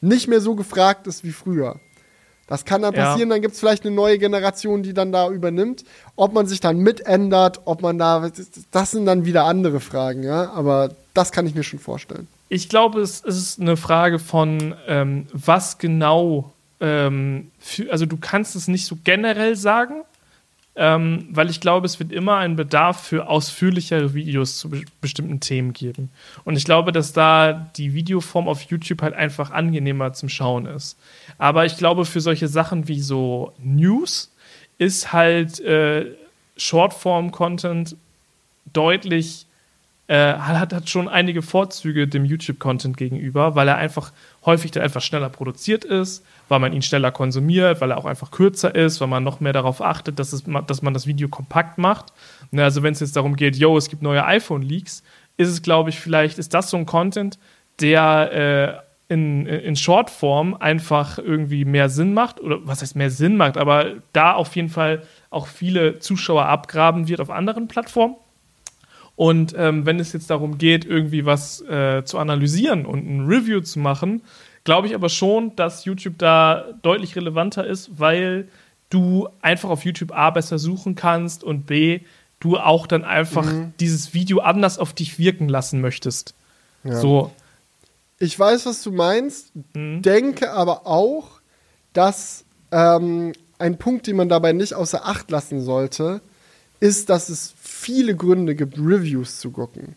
[0.00, 1.80] nicht mehr so gefragt ist wie früher.
[2.48, 3.34] Das kann dann passieren, ja.
[3.34, 5.84] dann gibt es vielleicht eine neue Generation, die dann da übernimmt.
[6.16, 8.30] Ob man sich dann mitändert, ob man da,
[8.70, 10.50] das sind dann wieder andere Fragen, ja.
[10.52, 12.26] Aber das kann ich mir schon vorstellen.
[12.48, 18.56] Ich glaube, es ist eine Frage von, ähm, was genau, ähm, für, also du kannst
[18.56, 20.02] es nicht so generell sagen,
[20.80, 25.40] ähm, weil ich glaube, es wird immer einen Bedarf für ausführlichere Videos zu be bestimmten
[25.40, 26.10] Themen geben.
[26.44, 30.96] Und ich glaube, dass da die Videoform auf YouTube halt einfach angenehmer zum Schauen ist.
[31.36, 34.32] Aber ich glaube, für solche Sachen wie so News
[34.78, 36.06] ist halt äh,
[36.56, 37.96] Shortform-Content
[38.72, 39.46] deutlich
[40.06, 44.12] äh, hat, hat schon einige Vorzüge dem YouTube-Content gegenüber, weil er einfach
[44.48, 48.30] häufig dann einfach schneller produziert ist, weil man ihn schneller konsumiert, weil er auch einfach
[48.30, 51.78] kürzer ist, weil man noch mehr darauf achtet, dass, es, dass man das Video kompakt
[51.78, 52.06] macht.
[52.50, 55.02] Ne, also wenn es jetzt darum geht, yo, es gibt neue iPhone-Leaks,
[55.36, 57.38] ist es, glaube ich, vielleicht, ist das so ein Content,
[57.80, 63.36] der äh, in, in Shortform einfach irgendwie mehr Sinn macht, oder was heißt mehr Sinn
[63.36, 68.16] macht, aber da auf jeden Fall auch viele Zuschauer abgraben wird auf anderen Plattformen.
[69.18, 73.60] Und ähm, wenn es jetzt darum geht, irgendwie was äh, zu analysieren und ein Review
[73.60, 74.22] zu machen,
[74.62, 78.46] glaube ich aber schon, dass YouTube da deutlich relevanter ist, weil
[78.90, 82.02] du einfach auf YouTube A besser suchen kannst und B,
[82.38, 83.72] du auch dann einfach mhm.
[83.80, 86.34] dieses Video anders auf dich wirken lassen möchtest.
[86.84, 86.94] Ja.
[87.00, 87.32] So.
[88.20, 90.00] Ich weiß, was du meinst, mhm.
[90.00, 91.40] denke aber auch,
[91.92, 96.20] dass ähm, ein Punkt, den man dabei nicht außer Acht lassen sollte,
[96.78, 99.94] ist, dass es viele Gründe gibt, Reviews zu gucken.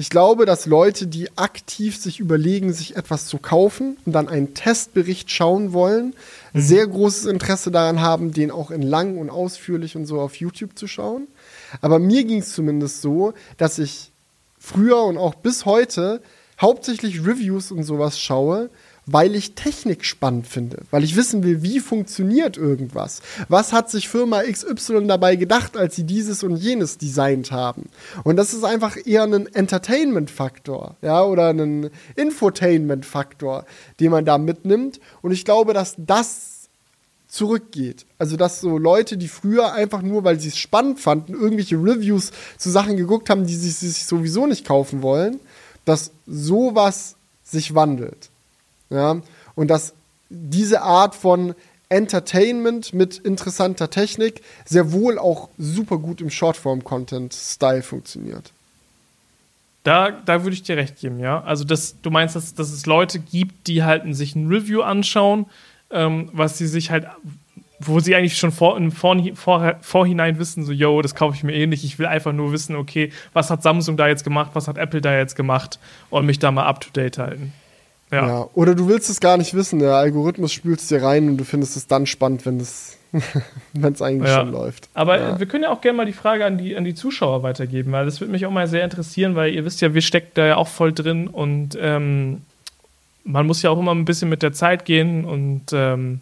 [0.00, 4.54] Ich glaube, dass Leute, die aktiv sich überlegen, sich etwas zu kaufen und dann einen
[4.54, 6.14] Testbericht schauen wollen,
[6.52, 6.60] mhm.
[6.60, 10.78] sehr großes Interesse daran haben, den auch in lang und ausführlich und so auf YouTube
[10.78, 11.26] zu schauen.
[11.80, 14.10] Aber mir ging es zumindest so, dass ich
[14.58, 16.22] früher und auch bis heute
[16.60, 18.70] hauptsächlich Reviews und sowas schaue,
[19.10, 23.22] weil ich Technik spannend finde, weil ich wissen will, wie funktioniert irgendwas.
[23.48, 27.88] Was hat sich Firma XY dabei gedacht, als sie dieses und jenes designt haben?
[28.24, 33.64] Und das ist einfach eher ein Entertainment-Faktor, ja, oder ein Infotainment-Faktor,
[33.98, 35.00] den man da mitnimmt.
[35.22, 36.68] Und ich glaube, dass das
[37.28, 38.06] zurückgeht.
[38.18, 42.32] Also, dass so Leute, die früher einfach nur, weil sie es spannend fanden, irgendwelche Reviews
[42.56, 45.40] zu Sachen geguckt haben, die sie sich sowieso nicht kaufen wollen,
[45.84, 48.30] dass sowas sich wandelt.
[48.90, 49.20] Ja?
[49.54, 49.94] Und dass
[50.30, 51.54] diese Art von
[51.88, 58.52] Entertainment mit interessanter Technik sehr wohl auch super gut im Shortform-Content-Style funktioniert.
[59.84, 61.42] Da, da würde ich dir recht geben, ja.
[61.42, 65.46] Also, das, du meinst, dass, dass es Leute gibt, die halt sich ein Review anschauen,
[65.90, 67.06] ähm, was sie sich halt,
[67.78, 71.54] wo sie eigentlich schon vor, vor, vor, Vorhinein wissen, so, yo, das kaufe ich mir
[71.54, 71.84] eh nicht.
[71.84, 75.00] Ich will einfach nur wissen, okay, was hat Samsung da jetzt gemacht, was hat Apple
[75.00, 75.78] da jetzt gemacht
[76.10, 77.54] und mich da mal up to date halten.
[78.10, 78.26] Ja.
[78.26, 78.48] ja.
[78.54, 81.44] Oder du willst es gar nicht wissen, der Algorithmus spült es dir rein und du
[81.44, 82.98] findest es dann spannend, wenn es
[83.72, 84.40] wenn es eigentlich ja.
[84.40, 84.88] schon läuft.
[84.94, 85.38] Aber ja.
[85.38, 88.04] wir können ja auch gerne mal die Frage an die, an die Zuschauer weitergeben, weil
[88.04, 90.56] das würde mich auch mal sehr interessieren, weil ihr wisst ja, wir stecken da ja
[90.56, 92.42] auch voll drin und ähm,
[93.24, 96.20] man muss ja auch immer ein bisschen mit der Zeit gehen und ähm,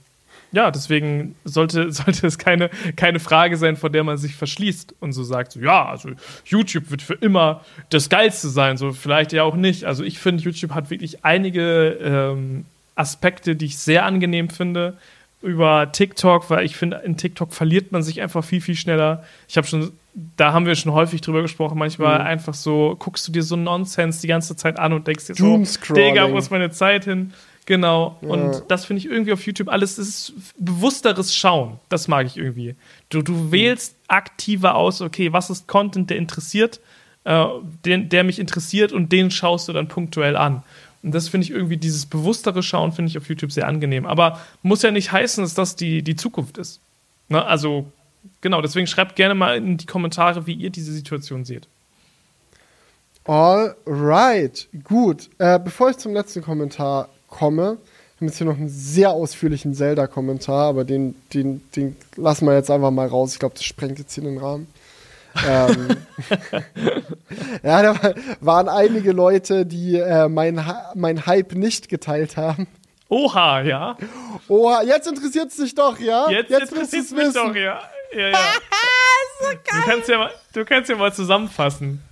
[0.57, 5.13] ja, deswegen sollte, sollte es keine, keine Frage sein, vor der man sich verschließt und
[5.13, 6.11] so sagt, so, ja, also
[6.47, 9.85] YouTube wird für immer das Geilste sein, so vielleicht ja auch nicht.
[9.85, 12.65] Also ich finde, YouTube hat wirklich einige ähm,
[12.95, 14.97] Aspekte, die ich sehr angenehm finde
[15.43, 19.25] über TikTok, weil ich finde, in TikTok verliert man sich einfach viel, viel schneller.
[19.49, 19.93] Ich habe schon,
[20.39, 22.27] da haben wir schon häufig drüber gesprochen, manchmal mhm.
[22.27, 25.45] einfach so, guckst du dir so Nonsens die ganze Zeit an und denkst dir so,
[25.95, 27.35] Digga, wo ist meine Zeit hin?
[27.67, 28.17] Genau.
[28.23, 28.29] Ja.
[28.29, 31.79] Und das finde ich irgendwie auf YouTube alles, das ist bewussteres Schauen.
[31.89, 32.77] Das mag ich irgendwie.
[33.11, 33.53] Du, du mhm.
[33.53, 36.81] wählst aktiver aus, okay, was ist Content, der interessiert,
[37.25, 37.45] äh,
[37.85, 40.63] den, der mich interessiert und den schaust du dann punktuell an.
[41.03, 44.07] Und das finde ich irgendwie, dieses bewusstere Schauen finde ich auf YouTube sehr angenehm.
[44.07, 46.81] Aber muss ja nicht heißen, dass das die, die Zukunft ist.
[47.29, 47.45] Ne?
[47.45, 47.87] Also,
[48.41, 51.67] genau, deswegen schreibt gerne mal in die Kommentare, wie ihr diese Situation seht.
[53.25, 55.31] Alright, gut.
[55.39, 57.79] Äh, bevor ich zum letzten Kommentar komme, haben
[58.21, 62.71] wir jetzt hier noch einen sehr ausführlichen Zelda-Kommentar, aber den, den, den lassen wir jetzt
[62.71, 63.35] einfach mal raus.
[63.35, 64.67] Ich glaube, das sprengt jetzt hier den Rahmen
[65.45, 65.97] ähm,
[67.63, 70.65] ja, da waren einige Leute, die äh, mein,
[70.95, 72.67] mein Hype nicht geteilt haben.
[73.09, 73.97] Oha, ja.
[74.49, 76.29] Oha, jetzt interessiert es dich doch, ja?
[76.29, 77.81] Jetzt, jetzt interessiert es mich doch, ja.
[78.13, 78.39] ja, ja.
[79.41, 79.61] so geil.
[79.65, 82.03] Du kannst ja, mal, du kannst ja mal zusammenfassen.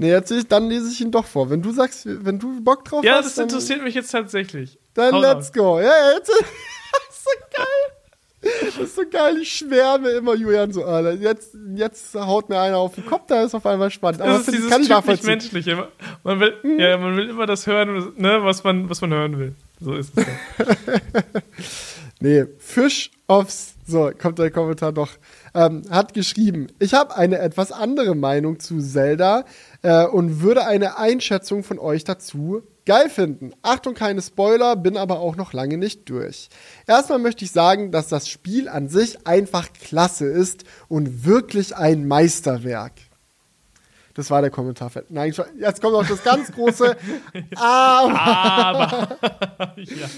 [0.00, 1.50] Nee, jetzt, dann lese ich ihn doch vor.
[1.50, 3.36] Wenn du sagst, wenn du Bock drauf ja, hast.
[3.36, 4.78] Ja, das interessiert mich jetzt tatsächlich.
[4.94, 5.78] Dann Hau let's go.
[5.78, 6.28] Ja, jetzt.
[6.30, 8.50] so geil.
[8.62, 11.12] Das ist so geil, ich schwärme immer Julian so, Alter.
[11.12, 14.22] Jetzt, jetzt haut mir einer auf den Kopf, da ist auf einmal spannend.
[14.22, 15.88] Aber das ist dieses kann typisch menschliche.
[16.24, 16.80] Man will, hm?
[16.80, 19.54] ja, man will immer das hören, ne, was, man, was man hören will.
[19.80, 20.24] So ist es
[22.20, 25.10] nee, Fish aufs, so, kommt der Kommentar noch,
[25.54, 29.44] ähm, hat geschrieben, ich habe eine etwas andere Meinung zu Zelda
[29.82, 33.52] äh, und würde eine Einschätzung von euch dazu geil finden.
[33.62, 36.48] Achtung, keine Spoiler, bin aber auch noch lange nicht durch.
[36.86, 42.06] Erstmal möchte ich sagen, dass das Spiel an sich einfach klasse ist und wirklich ein
[42.08, 42.92] Meisterwerk.
[44.14, 44.90] Das war der Kommentar.
[45.08, 46.96] Nein, jetzt kommt noch das ganz große
[47.56, 48.20] Aber.
[48.20, 49.16] aber.
[49.76, 50.08] ja.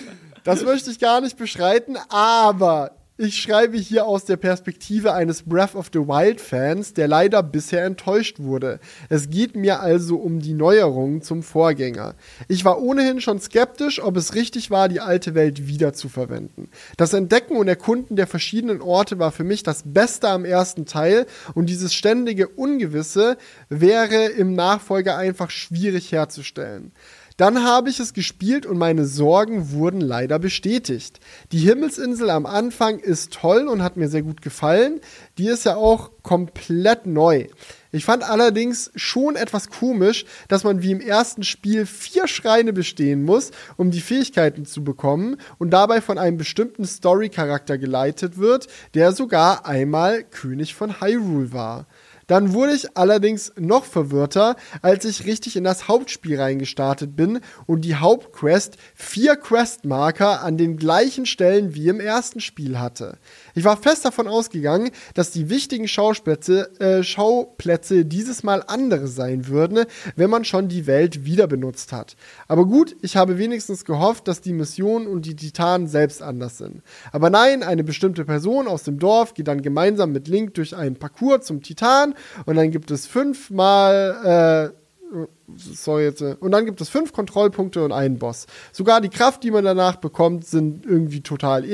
[0.44, 5.76] Das möchte ich gar nicht beschreiten, aber ich schreibe hier aus der Perspektive eines Breath
[5.76, 8.80] of the Wild Fans, der leider bisher enttäuscht wurde.
[9.08, 12.16] Es geht mir also um die Neuerungen zum Vorgänger.
[12.48, 16.68] Ich war ohnehin schon skeptisch, ob es richtig war, die alte Welt wieder zu verwenden.
[16.96, 21.26] Das Entdecken und Erkunden der verschiedenen Orte war für mich das Beste am ersten Teil
[21.54, 23.36] und dieses ständige Ungewisse
[23.68, 26.92] wäre im Nachfolger einfach schwierig herzustellen.
[27.36, 31.20] Dann habe ich es gespielt und meine Sorgen wurden leider bestätigt.
[31.50, 35.00] Die Himmelsinsel am Anfang ist toll und hat mir sehr gut gefallen.
[35.38, 37.46] Die ist ja auch komplett neu.
[37.94, 43.22] Ich fand allerdings schon etwas komisch, dass man wie im ersten Spiel vier Schreine bestehen
[43.22, 49.12] muss, um die Fähigkeiten zu bekommen und dabei von einem bestimmten Story-Charakter geleitet wird, der
[49.12, 51.86] sogar einmal König von Hyrule war.
[52.26, 57.82] Dann wurde ich allerdings noch verwirrter, als ich richtig in das Hauptspiel reingestartet bin und
[57.82, 63.18] die Hauptquest vier Questmarker an den gleichen Stellen wie im ersten Spiel hatte.
[63.54, 69.48] Ich war fest davon ausgegangen, dass die wichtigen Schauplätze, äh, Schauplätze dieses Mal andere sein
[69.48, 69.84] würden,
[70.16, 72.16] wenn man schon die Welt wieder benutzt hat.
[72.48, 76.82] Aber gut, ich habe wenigstens gehofft, dass die Missionen und die Titanen selbst anders sind.
[77.12, 80.96] Aber nein, eine bestimmte Person aus dem Dorf geht dann gemeinsam mit Link durch einen
[80.96, 82.14] Parcours zum Titan
[82.46, 84.81] und dann gibt es fünfmal äh,
[85.56, 88.46] sorry jetzt, äh, und dann gibt es fünf Kontrollpunkte und einen Boss.
[88.72, 91.64] Sogar die Kraft, die man danach bekommt, sind irgendwie total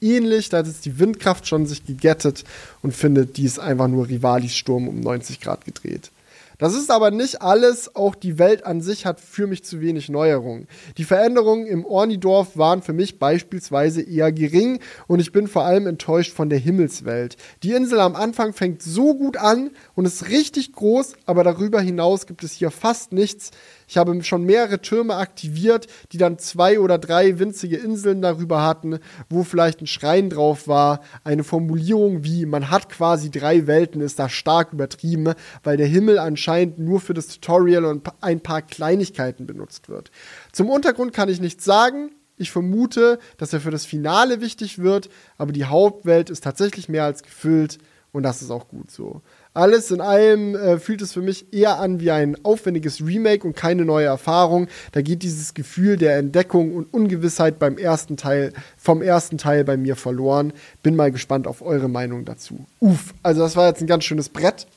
[0.00, 0.48] ähnlich.
[0.48, 2.44] Da hat jetzt die Windkraft schon sich gegettet
[2.82, 6.10] und findet, die ist einfach nur Rivalis Sturm um 90 Grad gedreht.
[6.58, 10.08] Das ist aber nicht alles, auch die Welt an sich hat für mich zu wenig
[10.08, 10.66] Neuerungen.
[10.96, 15.86] Die Veränderungen im Ornidorf waren für mich beispielsweise eher gering und ich bin vor allem
[15.86, 17.36] enttäuscht von der Himmelswelt.
[17.62, 22.26] Die Insel am Anfang fängt so gut an und ist richtig groß, aber darüber hinaus
[22.26, 23.52] gibt es hier fast nichts.
[23.88, 28.98] Ich habe schon mehrere Türme aktiviert, die dann zwei oder drei winzige Inseln darüber hatten,
[29.30, 31.00] wo vielleicht ein Schrein drauf war.
[31.24, 35.32] Eine Formulierung wie man hat quasi drei Welten ist da stark übertrieben,
[35.64, 40.10] weil der Himmel anscheinend nur für das Tutorial und ein paar Kleinigkeiten benutzt wird.
[40.52, 42.10] Zum Untergrund kann ich nichts sagen.
[42.36, 45.08] Ich vermute, dass er für das Finale wichtig wird,
[45.38, 47.78] aber die Hauptwelt ist tatsächlich mehr als gefüllt
[48.12, 49.22] und das ist auch gut so.
[49.58, 53.56] Alles in allem äh, fühlt es für mich eher an wie ein aufwendiges Remake und
[53.56, 54.68] keine neue Erfahrung.
[54.92, 59.76] Da geht dieses Gefühl der Entdeckung und Ungewissheit beim ersten Teil, vom ersten Teil bei
[59.76, 60.52] mir verloren.
[60.84, 62.66] Bin mal gespannt auf eure Meinung dazu.
[62.78, 64.68] Uff, also das war jetzt ein ganz schönes Brett.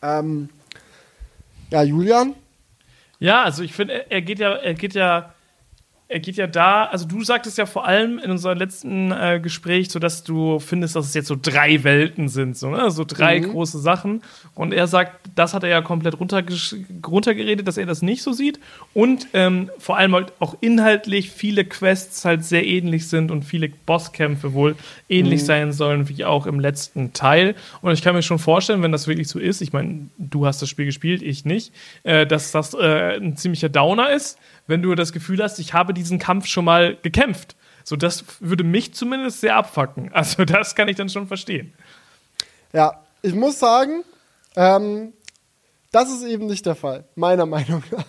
[0.00, 0.48] Ähm,
[1.68, 2.32] ja, Julian?
[3.18, 5.33] Ja, also ich finde, er geht ja, er geht ja
[6.14, 9.90] er geht ja da, also du sagtest ja vor allem in unserem letzten äh, Gespräch,
[9.90, 12.88] so dass du findest, dass es jetzt so drei Welten sind, so, ne?
[12.92, 13.50] so drei mhm.
[13.50, 14.22] große Sachen.
[14.54, 18.60] Und er sagt, das hat er ja komplett runtergeredet, dass er das nicht so sieht.
[18.92, 23.68] Und ähm, vor allem halt auch inhaltlich viele Quests halt sehr ähnlich sind und viele
[23.68, 24.76] Bosskämpfe wohl
[25.08, 25.46] ähnlich mhm.
[25.46, 27.56] sein sollen wie auch im letzten Teil.
[27.82, 30.62] Und ich kann mir schon vorstellen, wenn das wirklich so ist, ich meine, du hast
[30.62, 31.72] das Spiel gespielt, ich nicht,
[32.04, 35.94] äh, dass das äh, ein ziemlicher Downer ist wenn du das Gefühl hast, ich habe
[35.94, 37.56] diesen Kampf schon mal gekämpft.
[37.84, 40.10] So, das würde mich zumindest sehr abfacken.
[40.12, 41.74] Also, das kann ich dann schon verstehen.
[42.72, 44.04] Ja, ich muss sagen,
[44.56, 45.12] ähm,
[45.92, 48.04] das ist eben nicht der Fall, meiner Meinung nach.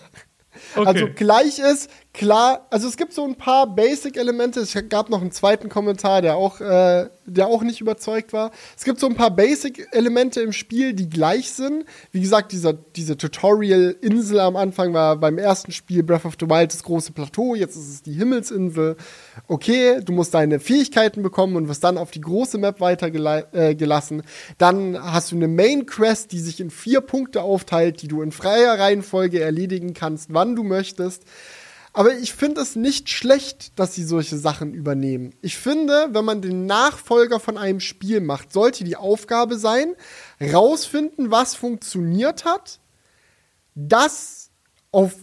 [0.74, 0.86] Okay.
[0.86, 4.60] Also gleich ist, klar, also es gibt so ein paar Basic-Elemente.
[4.60, 8.50] Es gab noch einen zweiten Kommentar, der auch, äh, der auch nicht überzeugt war.
[8.76, 11.84] Es gibt so ein paar Basic-Elemente im Spiel, die gleich sind.
[12.12, 16.72] Wie gesagt, dieser, diese Tutorial-Insel am Anfang war beim ersten Spiel Breath of the Wild
[16.72, 18.96] das große Plateau, jetzt ist es die Himmelsinsel.
[19.46, 24.20] Okay, du musst deine Fähigkeiten bekommen und wirst dann auf die große Map weitergelassen.
[24.20, 24.24] Äh,
[24.56, 28.78] dann hast du eine Main-Quest, die sich in vier Punkte aufteilt, die du in freier
[28.78, 31.24] Reihenfolge erledigen kannst, wann du möchtest.
[31.96, 35.32] Aber ich finde es nicht schlecht, dass sie solche Sachen übernehmen.
[35.40, 39.94] Ich finde, wenn man den Nachfolger von einem Spiel macht, sollte die Aufgabe sein,
[40.38, 42.80] rausfinden, was funktioniert hat,
[43.74, 44.50] das
[44.92, 45.14] auf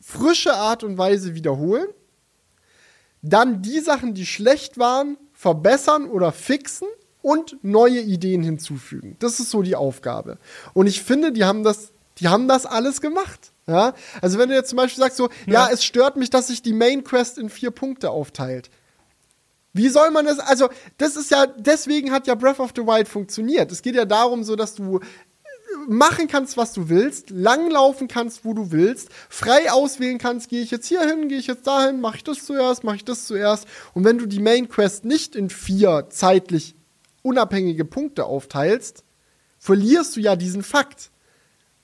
[0.00, 1.86] frische Art und Weise wiederholen,
[3.22, 6.88] dann die Sachen, die schlecht waren, verbessern oder fixen
[7.22, 9.14] und neue Ideen hinzufügen.
[9.20, 10.38] Das ist so die Aufgabe.
[10.74, 13.52] Und ich finde, die haben das, die haben das alles gemacht.
[13.66, 13.94] Ja?
[14.22, 15.66] Also wenn du jetzt zum Beispiel sagst so, ja.
[15.66, 18.70] ja, es stört mich, dass sich die Main Quest in vier Punkte aufteilt.
[19.72, 23.08] Wie soll man das, also das ist ja, deswegen hat ja Breath of the Wild
[23.08, 23.70] funktioniert.
[23.70, 25.00] Es geht ja darum so, dass du
[25.86, 30.70] machen kannst, was du willst, langlaufen kannst, wo du willst, frei auswählen kannst, gehe ich
[30.70, 33.66] jetzt hier hin, gehe ich jetzt dahin, mache ich das zuerst, mache ich das zuerst.
[33.92, 36.74] Und wenn du die Main Quest nicht in vier zeitlich
[37.22, 39.04] unabhängige Punkte aufteilst,
[39.58, 41.10] verlierst du ja diesen Fakt.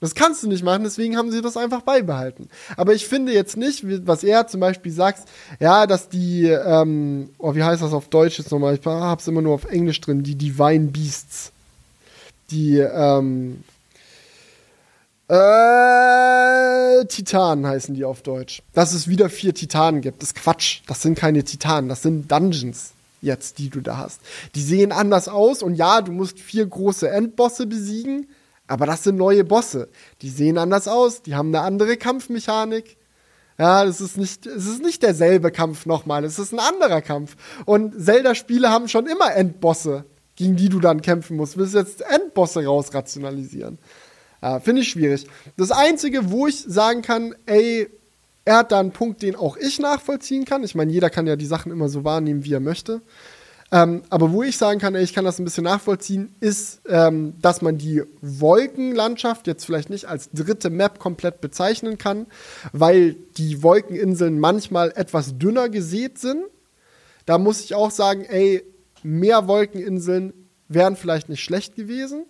[0.02, 2.48] Das kannst du nicht machen, deswegen haben sie das einfach beibehalten.
[2.76, 5.28] Aber ich finde jetzt nicht, was er zum Beispiel sagt,
[5.60, 8.74] ja, dass die, ähm, oh, wie heißt das auf Deutsch jetzt nochmal?
[8.74, 11.52] Ich hab's immer nur auf Englisch drin, die Divine Beasts.
[12.50, 13.62] Die, ähm,
[15.28, 18.60] äh, Titanen heißen die auf Deutsch.
[18.72, 20.80] Dass es wieder vier Titanen gibt, das ist Quatsch.
[20.88, 24.20] Das sind keine Titanen, das sind Dungeons jetzt, die du da hast.
[24.56, 28.26] Die sehen anders aus und ja, du musst vier große Endbosse besiegen
[28.72, 29.90] aber das sind neue Bosse.
[30.22, 32.96] Die sehen anders aus, die haben eine andere Kampfmechanik.
[33.58, 37.36] Ja, das ist nicht, es ist nicht derselbe Kampf nochmal, es ist ein anderer Kampf.
[37.66, 41.56] Und Zelda-Spiele haben schon immer Endbosse, gegen die du dann kämpfen musst.
[41.56, 43.78] Du willst jetzt Endbosse rausrationalisieren.
[44.40, 45.26] Ja, Finde ich schwierig.
[45.58, 47.90] Das Einzige, wo ich sagen kann, ey,
[48.46, 50.64] er hat da einen Punkt, den auch ich nachvollziehen kann.
[50.64, 53.02] Ich meine, jeder kann ja die Sachen immer so wahrnehmen, wie er möchte.
[53.72, 57.62] Ähm, aber wo ich sagen kann, ich kann das ein bisschen nachvollziehen, ist, ähm, dass
[57.62, 62.26] man die Wolkenlandschaft jetzt vielleicht nicht als dritte Map komplett bezeichnen kann,
[62.72, 66.44] weil die Wolkeninseln manchmal etwas dünner gesät sind.
[67.24, 68.62] Da muss ich auch sagen, ey,
[69.02, 70.34] mehr Wolkeninseln
[70.68, 72.26] wären vielleicht nicht schlecht gewesen.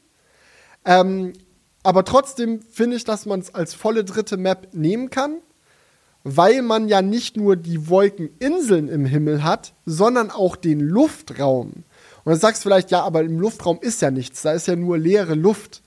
[0.85, 1.32] Ähm,
[1.82, 5.39] aber trotzdem finde ich, dass man es als volle dritte Map nehmen kann
[6.24, 11.85] weil man ja nicht nur die Wolkeninseln im Himmel hat, sondern auch den Luftraum.
[12.24, 14.77] Und dann sagst du vielleicht, ja, aber im Luftraum ist ja nichts, da ist ja
[14.77, 15.82] nur leere Luft.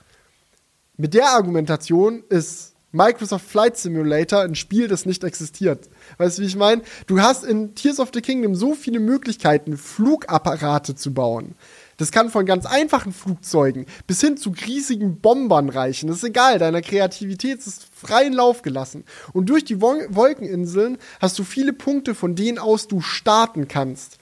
[0.98, 5.90] Mit der Argumentation ist Microsoft Flight Simulator ein Spiel, das nicht existiert.
[6.18, 6.82] Weißt du, wie ich meine?
[7.07, 11.56] Du hast in Tears of the Kingdom so viele Möglichkeiten, Flugapparate zu bauen.
[11.98, 16.08] Das kann von ganz einfachen Flugzeugen bis hin zu riesigen Bombern reichen.
[16.08, 19.06] Das ist egal, deiner Kreativität ist freien Lauf gelassen.
[19.32, 24.18] Und durch die Wolkeninseln hast du viele Punkte, von denen aus du starten kannst.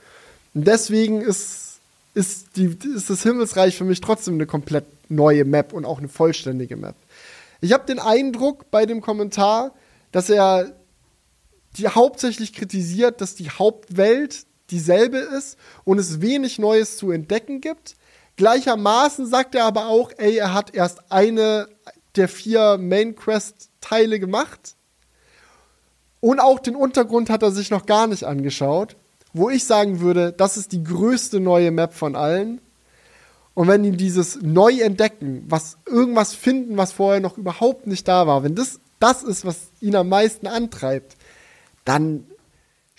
[0.54, 1.80] Und deswegen ist,
[2.14, 6.10] ist, die, ist das Himmelsreich für mich trotzdem eine komplett neue Map und auch eine
[6.10, 6.96] vollständige Map.
[7.62, 9.74] Ich habe den Eindruck bei dem Kommentar,
[10.12, 10.76] dass er
[11.78, 17.96] die hauptsächlich kritisiert, dass die Hauptwelt dieselbe ist und es wenig Neues zu entdecken gibt.
[18.36, 21.68] Gleichermaßen sagt er aber auch, ey, er hat erst eine
[22.16, 24.76] der vier Main Quest Teile gemacht.
[26.20, 28.96] Und auch den Untergrund hat er sich noch gar nicht angeschaut.
[29.34, 32.62] Wo ich sagen würde, das ist die größte neue Map von allen.
[33.54, 38.26] Und wenn die dieses neu entdecken, was irgendwas finden, was vorher noch überhaupt nicht da
[38.26, 41.18] war, wenn das das ist, was ihn am meisten antreibt,
[41.84, 42.26] dann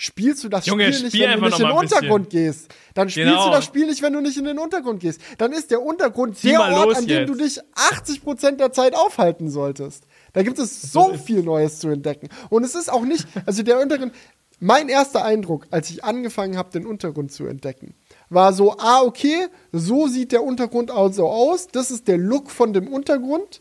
[0.05, 2.69] spielst du das Junge, Spiel nicht, spiel wenn du nicht in den Untergrund gehst.
[2.95, 3.47] Dann spielst Genau.
[3.47, 5.21] du das Spiel nicht, wenn du nicht in den Untergrund gehst.
[5.39, 7.29] Dann ist der Untergrund Zieh der Ort, an dem jetzt.
[7.29, 10.05] du dich 80% der Zeit aufhalten solltest.
[10.33, 12.29] Da gibt es so viel Neues zu entdecken.
[12.51, 14.13] Und es ist auch nicht, also der Untergrund,
[14.61, 17.95] mein erster Eindruck, als ich angefangen habe, den Untergrund zu entdecken,
[18.31, 21.69] war so, ah, okay, so sieht der Untergrund also aus.
[21.69, 23.61] Das ist der Look von dem Untergrund.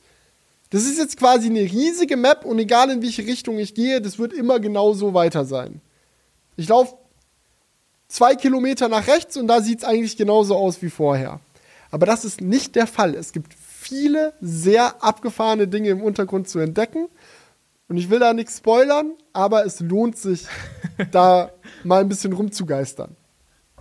[0.70, 4.18] Das ist jetzt quasi eine riesige Map und egal in welche Richtung ich gehe, das
[4.18, 5.82] wird immer genau so weiter sein.
[6.56, 6.96] Ich laufe
[8.08, 11.40] zwei Kilometer nach rechts und da sieht es eigentlich genauso aus wie vorher.
[11.92, 13.16] Aber das ist nicht der Fall.
[13.16, 17.08] Es gibt viele sehr abgefahrene Dinge im Untergrund zu entdecken.
[17.90, 20.48] Und ich will da nichts spoilern, aber es lohnt sich,
[21.12, 21.52] da
[21.84, 23.16] mal ein bisschen rumzugeistern.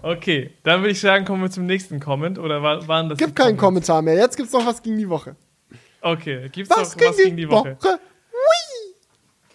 [0.03, 2.39] Okay, dann würde ich sagen, kommen wir zum nächsten Comment.
[2.39, 3.19] Oder war, waren das.
[3.19, 3.57] Gibt keinen?
[3.57, 4.15] Kommentar mehr.
[4.15, 5.37] Jetzt gibt's noch was gegen die Woche.
[6.01, 7.77] Okay, gibt's Was, noch was gegen die Woche?
[7.81, 8.01] Woche?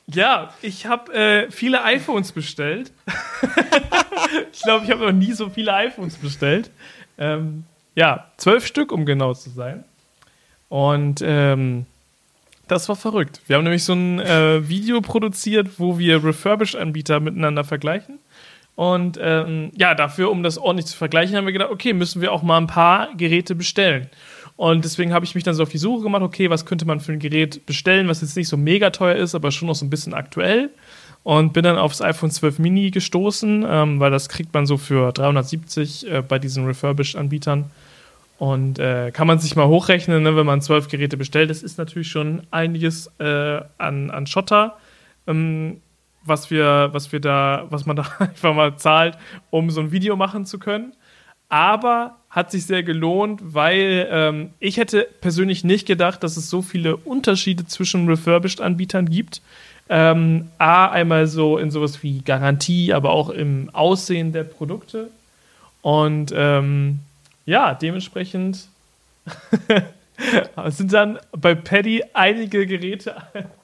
[0.10, 2.94] Ja, ich habe äh, viele iPhones bestellt.
[4.54, 6.72] ich glaube, ich habe noch nie so viele iPhones bestellt.
[7.18, 7.66] Ähm,
[7.96, 9.84] ja, zwölf Stück, um genau zu sein.
[10.70, 11.86] Und ähm,
[12.68, 13.42] das war verrückt.
[13.48, 18.20] Wir haben nämlich so ein äh, Video produziert, wo wir Refurbished-Anbieter miteinander vergleichen.
[18.76, 22.32] Und ähm, ja, dafür, um das ordentlich zu vergleichen, haben wir gedacht, okay, müssen wir
[22.32, 24.10] auch mal ein paar Geräte bestellen.
[24.58, 27.00] Und deswegen habe ich mich dann so auf die Suche gemacht, okay, was könnte man
[27.00, 29.86] für ein Gerät bestellen, was jetzt nicht so mega teuer ist, aber schon noch so
[29.86, 30.72] ein bisschen aktuell.
[31.24, 35.12] Und bin dann aufs iPhone 12 Mini gestoßen, ähm, weil das kriegt man so für
[35.12, 37.66] 370 äh, bei diesen Refurbished-Anbietern.
[38.40, 41.50] Und äh, kann man sich mal hochrechnen, ne, wenn man zwölf Geräte bestellt.
[41.50, 44.78] Das ist natürlich schon einiges äh, an, an Schotter,
[45.28, 45.82] ähm,
[46.24, 49.18] was, wir, was wir da, was man da einfach mal zahlt,
[49.52, 50.94] um so ein Video machen zu können.
[51.50, 56.62] Aber hat sich sehr gelohnt, weil ähm, ich hätte persönlich nicht gedacht, dass es so
[56.62, 59.42] viele Unterschiede zwischen Refurbished-Anbietern gibt.
[59.90, 65.10] Ähm, A, einmal so in sowas wie Garantie, aber auch im Aussehen der Produkte.
[65.82, 67.00] Und ähm,
[67.48, 68.68] ja, dementsprechend
[70.68, 73.16] sind dann bei Paddy einige Geräte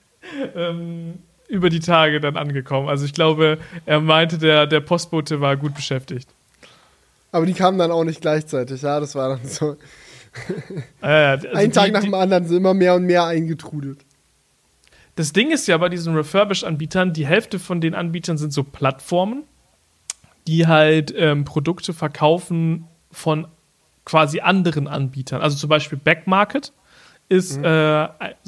[0.55, 2.89] ähm, über die Tage dann angekommen.
[2.89, 6.27] Also ich glaube, er meinte, der, der Postbote war gut beschäftigt.
[7.33, 8.99] Aber die kamen dann auch nicht gleichzeitig, ja.
[9.01, 9.75] Das war dann so.
[11.01, 14.05] Äh, also Ein die- Tag nach die- dem anderen sind immer mehr und mehr eingetrudelt.
[15.15, 19.43] Das Ding ist ja bei diesen Refurbished-Anbietern, die Hälfte von den Anbietern sind so Plattformen,
[20.47, 23.47] die halt ähm, Produkte verkaufen von
[24.05, 25.41] quasi anderen Anbietern.
[25.41, 26.73] Also zum Beispiel Backmarket
[27.29, 27.63] ist, Mhm.
[27.63, 28.07] äh,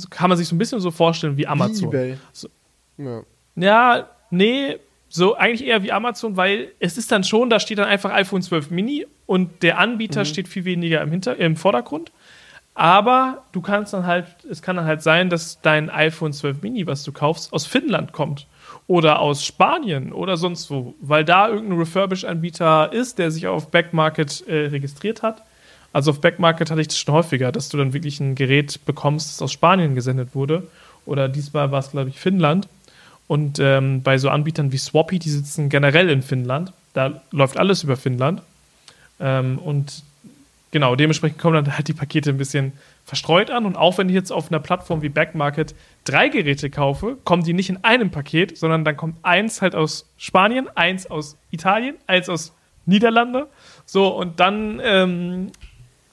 [0.10, 1.91] kann man sich so ein bisschen so vorstellen wie Amazon.
[1.91, 2.18] Wie eBay.
[2.34, 2.49] So.
[2.98, 3.22] Ja.
[3.56, 4.78] Ja, nee,
[5.10, 8.41] so eigentlich eher wie Amazon, weil es ist dann schon, da steht dann einfach iPhone
[8.41, 10.26] 12 Mini und der Anbieter Mhm.
[10.26, 12.11] steht viel weniger im, Hinter im Vordergrund.
[12.73, 16.86] Aber du kannst dann halt, es kann dann halt sein, dass dein iPhone 12 Mini,
[16.86, 18.48] was du kaufst, aus Finnland kommt.
[18.88, 24.45] Oder aus Spanien oder sonst wo, weil da irgendein Refurbish-Anbieter ist, der sich auf Backmarket
[24.48, 25.41] äh, registriert hat.
[25.94, 29.30] Also auf Backmarket hatte ich das schon häufiger, dass du dann wirklich ein Gerät bekommst,
[29.30, 30.68] das aus Spanien gesendet wurde.
[31.06, 32.68] Oder diesmal war es, glaube ich, Finnland.
[33.27, 36.73] Und ähm, bei so Anbietern wie Swappy, die sitzen generell in Finnland.
[36.93, 38.41] Da läuft alles über Finnland.
[39.19, 40.03] Ähm, und
[40.72, 42.73] genau, dementsprechend kommen dann halt die Pakete ein bisschen
[43.06, 43.65] verstreut an.
[43.65, 45.73] Und auch wenn ich jetzt auf einer Plattform wie Backmarket
[46.03, 50.06] drei Geräte kaufe, kommen die nicht in einem Paket, sondern dann kommt eins halt aus
[50.18, 52.53] Spanien, eins aus Italien, eins aus
[52.85, 53.47] Niederlande.
[53.88, 55.52] So, und dann ähm,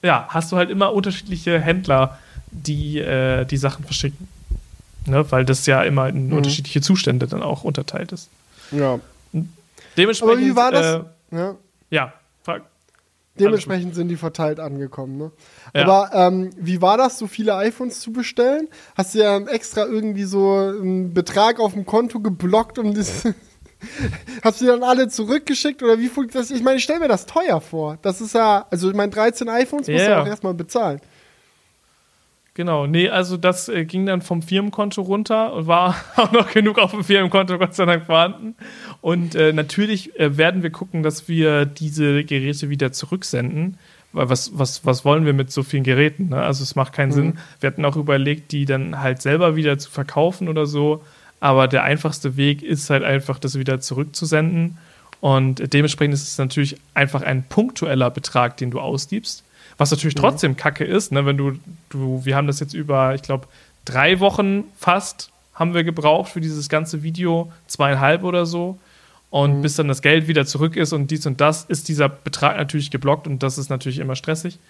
[0.03, 2.19] ja, hast du halt immer unterschiedliche Händler,
[2.51, 4.29] die äh, die Sachen verschicken.
[5.07, 5.31] Ne?
[5.31, 6.37] Weil das ja immer in Mhm.
[6.37, 8.29] unterschiedliche Zustände dann auch unterteilt ist.
[8.71, 8.99] ja.
[9.99, 10.33] Dementsprechend.
[10.39, 11.03] Aber wie war das?
[11.33, 11.55] Äh, ja.
[11.91, 12.13] ja,
[12.43, 12.63] frag.
[13.39, 15.19] Dementsprechend sind die verteilt angekommen.
[15.19, 15.31] Ne?
[15.75, 15.83] Ja.
[15.83, 18.69] Aber ähm, wie war das, so viele iPhones zu bestellen?
[18.97, 23.25] Hast du ja extra irgendwie so einen Betrag auf dem Konto geblockt, um das.
[24.45, 26.57] Hast du die dann alle zurückgeschickt oder wie funktioniert das?
[26.57, 27.99] Ich meine, ich stelle mir das teuer vor.
[28.03, 30.23] Das ist ja, also ich meine, 13 iPhones musst du Ja.
[30.23, 31.01] auch erstmal bezahlen.
[32.55, 36.79] Genau, nee, also das äh, ging dann vom Firmenkonto runter und war auch noch genug
[36.79, 38.57] auf dem Firmenkonto Gott sei Dank vorhanden.
[39.01, 43.79] Und äh, natürlich äh, werden wir gucken, dass wir diese Geräte wieder zurücksenden.
[44.13, 46.29] Weil was, was, was wollen wir mit so vielen Geräten?
[46.29, 46.43] Ne?
[46.43, 47.39] Also es macht keinen Sinn.
[47.61, 51.03] Wir hatten auch überlegt, die dann halt selber wieder zu verkaufen oder so.
[51.41, 54.77] Aber der einfachste Weg ist halt einfach, das wieder zurückzusenden.
[55.21, 59.43] Und dementsprechend ist es natürlich einfach ein punktueller Betrag, den du ausgibst.
[59.83, 63.23] Was natürlich trotzdem kacke ist, ne, wenn du, du, wir haben das jetzt über, ich
[63.23, 63.49] glaube,
[63.85, 68.79] drei Wochen fast haben wir gebraucht für dieses ganze Video, zweieinhalb oder so.
[69.31, 72.59] Und bis dann das Geld wieder zurück ist und dies und das, ist dieser Betrag
[72.59, 74.61] natürlich geblockt und das ist natürlich immer stressig.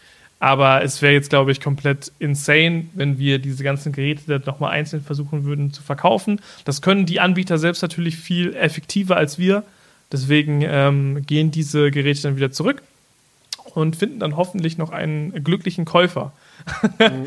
[0.40, 5.02] Aber es wäre jetzt, glaube ich, komplett insane, wenn wir diese ganzen Geräte nochmal einzeln
[5.02, 6.40] versuchen würden zu verkaufen.
[6.64, 9.62] Das können die Anbieter selbst natürlich viel effektiver als wir.
[10.10, 12.80] Deswegen ähm, gehen diese Geräte dann wieder zurück
[13.74, 16.32] und finden dann hoffentlich noch einen glücklichen Käufer.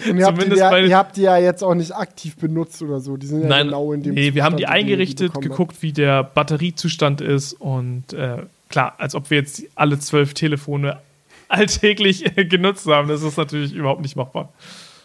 [0.07, 2.99] Und ihr, habt die, ja, ihr habt die ja jetzt auch nicht aktiv benutzt oder
[2.99, 3.17] so.
[3.17, 5.81] Die sind ja Nein, genau in dem Nee, Zustand, wir haben die eingerichtet, die geguckt,
[5.81, 8.37] wie der Batteriezustand ist und äh,
[8.69, 10.99] klar, als ob wir jetzt alle zwölf Telefone
[11.47, 13.07] alltäglich genutzt haben.
[13.07, 14.49] Das ist natürlich überhaupt nicht machbar.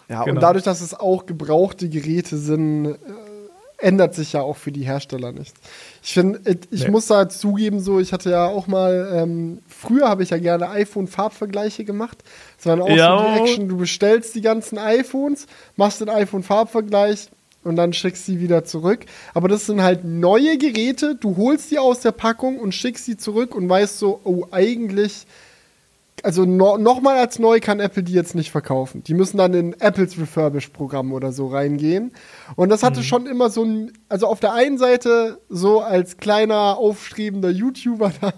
[0.08, 0.34] Ja, genau.
[0.34, 2.96] und dadurch, dass es auch gebrauchte Geräte sind, äh,
[3.80, 5.58] ändert sich ja auch für die Hersteller nichts.
[6.02, 6.40] Ich finde,
[6.70, 6.90] ich nee.
[6.90, 10.70] muss da zugeben, so, ich hatte ja auch mal, ähm, früher habe ich ja gerne
[10.70, 12.18] iPhone-Farbvergleiche gemacht.
[12.56, 13.18] Das war dann auch ja.
[13.18, 15.46] so die Action, du bestellst die ganzen iPhones,
[15.76, 17.28] machst den iPhone-Farbvergleich
[17.64, 19.04] und dann schickst sie wieder zurück.
[19.34, 23.16] Aber das sind halt neue Geräte, du holst die aus der Packung und schickst sie
[23.16, 25.26] zurück und weißt so, oh, eigentlich
[26.22, 29.02] also no, nochmal als neu kann Apple die jetzt nicht verkaufen.
[29.04, 32.12] Die müssen dann in Apples Refurbish-Programm oder so reingehen.
[32.56, 33.04] Und das hatte mhm.
[33.04, 38.32] schon immer so ein, also auf der einen Seite so als kleiner aufstrebender YouTuber, da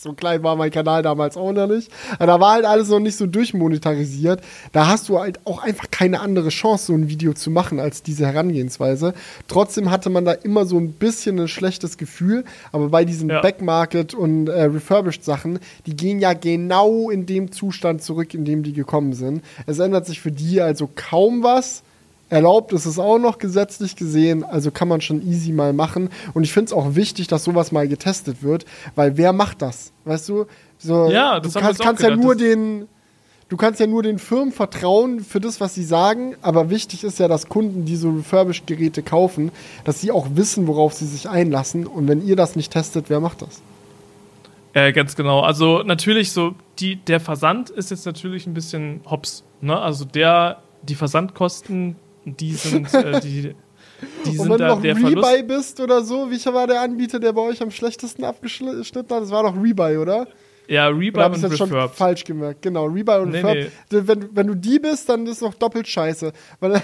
[0.00, 1.90] so klein war mein Kanal damals auch noch nicht.
[2.14, 4.42] Aber da war halt alles noch nicht so durchmonetarisiert.
[4.72, 8.02] Da hast du halt auch einfach keine andere Chance, so ein Video zu machen, als
[8.04, 9.12] diese Herangehensweise.
[9.48, 12.44] Trotzdem hatte man da immer so ein bisschen ein schlechtes Gefühl.
[12.70, 13.40] Aber bei diesen ja.
[13.40, 18.74] Backmarket- und äh, Refurbished-Sachen, die gehen ja genau in dem Zustand zurück, in dem die
[18.74, 19.42] gekommen sind.
[19.66, 21.82] Es ändert sich für die also kaum was
[22.28, 26.10] erlaubt ist es auch noch gesetzlich gesehen, also kann man schon easy mal machen.
[26.34, 29.92] Und ich finde es auch wichtig, dass sowas mal getestet wird, weil wer macht das?
[30.04, 30.46] Weißt du?
[30.78, 32.86] So, ja, das du kannst, kannst ja nur den,
[33.48, 37.18] du kannst ja nur den Firmen vertrauen für das, was sie sagen, aber wichtig ist
[37.18, 39.50] ja, dass Kunden, die so Refurbished-Geräte kaufen,
[39.84, 41.86] dass sie auch wissen, worauf sie sich einlassen.
[41.86, 43.62] Und wenn ihr das nicht testet, wer macht das?
[44.74, 45.40] Äh, ganz genau.
[45.40, 49.42] Also natürlich so, die, der Versand ist jetzt natürlich ein bisschen hops.
[49.60, 49.76] Ne?
[49.76, 51.96] Also der, die Versandkosten
[52.36, 53.54] die sind, äh, die,
[54.26, 55.46] die sind Und wenn da du noch der Rebuy Verlust.
[55.46, 59.10] bist oder so, welcher war der Anbieter, der bei euch am schlechtesten abgeschnitten hat?
[59.10, 60.26] Das war doch Rebuy, oder?
[60.68, 62.60] Ja, Rebuy und jetzt schon falsch gemerkt.
[62.60, 63.72] Genau, Rebuy und nee, Refurb.
[63.90, 64.00] Nee.
[64.06, 66.32] Wenn, wenn du die bist, dann ist es noch doppelt scheiße.
[66.60, 66.82] Weil dann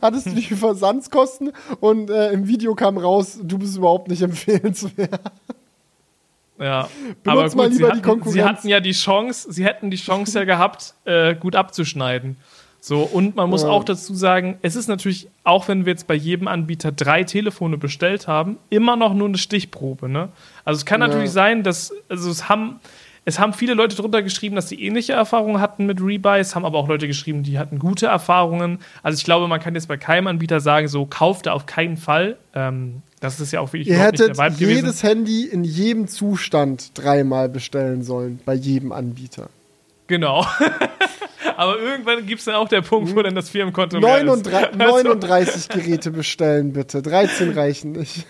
[0.00, 5.20] hattest du die Versandskosten und äh, im Video kam raus, du bist überhaupt nicht empfehlenswert.
[6.58, 6.88] Ja,
[7.22, 10.44] Benutzt aber gut, sie hatten, sie hatten, ja die Chance, sie hätten die Chance ja
[10.44, 12.36] gehabt, äh, gut abzuschneiden.
[12.84, 13.68] So, und man muss ja.
[13.68, 17.78] auch dazu sagen, es ist natürlich, auch wenn wir jetzt bei jedem Anbieter drei Telefone
[17.78, 20.08] bestellt haben, immer noch nur eine Stichprobe.
[20.08, 20.30] Ne?
[20.64, 21.06] Also es kann ja.
[21.06, 22.80] natürlich sein, dass, also es haben,
[23.24, 26.40] es haben viele Leute drunter geschrieben, dass sie ähnliche Erfahrungen hatten mit Rebuy.
[26.40, 28.80] Es haben aber auch Leute geschrieben, die hatten gute Erfahrungen.
[29.04, 31.96] Also ich glaube, man kann jetzt bei keinem Anbieter sagen, so kauft er auf keinen
[31.96, 32.36] Fall.
[32.52, 38.02] Ähm, das ist ja auch wirklich Ihr hättet jedes Handy in jedem Zustand dreimal bestellen
[38.02, 39.50] sollen, bei jedem Anbieter.
[40.12, 40.44] Genau.
[41.56, 46.10] Aber irgendwann gibt es dann auch der Punkt, wo dann das Firmenkonto 39, 39 Geräte
[46.10, 47.00] bestellen, bitte.
[47.00, 48.26] 13 reichen nicht.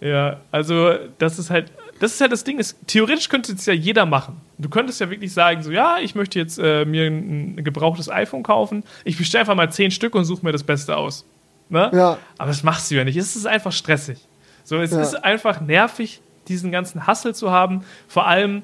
[0.00, 3.74] Ja, also das ist halt, das ist halt das Ding, ist, theoretisch könnte es ja
[3.74, 4.40] jeder machen.
[4.56, 8.08] Du könntest ja wirklich sagen, so, ja, ich möchte jetzt äh, mir ein, ein, gebrauchtes
[8.08, 11.26] iPhone kaufen, ich bestelle einfach mal 10 Stück und suche mir das Beste aus.
[11.68, 11.90] Ne?
[11.92, 12.16] Ja.
[12.38, 14.26] Aber das machst du ja nicht, es ist einfach stressig.
[14.64, 15.02] So, es ja.
[15.02, 17.84] ist einfach nervig, diesen ganzen Hassel zu haben.
[18.08, 18.62] Vor allem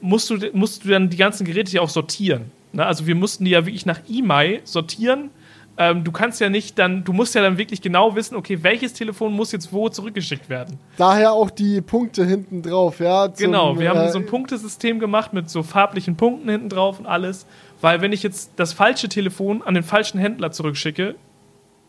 [0.00, 2.50] musst du, musst du dann die ganzen Geräte ja auch sortieren.
[2.72, 2.84] Ne?
[2.84, 5.30] Also wir mussten die ja wirklich nach E-Mail sortieren.
[5.76, 8.92] Ähm, du kannst ja nicht dann, du musst ja dann wirklich genau wissen, okay, welches
[8.92, 10.78] Telefon muss jetzt wo zurückgeschickt werden.
[10.96, 13.32] Daher auch die Punkte hinten drauf, ja.
[13.32, 17.00] Zum, genau, wir äh, haben so ein Punktesystem gemacht mit so farblichen Punkten hinten drauf
[17.00, 17.46] und alles.
[17.80, 21.16] Weil wenn ich jetzt das falsche Telefon an den falschen Händler zurückschicke,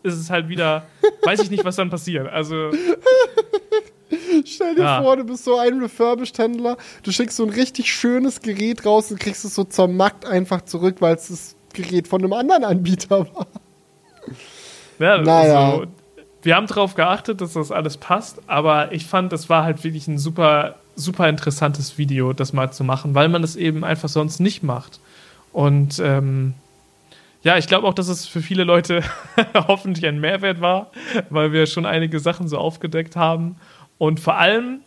[0.01, 0.87] ist es halt wieder,
[1.23, 2.27] weiß ich nicht, was dann passiert.
[2.27, 2.71] Also.
[4.45, 5.01] Stell dir ja.
[5.01, 9.19] vor, du bist so ein Refurbished-Händler, du schickst so ein richtig schönes Gerät raus und
[9.19, 13.47] kriegst es so zermackt einfach zurück, weil es das Gerät von einem anderen Anbieter war.
[14.99, 15.71] Ja, naja.
[15.71, 15.85] Also,
[16.41, 20.07] wir haben darauf geachtet, dass das alles passt, aber ich fand, das war halt wirklich
[20.07, 24.39] ein super, super interessantes Video, das mal zu machen, weil man das eben einfach sonst
[24.39, 24.99] nicht macht.
[25.51, 26.53] Und ähm,
[27.41, 29.03] ja, ich glaube auch, dass es für viele Leute
[29.67, 30.91] hoffentlich ein Mehrwert war,
[31.29, 33.55] weil wir schon einige Sachen so aufgedeckt haben.
[33.97, 34.79] Und vor allem,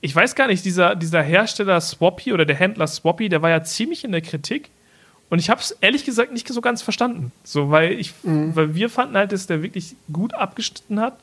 [0.00, 3.62] ich weiß gar nicht, dieser, dieser Hersteller Swappy oder der Händler Swappy, der war ja
[3.62, 4.70] ziemlich in der Kritik.
[5.30, 7.32] Und ich habe es ehrlich gesagt nicht so ganz verstanden.
[7.44, 8.54] So, weil, ich, mhm.
[8.56, 11.16] weil wir fanden halt, dass der wirklich gut abgeschnitten hat.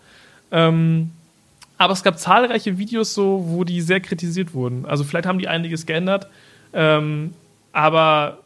[0.51, 1.11] Ähm,
[1.77, 4.85] aber es gab zahlreiche Videos, so, wo die sehr kritisiert wurden.
[4.85, 6.27] Also vielleicht haben die einiges geändert.
[6.73, 7.34] Ähm,
[7.72, 8.39] aber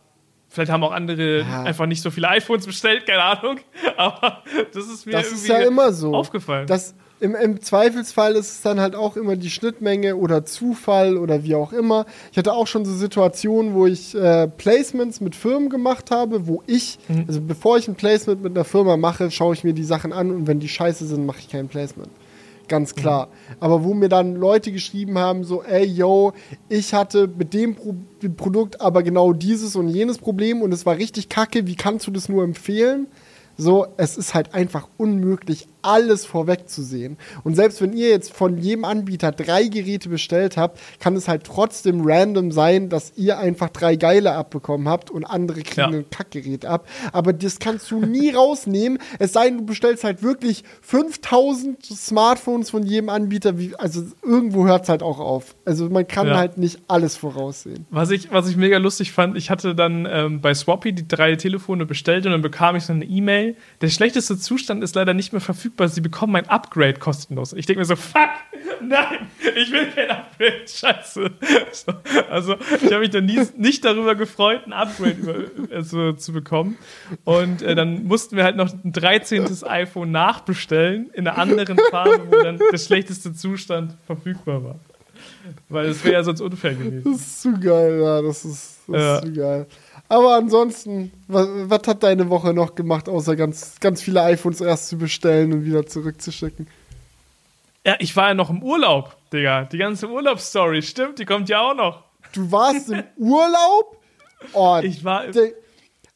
[0.49, 1.63] vielleicht haben auch andere ja.
[1.63, 3.59] einfach nicht so viele iPhones bestellt, keine Ahnung.
[3.97, 4.43] Aber
[4.73, 6.13] das ist mir das ist ja immer so.
[6.13, 6.67] aufgefallen.
[6.67, 11.43] Das, im, im Zweifelsfall ist es dann halt auch immer die Schnittmenge oder Zufall oder
[11.43, 12.05] wie auch immer.
[12.31, 16.63] Ich hatte auch schon so Situationen, wo ich äh, Placements mit Firmen gemacht habe, wo
[16.65, 17.25] ich, mhm.
[17.27, 20.31] also bevor ich ein Placement mit einer Firma mache, schaue ich mir die Sachen an
[20.31, 22.09] und wenn die scheiße sind, mache ich kein Placement.
[22.67, 23.27] Ganz klar.
[23.27, 23.55] Mhm.
[23.59, 26.33] Aber wo mir dann Leute geschrieben haben, so, ey, yo,
[26.69, 27.95] ich hatte mit dem Pro
[28.37, 32.11] Produkt aber genau dieses und jenes Problem und es war richtig kacke, wie kannst du
[32.11, 33.07] das nur empfehlen?
[33.57, 37.17] So, es ist halt einfach unmöglich, alles vorwegzusehen.
[37.43, 41.43] Und selbst wenn ihr jetzt von jedem Anbieter drei Geräte bestellt habt, kann es halt
[41.43, 45.99] trotzdem random sein, dass ihr einfach drei geile abbekommen habt und andere kriegen ja.
[45.99, 46.87] ein Kackgerät ab.
[47.11, 52.69] Aber das kannst du nie rausnehmen, es sei denn, du bestellst halt wirklich 5000 Smartphones
[52.69, 53.57] von jedem Anbieter.
[53.57, 55.55] Wie, also irgendwo hört es halt auch auf.
[55.65, 56.37] Also man kann ja.
[56.37, 57.85] halt nicht alles voraussehen.
[57.89, 61.35] Was ich, was ich mega lustig fand, ich hatte dann ähm, bei Swappy die drei
[61.35, 63.55] Telefone bestellt und dann bekam ich so eine E-Mail.
[63.81, 67.53] Der schlechteste Zustand ist leider nicht mehr verfügbar verfügbar, sie bekommen ein Upgrade kostenlos.
[67.53, 68.29] Ich denke mir so, fuck,
[68.81, 71.31] nein, ich will kein Upgrade, scheiße.
[71.71, 71.93] So,
[72.29, 76.77] also ich habe mich dann nie, nicht darüber gefreut, ein Upgrade über, also, zu bekommen.
[77.23, 79.45] Und äh, dann mussten wir halt noch ein 13.
[79.63, 84.79] iPhone nachbestellen in einer anderen Farbe, wo dann der schlechteste Zustand verfügbar war.
[85.69, 87.11] Weil es wäre ja sonst unfair gewesen.
[87.11, 89.15] Das ist zu geil, ja, das ist, das ja.
[89.15, 89.67] ist zu geil.
[90.11, 94.89] Aber ansonsten, was, was, hat deine Woche noch gemacht, außer ganz, ganz viele iPhones erst
[94.89, 96.67] zu bestellen und wieder zurückzuschicken?
[97.85, 99.63] Ja, ich war ja noch im Urlaub, Digga.
[99.63, 102.03] Die ganze Urlaubsstory, stimmt, die kommt ja auch noch.
[102.33, 104.01] Du warst im Urlaub?
[104.51, 105.23] Oh, ich war.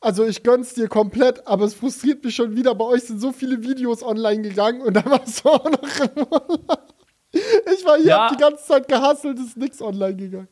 [0.02, 2.76] Also ich gönn's dir komplett, aber es frustriert mich schon wieder.
[2.76, 6.28] Bei euch sind so viele Videos online gegangen und da warst du auch noch im
[6.30, 6.94] Urlaub.
[7.32, 8.26] Ich war hier, ja.
[8.26, 10.50] hab die ganze Zeit gehasselt, ist nichts online gegangen.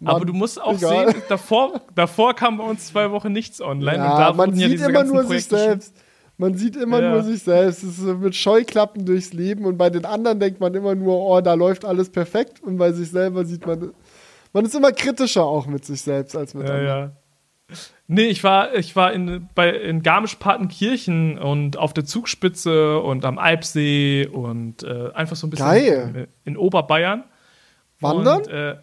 [0.00, 1.12] Mann, Aber du musst auch egal.
[1.12, 3.96] sehen, davor, davor kam bei uns zwei Wochen nichts online.
[3.96, 5.94] Ja, und da man sieht ja immer nur Projekte sich selbst.
[6.36, 7.10] Man sieht immer ja.
[7.10, 7.82] nur sich selbst.
[7.82, 11.40] Es ist mit Scheuklappen durchs Leben und bei den anderen denkt man immer nur, oh,
[11.40, 13.92] da läuft alles perfekt und bei sich selber sieht man,
[14.52, 17.10] man ist immer kritischer auch mit sich selbst als mit ja, anderen.
[17.70, 17.76] Ja.
[18.06, 23.38] Nee, ich war, ich war in, bei, in Garmisch-Partenkirchen und auf der Zugspitze und am
[23.38, 26.14] Alpsee und äh, einfach so ein bisschen.
[26.14, 27.24] In, in Oberbayern.
[28.00, 28.38] Wandern?
[28.38, 28.76] Und, äh,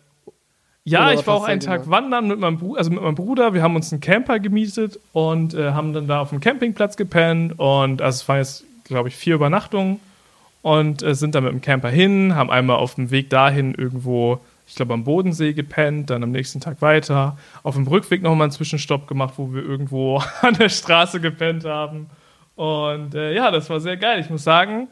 [0.87, 3.55] ja, ich war auch einen Tag wandern mit meinem, also mit meinem Bruder.
[3.55, 7.57] Wir haben uns einen Camper gemietet und äh, haben dann da auf dem Campingplatz gepennt.
[7.57, 9.99] Und also es waren jetzt, glaube ich, vier Übernachtungen.
[10.61, 14.39] Und äh, sind dann mit dem Camper hin, haben einmal auf dem Weg dahin irgendwo,
[14.67, 17.35] ich glaube, am Bodensee gepennt, dann am nächsten Tag weiter.
[17.63, 22.11] Auf dem Rückweg nochmal einen Zwischenstopp gemacht, wo wir irgendwo an der Straße gepennt haben.
[22.55, 24.19] Und äh, ja, das war sehr geil.
[24.19, 24.87] Ich muss sagen,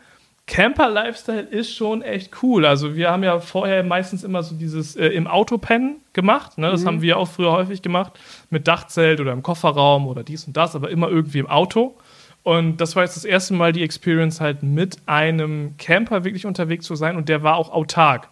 [0.45, 2.65] Camper-Lifestyle ist schon echt cool.
[2.65, 6.57] Also wir haben ja vorher meistens immer so dieses äh, im Auto pennen gemacht.
[6.57, 6.70] Ne?
[6.70, 6.88] Das mhm.
[6.88, 8.14] haben wir auch früher häufig gemacht.
[8.49, 11.95] Mit Dachzelt oder im Kofferraum oder dies und das, aber immer irgendwie im Auto.
[12.44, 16.86] Und das war jetzt das erste Mal die Experience halt mit einem Camper wirklich unterwegs
[16.86, 18.30] zu sein und der war auch autark.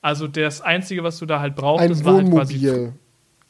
[0.00, 2.92] Also das Einzige, was du da halt brauchst, ein war Wohnmobil halt quasi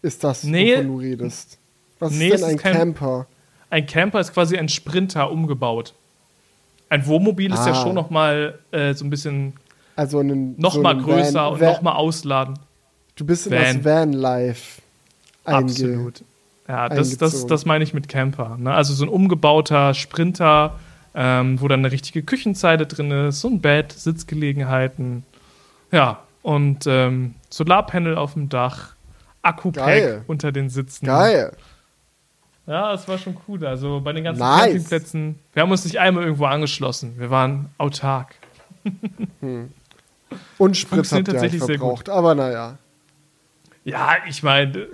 [0.02, 1.58] ist das, nee, wovon du redest.
[1.98, 3.26] Was nee, ist denn ein Camper?
[3.70, 5.94] Ein Camper ist quasi ein Sprinter umgebaut.
[6.92, 7.54] Ein Wohnmobil ah.
[7.54, 7.82] ist ja ah.
[7.82, 9.54] schon noch mal äh, so ein bisschen
[9.96, 12.58] also einen, noch so mal größer Van, und Van, noch mal ausladen.
[13.16, 13.62] Du bist in Van.
[13.62, 14.82] das Van-Life
[15.44, 16.22] Absolut.
[16.68, 18.58] Ja, das, das, das meine ich mit Camper.
[18.58, 18.74] Ne?
[18.74, 20.78] Also so ein umgebauter Sprinter,
[21.14, 25.24] ähm, wo dann eine richtige Küchenzeile drin ist, so ein Bett, Sitzgelegenheiten.
[25.92, 28.94] Ja, und ähm, Solarpanel auf dem Dach,
[29.40, 31.06] Akku-Pack unter den Sitzen.
[31.06, 31.52] Geil.
[32.66, 33.66] Ja, es war schon cool.
[33.66, 34.64] Also bei den ganzen nice.
[34.64, 37.18] Campingplätzen, wir haben uns nicht einmal irgendwo angeschlossen.
[37.18, 38.36] Wir waren autark.
[39.40, 39.72] Hm.
[40.58, 42.78] Und Sprit habt tatsächlich verbraucht, aber naja.
[43.84, 44.88] Ja, ich meine,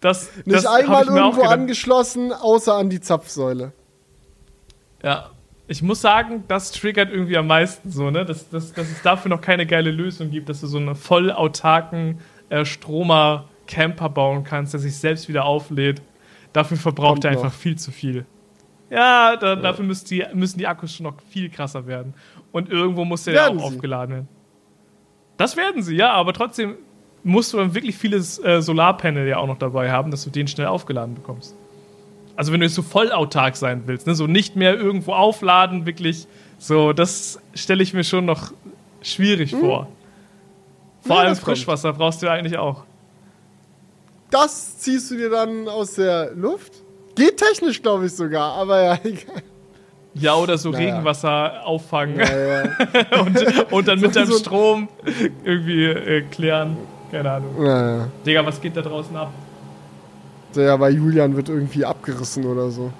[0.00, 3.72] das Nicht das einmal irgendwo angeschlossen, außer an die Zapfsäule.
[5.02, 5.30] Ja,
[5.68, 8.24] ich muss sagen, das triggert irgendwie am meisten so, ne?
[8.24, 11.30] Dass, dass, dass es dafür noch keine geile Lösung gibt, dass du so einen voll
[11.30, 12.20] autarken
[12.50, 16.02] äh, Stromer-Camper bauen kannst, der sich selbst wieder auflädt.
[16.52, 18.26] Dafür verbraucht er einfach viel zu viel.
[18.90, 19.56] Ja, da, ja.
[19.56, 22.14] dafür müssen die, müssen die Akkus schon noch viel krasser werden.
[22.52, 23.64] Und irgendwo muss der ja auch sie.
[23.64, 24.28] aufgeladen werden.
[25.38, 26.76] Das werden sie, ja, aber trotzdem
[27.24, 30.46] musst du dann wirklich vieles äh, Solarpanel ja auch noch dabei haben, dass du den
[30.46, 31.56] schnell aufgeladen bekommst.
[32.36, 35.86] Also wenn du jetzt so voll autark sein willst, ne, so nicht mehr irgendwo aufladen,
[35.86, 36.26] wirklich,
[36.58, 38.52] so, das stelle ich mir schon noch
[39.00, 39.60] schwierig mhm.
[39.60, 39.88] vor.
[41.02, 41.98] Vor ja, allem Frischwasser kommt.
[41.98, 42.84] brauchst du ja eigentlich auch
[44.32, 46.82] das ziehst du dir dann aus der Luft?
[47.14, 49.42] Geht technisch, glaube ich sogar, aber ja, egal.
[50.14, 51.00] Ja, oder so naja.
[51.00, 52.62] Digga, auffangen ja, ja.
[53.20, 54.88] und, und, dann mit deinem Strom
[55.42, 56.76] irgendwie äh, klären.
[57.10, 57.62] Keine Ahnung.
[57.62, 58.08] Naja.
[58.26, 59.30] Digga, was geht da draußen ab?
[60.54, 62.92] Ja, bei Julian wird irgendwie abgerissen oder so.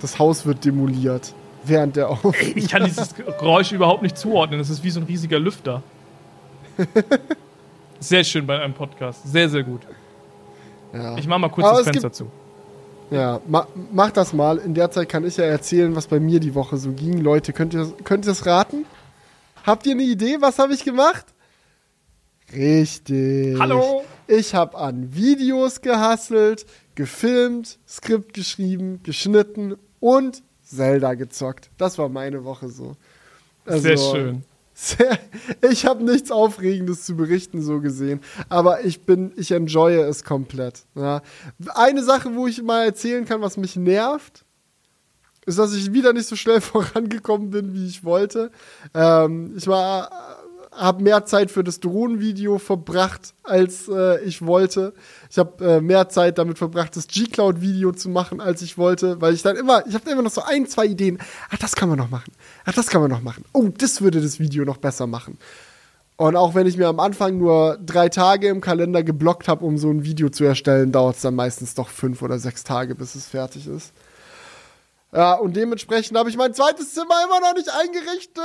[0.00, 1.32] Das Haus wird demoliert.
[1.64, 2.36] während der Aufnahme.
[2.54, 4.58] Ich kann dieses Geräusch überhaupt nicht zuordnen.
[4.58, 5.82] Das ist wie so ein riesiger Lüfter.
[8.00, 9.26] Sehr schön bei einem Podcast.
[9.26, 9.80] Sehr, sehr gut.
[10.92, 11.16] Ja.
[11.18, 12.30] Ich mach mal kurz Aber das Fenster zu.
[13.10, 14.58] Ja, ma, mach das mal.
[14.58, 17.18] In der Zeit kann ich ja erzählen, was bei mir die Woche so ging.
[17.18, 18.84] Leute, könnt ihr, könnt ihr es raten?
[19.64, 20.38] Habt ihr eine Idee?
[20.40, 21.26] Was habe ich gemacht?
[22.52, 23.58] Richtig.
[23.58, 24.04] Hallo.
[24.26, 31.70] Ich habe an Videos gehasselt, gefilmt, Skript geschrieben, geschnitten und Zelda gezockt.
[31.78, 32.94] Das war meine Woche so.
[33.66, 34.44] Sehr Also, schön.
[34.80, 35.18] Sehr,
[35.68, 38.20] ich habe nichts Aufregendes zu berichten, so gesehen.
[38.48, 40.84] Aber ich bin, ich enjoye es komplett.
[40.94, 41.20] Ja.
[41.74, 44.44] Eine Sache, wo ich mal erzählen kann, was mich nervt,
[45.46, 48.52] ist, dass ich wieder nicht so schnell vorangekommen bin, wie ich wollte.
[48.94, 50.37] Ähm, ich war,
[50.78, 54.94] habe mehr Zeit für das Drohnenvideo verbracht, als äh, ich wollte.
[55.30, 59.34] Ich habe äh, mehr Zeit damit verbracht, das G-Cloud-Video zu machen, als ich wollte, weil
[59.34, 61.18] ich dann immer, ich habe immer noch so ein, zwei Ideen.
[61.50, 62.32] Ach, das kann man noch machen.
[62.64, 63.44] Ach, das kann man noch machen.
[63.52, 65.38] Oh, das würde das Video noch besser machen.
[66.16, 69.78] Und auch wenn ich mir am Anfang nur drei Tage im Kalender geblockt habe, um
[69.78, 73.14] so ein Video zu erstellen, dauert es dann meistens doch fünf oder sechs Tage, bis
[73.14, 73.92] es fertig ist.
[75.12, 78.36] Ja, und dementsprechend habe ich mein zweites Zimmer immer noch nicht eingerichtet.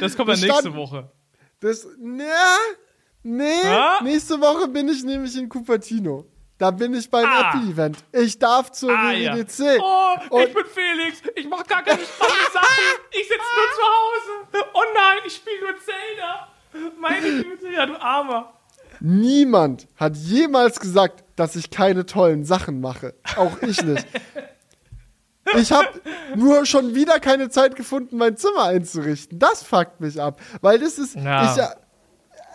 [0.00, 1.10] Das kommt dann nächste stand- Woche.
[1.60, 2.24] Das, na,
[3.22, 4.00] nee, Ah?
[4.02, 6.26] nächste Woche bin ich nämlich in Cupertino.
[6.58, 7.48] Da bin ich beim Ah.
[7.54, 7.96] Apple-Event.
[8.12, 9.34] Ich darf zur Ah, ja.
[9.34, 9.80] WWDC.
[9.80, 11.22] Oh, Und- ich bin Felix.
[11.34, 12.84] Ich mach gar keine spannenden Sachen.
[13.10, 14.68] Ich sitze nur zu Hause.
[14.74, 16.48] Oh nein, ich spiele nur Zelda.
[17.00, 18.52] Meine Güte, ja, du Armer.
[19.00, 23.14] Niemand hat jemals gesagt, dass ich keine tollen Sachen mache.
[23.36, 24.06] Auch ich nicht.
[25.58, 25.88] Ich habe
[26.36, 29.38] nur schon wieder keine Zeit gefunden, mein Zimmer einzurichten.
[29.38, 31.50] Das fuckt mich ab, weil das ist Ja.
[31.50, 31.74] ich, ja,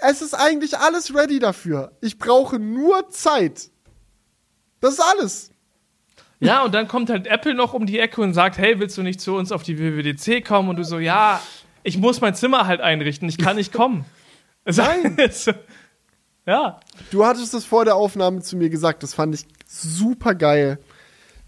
[0.01, 1.91] es ist eigentlich alles ready dafür.
[2.01, 3.69] Ich brauche nur Zeit.
[4.81, 5.51] Das ist alles.
[6.39, 9.03] Ja, und dann kommt halt Apple noch um die Ecke und sagt, hey, willst du
[9.03, 10.69] nicht zu uns auf die WWDC kommen?
[10.69, 11.41] Und du so, ja,
[11.83, 14.05] ich muss mein Zimmer halt einrichten, ich kann nicht kommen.
[14.65, 15.17] Nein.
[16.45, 16.79] Ja.
[17.11, 20.79] Du hattest es vor der Aufnahme zu mir gesagt, das fand ich super geil.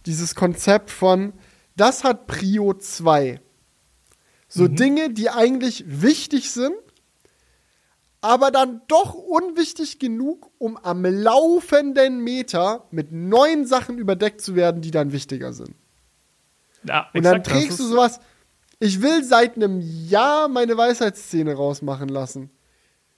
[0.05, 1.33] Dieses Konzept von,
[1.75, 3.39] das hat Prio 2.
[4.47, 6.75] So Dinge, die eigentlich wichtig sind,
[8.21, 14.81] aber dann doch unwichtig genug, um am laufenden Meter mit neuen Sachen überdeckt zu werden,
[14.81, 15.73] die dann wichtiger sind.
[16.83, 18.19] ja Und dann trägst du sowas.
[18.79, 22.51] Ich will seit einem Jahr meine Weisheitsszene rausmachen lassen.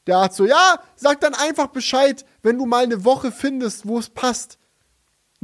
[0.08, 4.00] Der Arzt so, ja, sag dann einfach Bescheid, wenn du mal eine Woche findest, wo
[4.00, 4.58] es passt.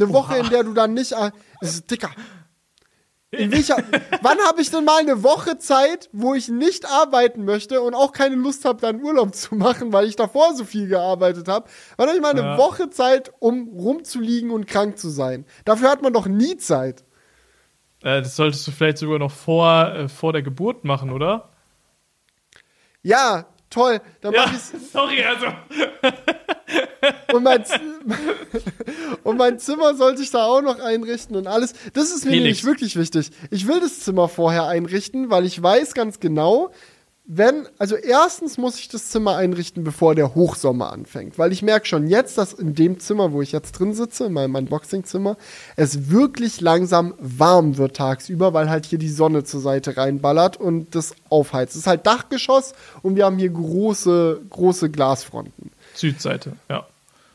[0.01, 1.11] Eine Woche, in der du dann nicht.
[1.13, 1.31] äh,
[1.61, 2.09] Es ist dicker.
[3.31, 3.77] In welcher,
[4.23, 8.11] wann habe ich denn mal eine Woche Zeit, wo ich nicht arbeiten möchte und auch
[8.11, 11.69] keine Lust habe, dann Urlaub zu machen, weil ich davor so viel gearbeitet habe?
[11.97, 12.57] Wann habe ich mal eine Ja.
[12.57, 15.45] Woche Zeit, um rumzuliegen und krank zu sein?
[15.63, 17.03] Dafür hat man doch nie Zeit.
[18.01, 21.49] Äh, das solltest du vielleicht sogar noch vor, äh, vor der Geburt machen, oder?
[23.03, 24.01] Ja, toll.
[24.21, 24.71] Dann Ja, mach ich's.
[24.91, 25.47] sorry, also.
[27.33, 27.63] Und mein,
[29.23, 31.73] und mein Zimmer sollte ich da auch noch einrichten und alles.
[31.93, 32.43] Das ist mir Felix.
[32.43, 33.29] nämlich wirklich wichtig.
[33.51, 36.71] Ich will das Zimmer vorher einrichten, weil ich weiß ganz genau,
[37.31, 41.37] wenn, also erstens muss ich das Zimmer einrichten, bevor der Hochsommer anfängt.
[41.37, 44.33] Weil ich merke schon jetzt, dass in dem Zimmer, wo ich jetzt drin sitze, in
[44.33, 45.37] meinem Unboxing-Zimmer,
[45.75, 50.95] es wirklich langsam warm wird tagsüber, weil halt hier die Sonne zur Seite reinballert und
[50.95, 51.73] das aufheizt.
[51.73, 52.73] Es ist halt Dachgeschoss
[53.03, 55.69] und wir haben hier große, große Glasfronten.
[55.93, 56.87] Südseite, ja.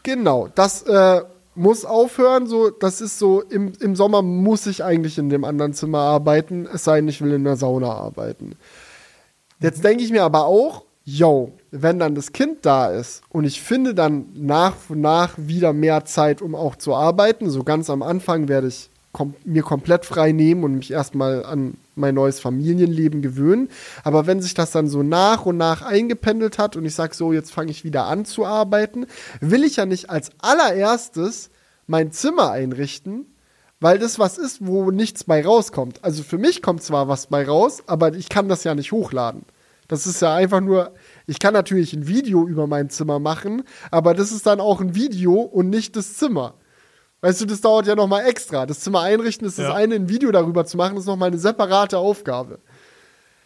[0.02, 1.22] Genau, das äh,
[1.54, 2.48] muss aufhören.
[2.48, 6.66] So, das ist so, im, im Sommer muss ich eigentlich in dem anderen Zimmer arbeiten,
[6.66, 8.56] es sei denn, ich will in der Sauna arbeiten.
[9.60, 13.60] Jetzt denke ich mir aber auch, yo, wenn dann das Kind da ist und ich
[13.60, 18.02] finde dann nach und nach wieder mehr Zeit, um auch zu arbeiten, so ganz am
[18.02, 23.22] Anfang werde ich kom mir komplett frei nehmen und mich erstmal an mein neues Familienleben
[23.22, 23.70] gewöhnen.
[24.02, 27.32] Aber wenn sich das dann so nach und nach eingependelt hat und ich sage so,
[27.32, 29.06] jetzt fange ich wieder an zu arbeiten,
[29.40, 31.50] will ich ja nicht als allererstes
[31.86, 33.26] mein Zimmer einrichten,
[33.84, 36.02] weil das was ist, wo nichts bei rauskommt.
[36.02, 39.42] Also für mich kommt zwar was bei raus, aber ich kann das ja nicht hochladen.
[39.88, 40.94] Das ist ja einfach nur,
[41.26, 44.94] ich kann natürlich ein Video über mein Zimmer machen, aber das ist dann auch ein
[44.94, 46.54] Video und nicht das Zimmer.
[47.20, 48.64] Weißt du, das dauert ja nochmal extra.
[48.64, 49.74] Das Zimmer einrichten ist das Ja.
[49.74, 52.60] eine, ein Video darüber zu machen, ist nochmal eine separate Aufgabe.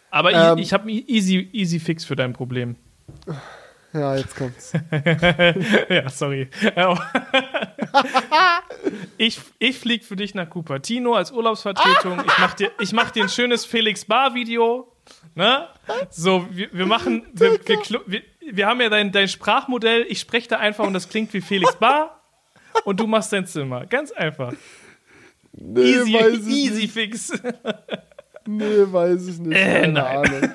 [0.09, 0.57] Aber Ähm.
[0.57, 2.77] ich, ich habe einen easy, easy Fix für dein Problem.
[3.93, 4.73] Ja, jetzt kommt's.
[5.89, 6.47] ja, sorry.
[9.17, 12.19] ich ich fliege für dich nach Cupertino als Urlaubsvertretung.
[12.25, 14.91] Ich mach dir, ich mach dir ein schönes Felix Bar Video.
[15.33, 15.67] Ne?
[16.11, 18.21] So, wir, wir machen, wir, wir, wir,
[18.51, 20.05] wir haben ja dein, dein Sprachmodell.
[20.07, 22.21] Ich spreche da einfach und das klingt wie Felix Bar.
[22.83, 23.87] Und du machst dein Zimmer.
[23.87, 24.53] Ganz einfach.
[25.51, 26.93] Nee, Easy, easy nicht.
[26.93, 27.33] fix.
[28.45, 29.57] Nee, weiß ich nicht.
[29.57, 30.17] Äh, Keine nein.
[30.17, 30.51] Ahnung.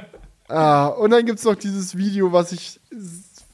[0.48, 2.80] Ah, und dann gibt's noch dieses Video, was ich,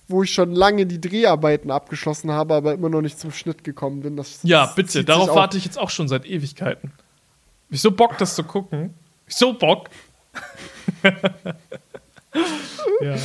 [0.09, 4.01] wo ich schon lange die Dreharbeiten abgeschlossen habe, aber immer noch nicht zum Schnitt gekommen
[4.01, 4.17] bin.
[4.17, 6.93] Das, Ja, das bitte, darauf warte ich jetzt auch schon seit Ewigkeiten.
[7.71, 8.95] Ich so Bock, das zu gucken.
[9.29, 9.89] Ich so Bock.
[13.01, 13.17] ja.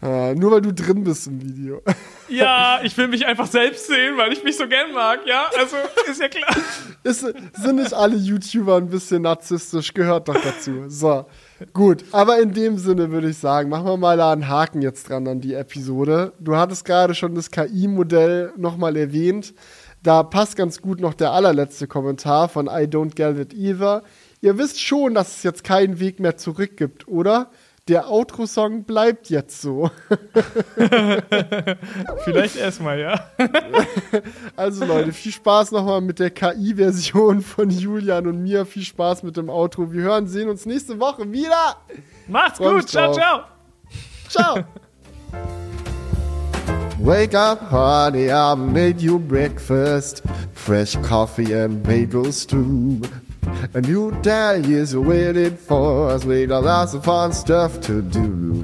[0.00, 1.82] Ah, nur weil du drin bist im Video.
[2.28, 5.50] ja, ich will mich einfach selbst sehen, weil ich mich so gern mag, ja?
[5.58, 5.76] Also,
[6.08, 6.56] ist ja klar.
[7.02, 9.92] Ist, sind nicht alle YouTuber ein bisschen narzisstisch?
[9.92, 10.84] Gehört doch dazu.
[10.88, 11.26] So,
[11.72, 12.04] gut.
[12.12, 15.26] Aber in dem Sinne würde ich sagen, machen wir mal da einen Haken jetzt dran
[15.26, 16.32] an die Episode.
[16.40, 19.54] Du hattest gerade schon das KI-Modell nochmal erwähnt.
[20.02, 24.02] Da passt ganz gut noch der allerletzte Kommentar von I Don't Get It Either.
[24.40, 27.50] Ihr wisst schon, dass es jetzt keinen Weg mehr zurück gibt, oder?
[27.88, 29.90] Der Outro-Song bleibt jetzt so.
[32.24, 33.30] Vielleicht erstmal, ja.
[34.56, 38.66] Also Leute, viel Spaß nochmal mit der KI-Version von Julian und mir.
[38.66, 39.92] Viel Spaß mit dem Outro.
[39.92, 41.76] Wir hören, sehen uns nächste Woche wieder.
[42.28, 42.88] Macht's Freu gut.
[42.88, 43.44] Ciao, ciao.
[44.28, 44.64] Ciao.
[47.00, 50.22] Wake up, honey, I made you breakfast.
[50.52, 53.00] Fresh coffee and bagels too.
[53.74, 56.24] A new day is waiting for us.
[56.24, 58.62] We got lots of fun stuff to do.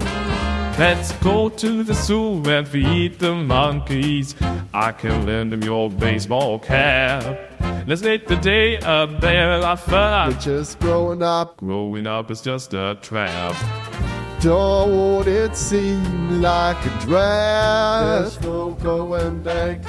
[0.78, 4.34] Let's go to the zoo and feed the monkeys.
[4.74, 7.24] I can lend them your baseball cap.
[7.86, 10.32] Let's make the day a bear of fun.
[10.32, 11.56] We're just growing up.
[11.56, 13.54] Growing up is just a trap.
[14.40, 18.04] Don't it seem like a drag?
[18.04, 19.82] There's no going back.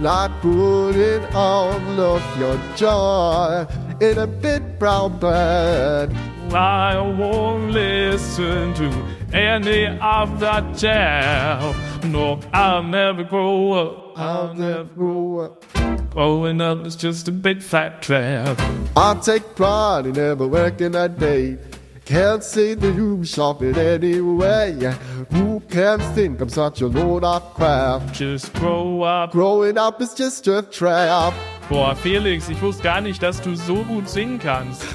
[0.00, 3.66] Like putting all of your joy
[4.00, 6.14] in a big brown bag.
[6.52, 12.04] I won't listen to any of that jazz.
[12.04, 14.18] No, I'll never grow up.
[14.18, 15.64] I'll never grow up.
[16.10, 18.58] Growing up is just a big fat trap.
[18.96, 21.58] I take pride in never working a day.
[22.04, 24.96] Can't see the you shop it anyway.
[25.32, 28.12] Who can think I'm such a load of crap?
[28.12, 29.32] Just grow up.
[29.32, 31.34] Growing up is just a trap.
[31.68, 34.84] Boah, Felix, ich wusste gar nicht, dass du so gut singen kannst.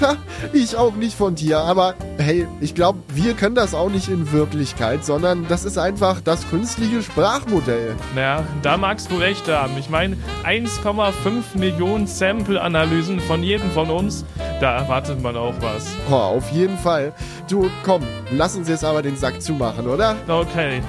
[0.52, 4.30] Ich auch nicht von dir, aber hey, ich glaube, wir können das auch nicht in
[4.30, 7.94] Wirklichkeit, sondern das ist einfach das künstliche Sprachmodell.
[8.14, 9.76] Naja, da magst du recht haben.
[9.78, 14.24] Ich meine, 1,5 Millionen Sample-Analysen von jedem von uns,
[14.60, 15.86] da erwartet man auch was.
[16.10, 17.12] Oh, auf jeden Fall.
[17.48, 20.16] Du, komm, lass uns jetzt aber den Sack zumachen, oder?
[20.28, 20.82] Okay.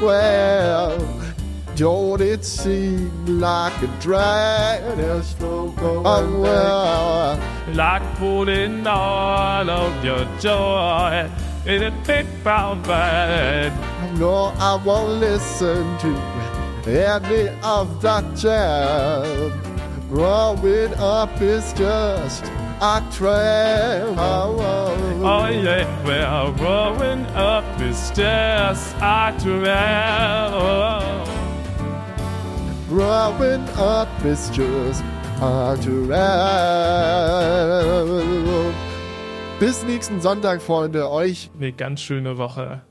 [0.00, 0.92] Well,
[1.74, 4.96] don't it seem like a drag?
[4.96, 7.74] There's no going oh, well.
[7.74, 11.30] Like putting all of your joy
[11.66, 13.72] in a big brown bag.
[14.18, 16.08] No, I won't listen to
[16.86, 19.58] any of that jam.
[20.08, 22.44] Growing up is just
[22.82, 24.14] a trap.
[24.18, 31.41] Oh, oh, Oh yeah, well, growing up is just a trap.
[32.92, 35.02] Growing up is just
[35.40, 36.12] a trap.
[39.58, 41.10] Bis nächsten Sonntag, Freunde.
[41.10, 42.82] Euch Eine ganz schöne Woche.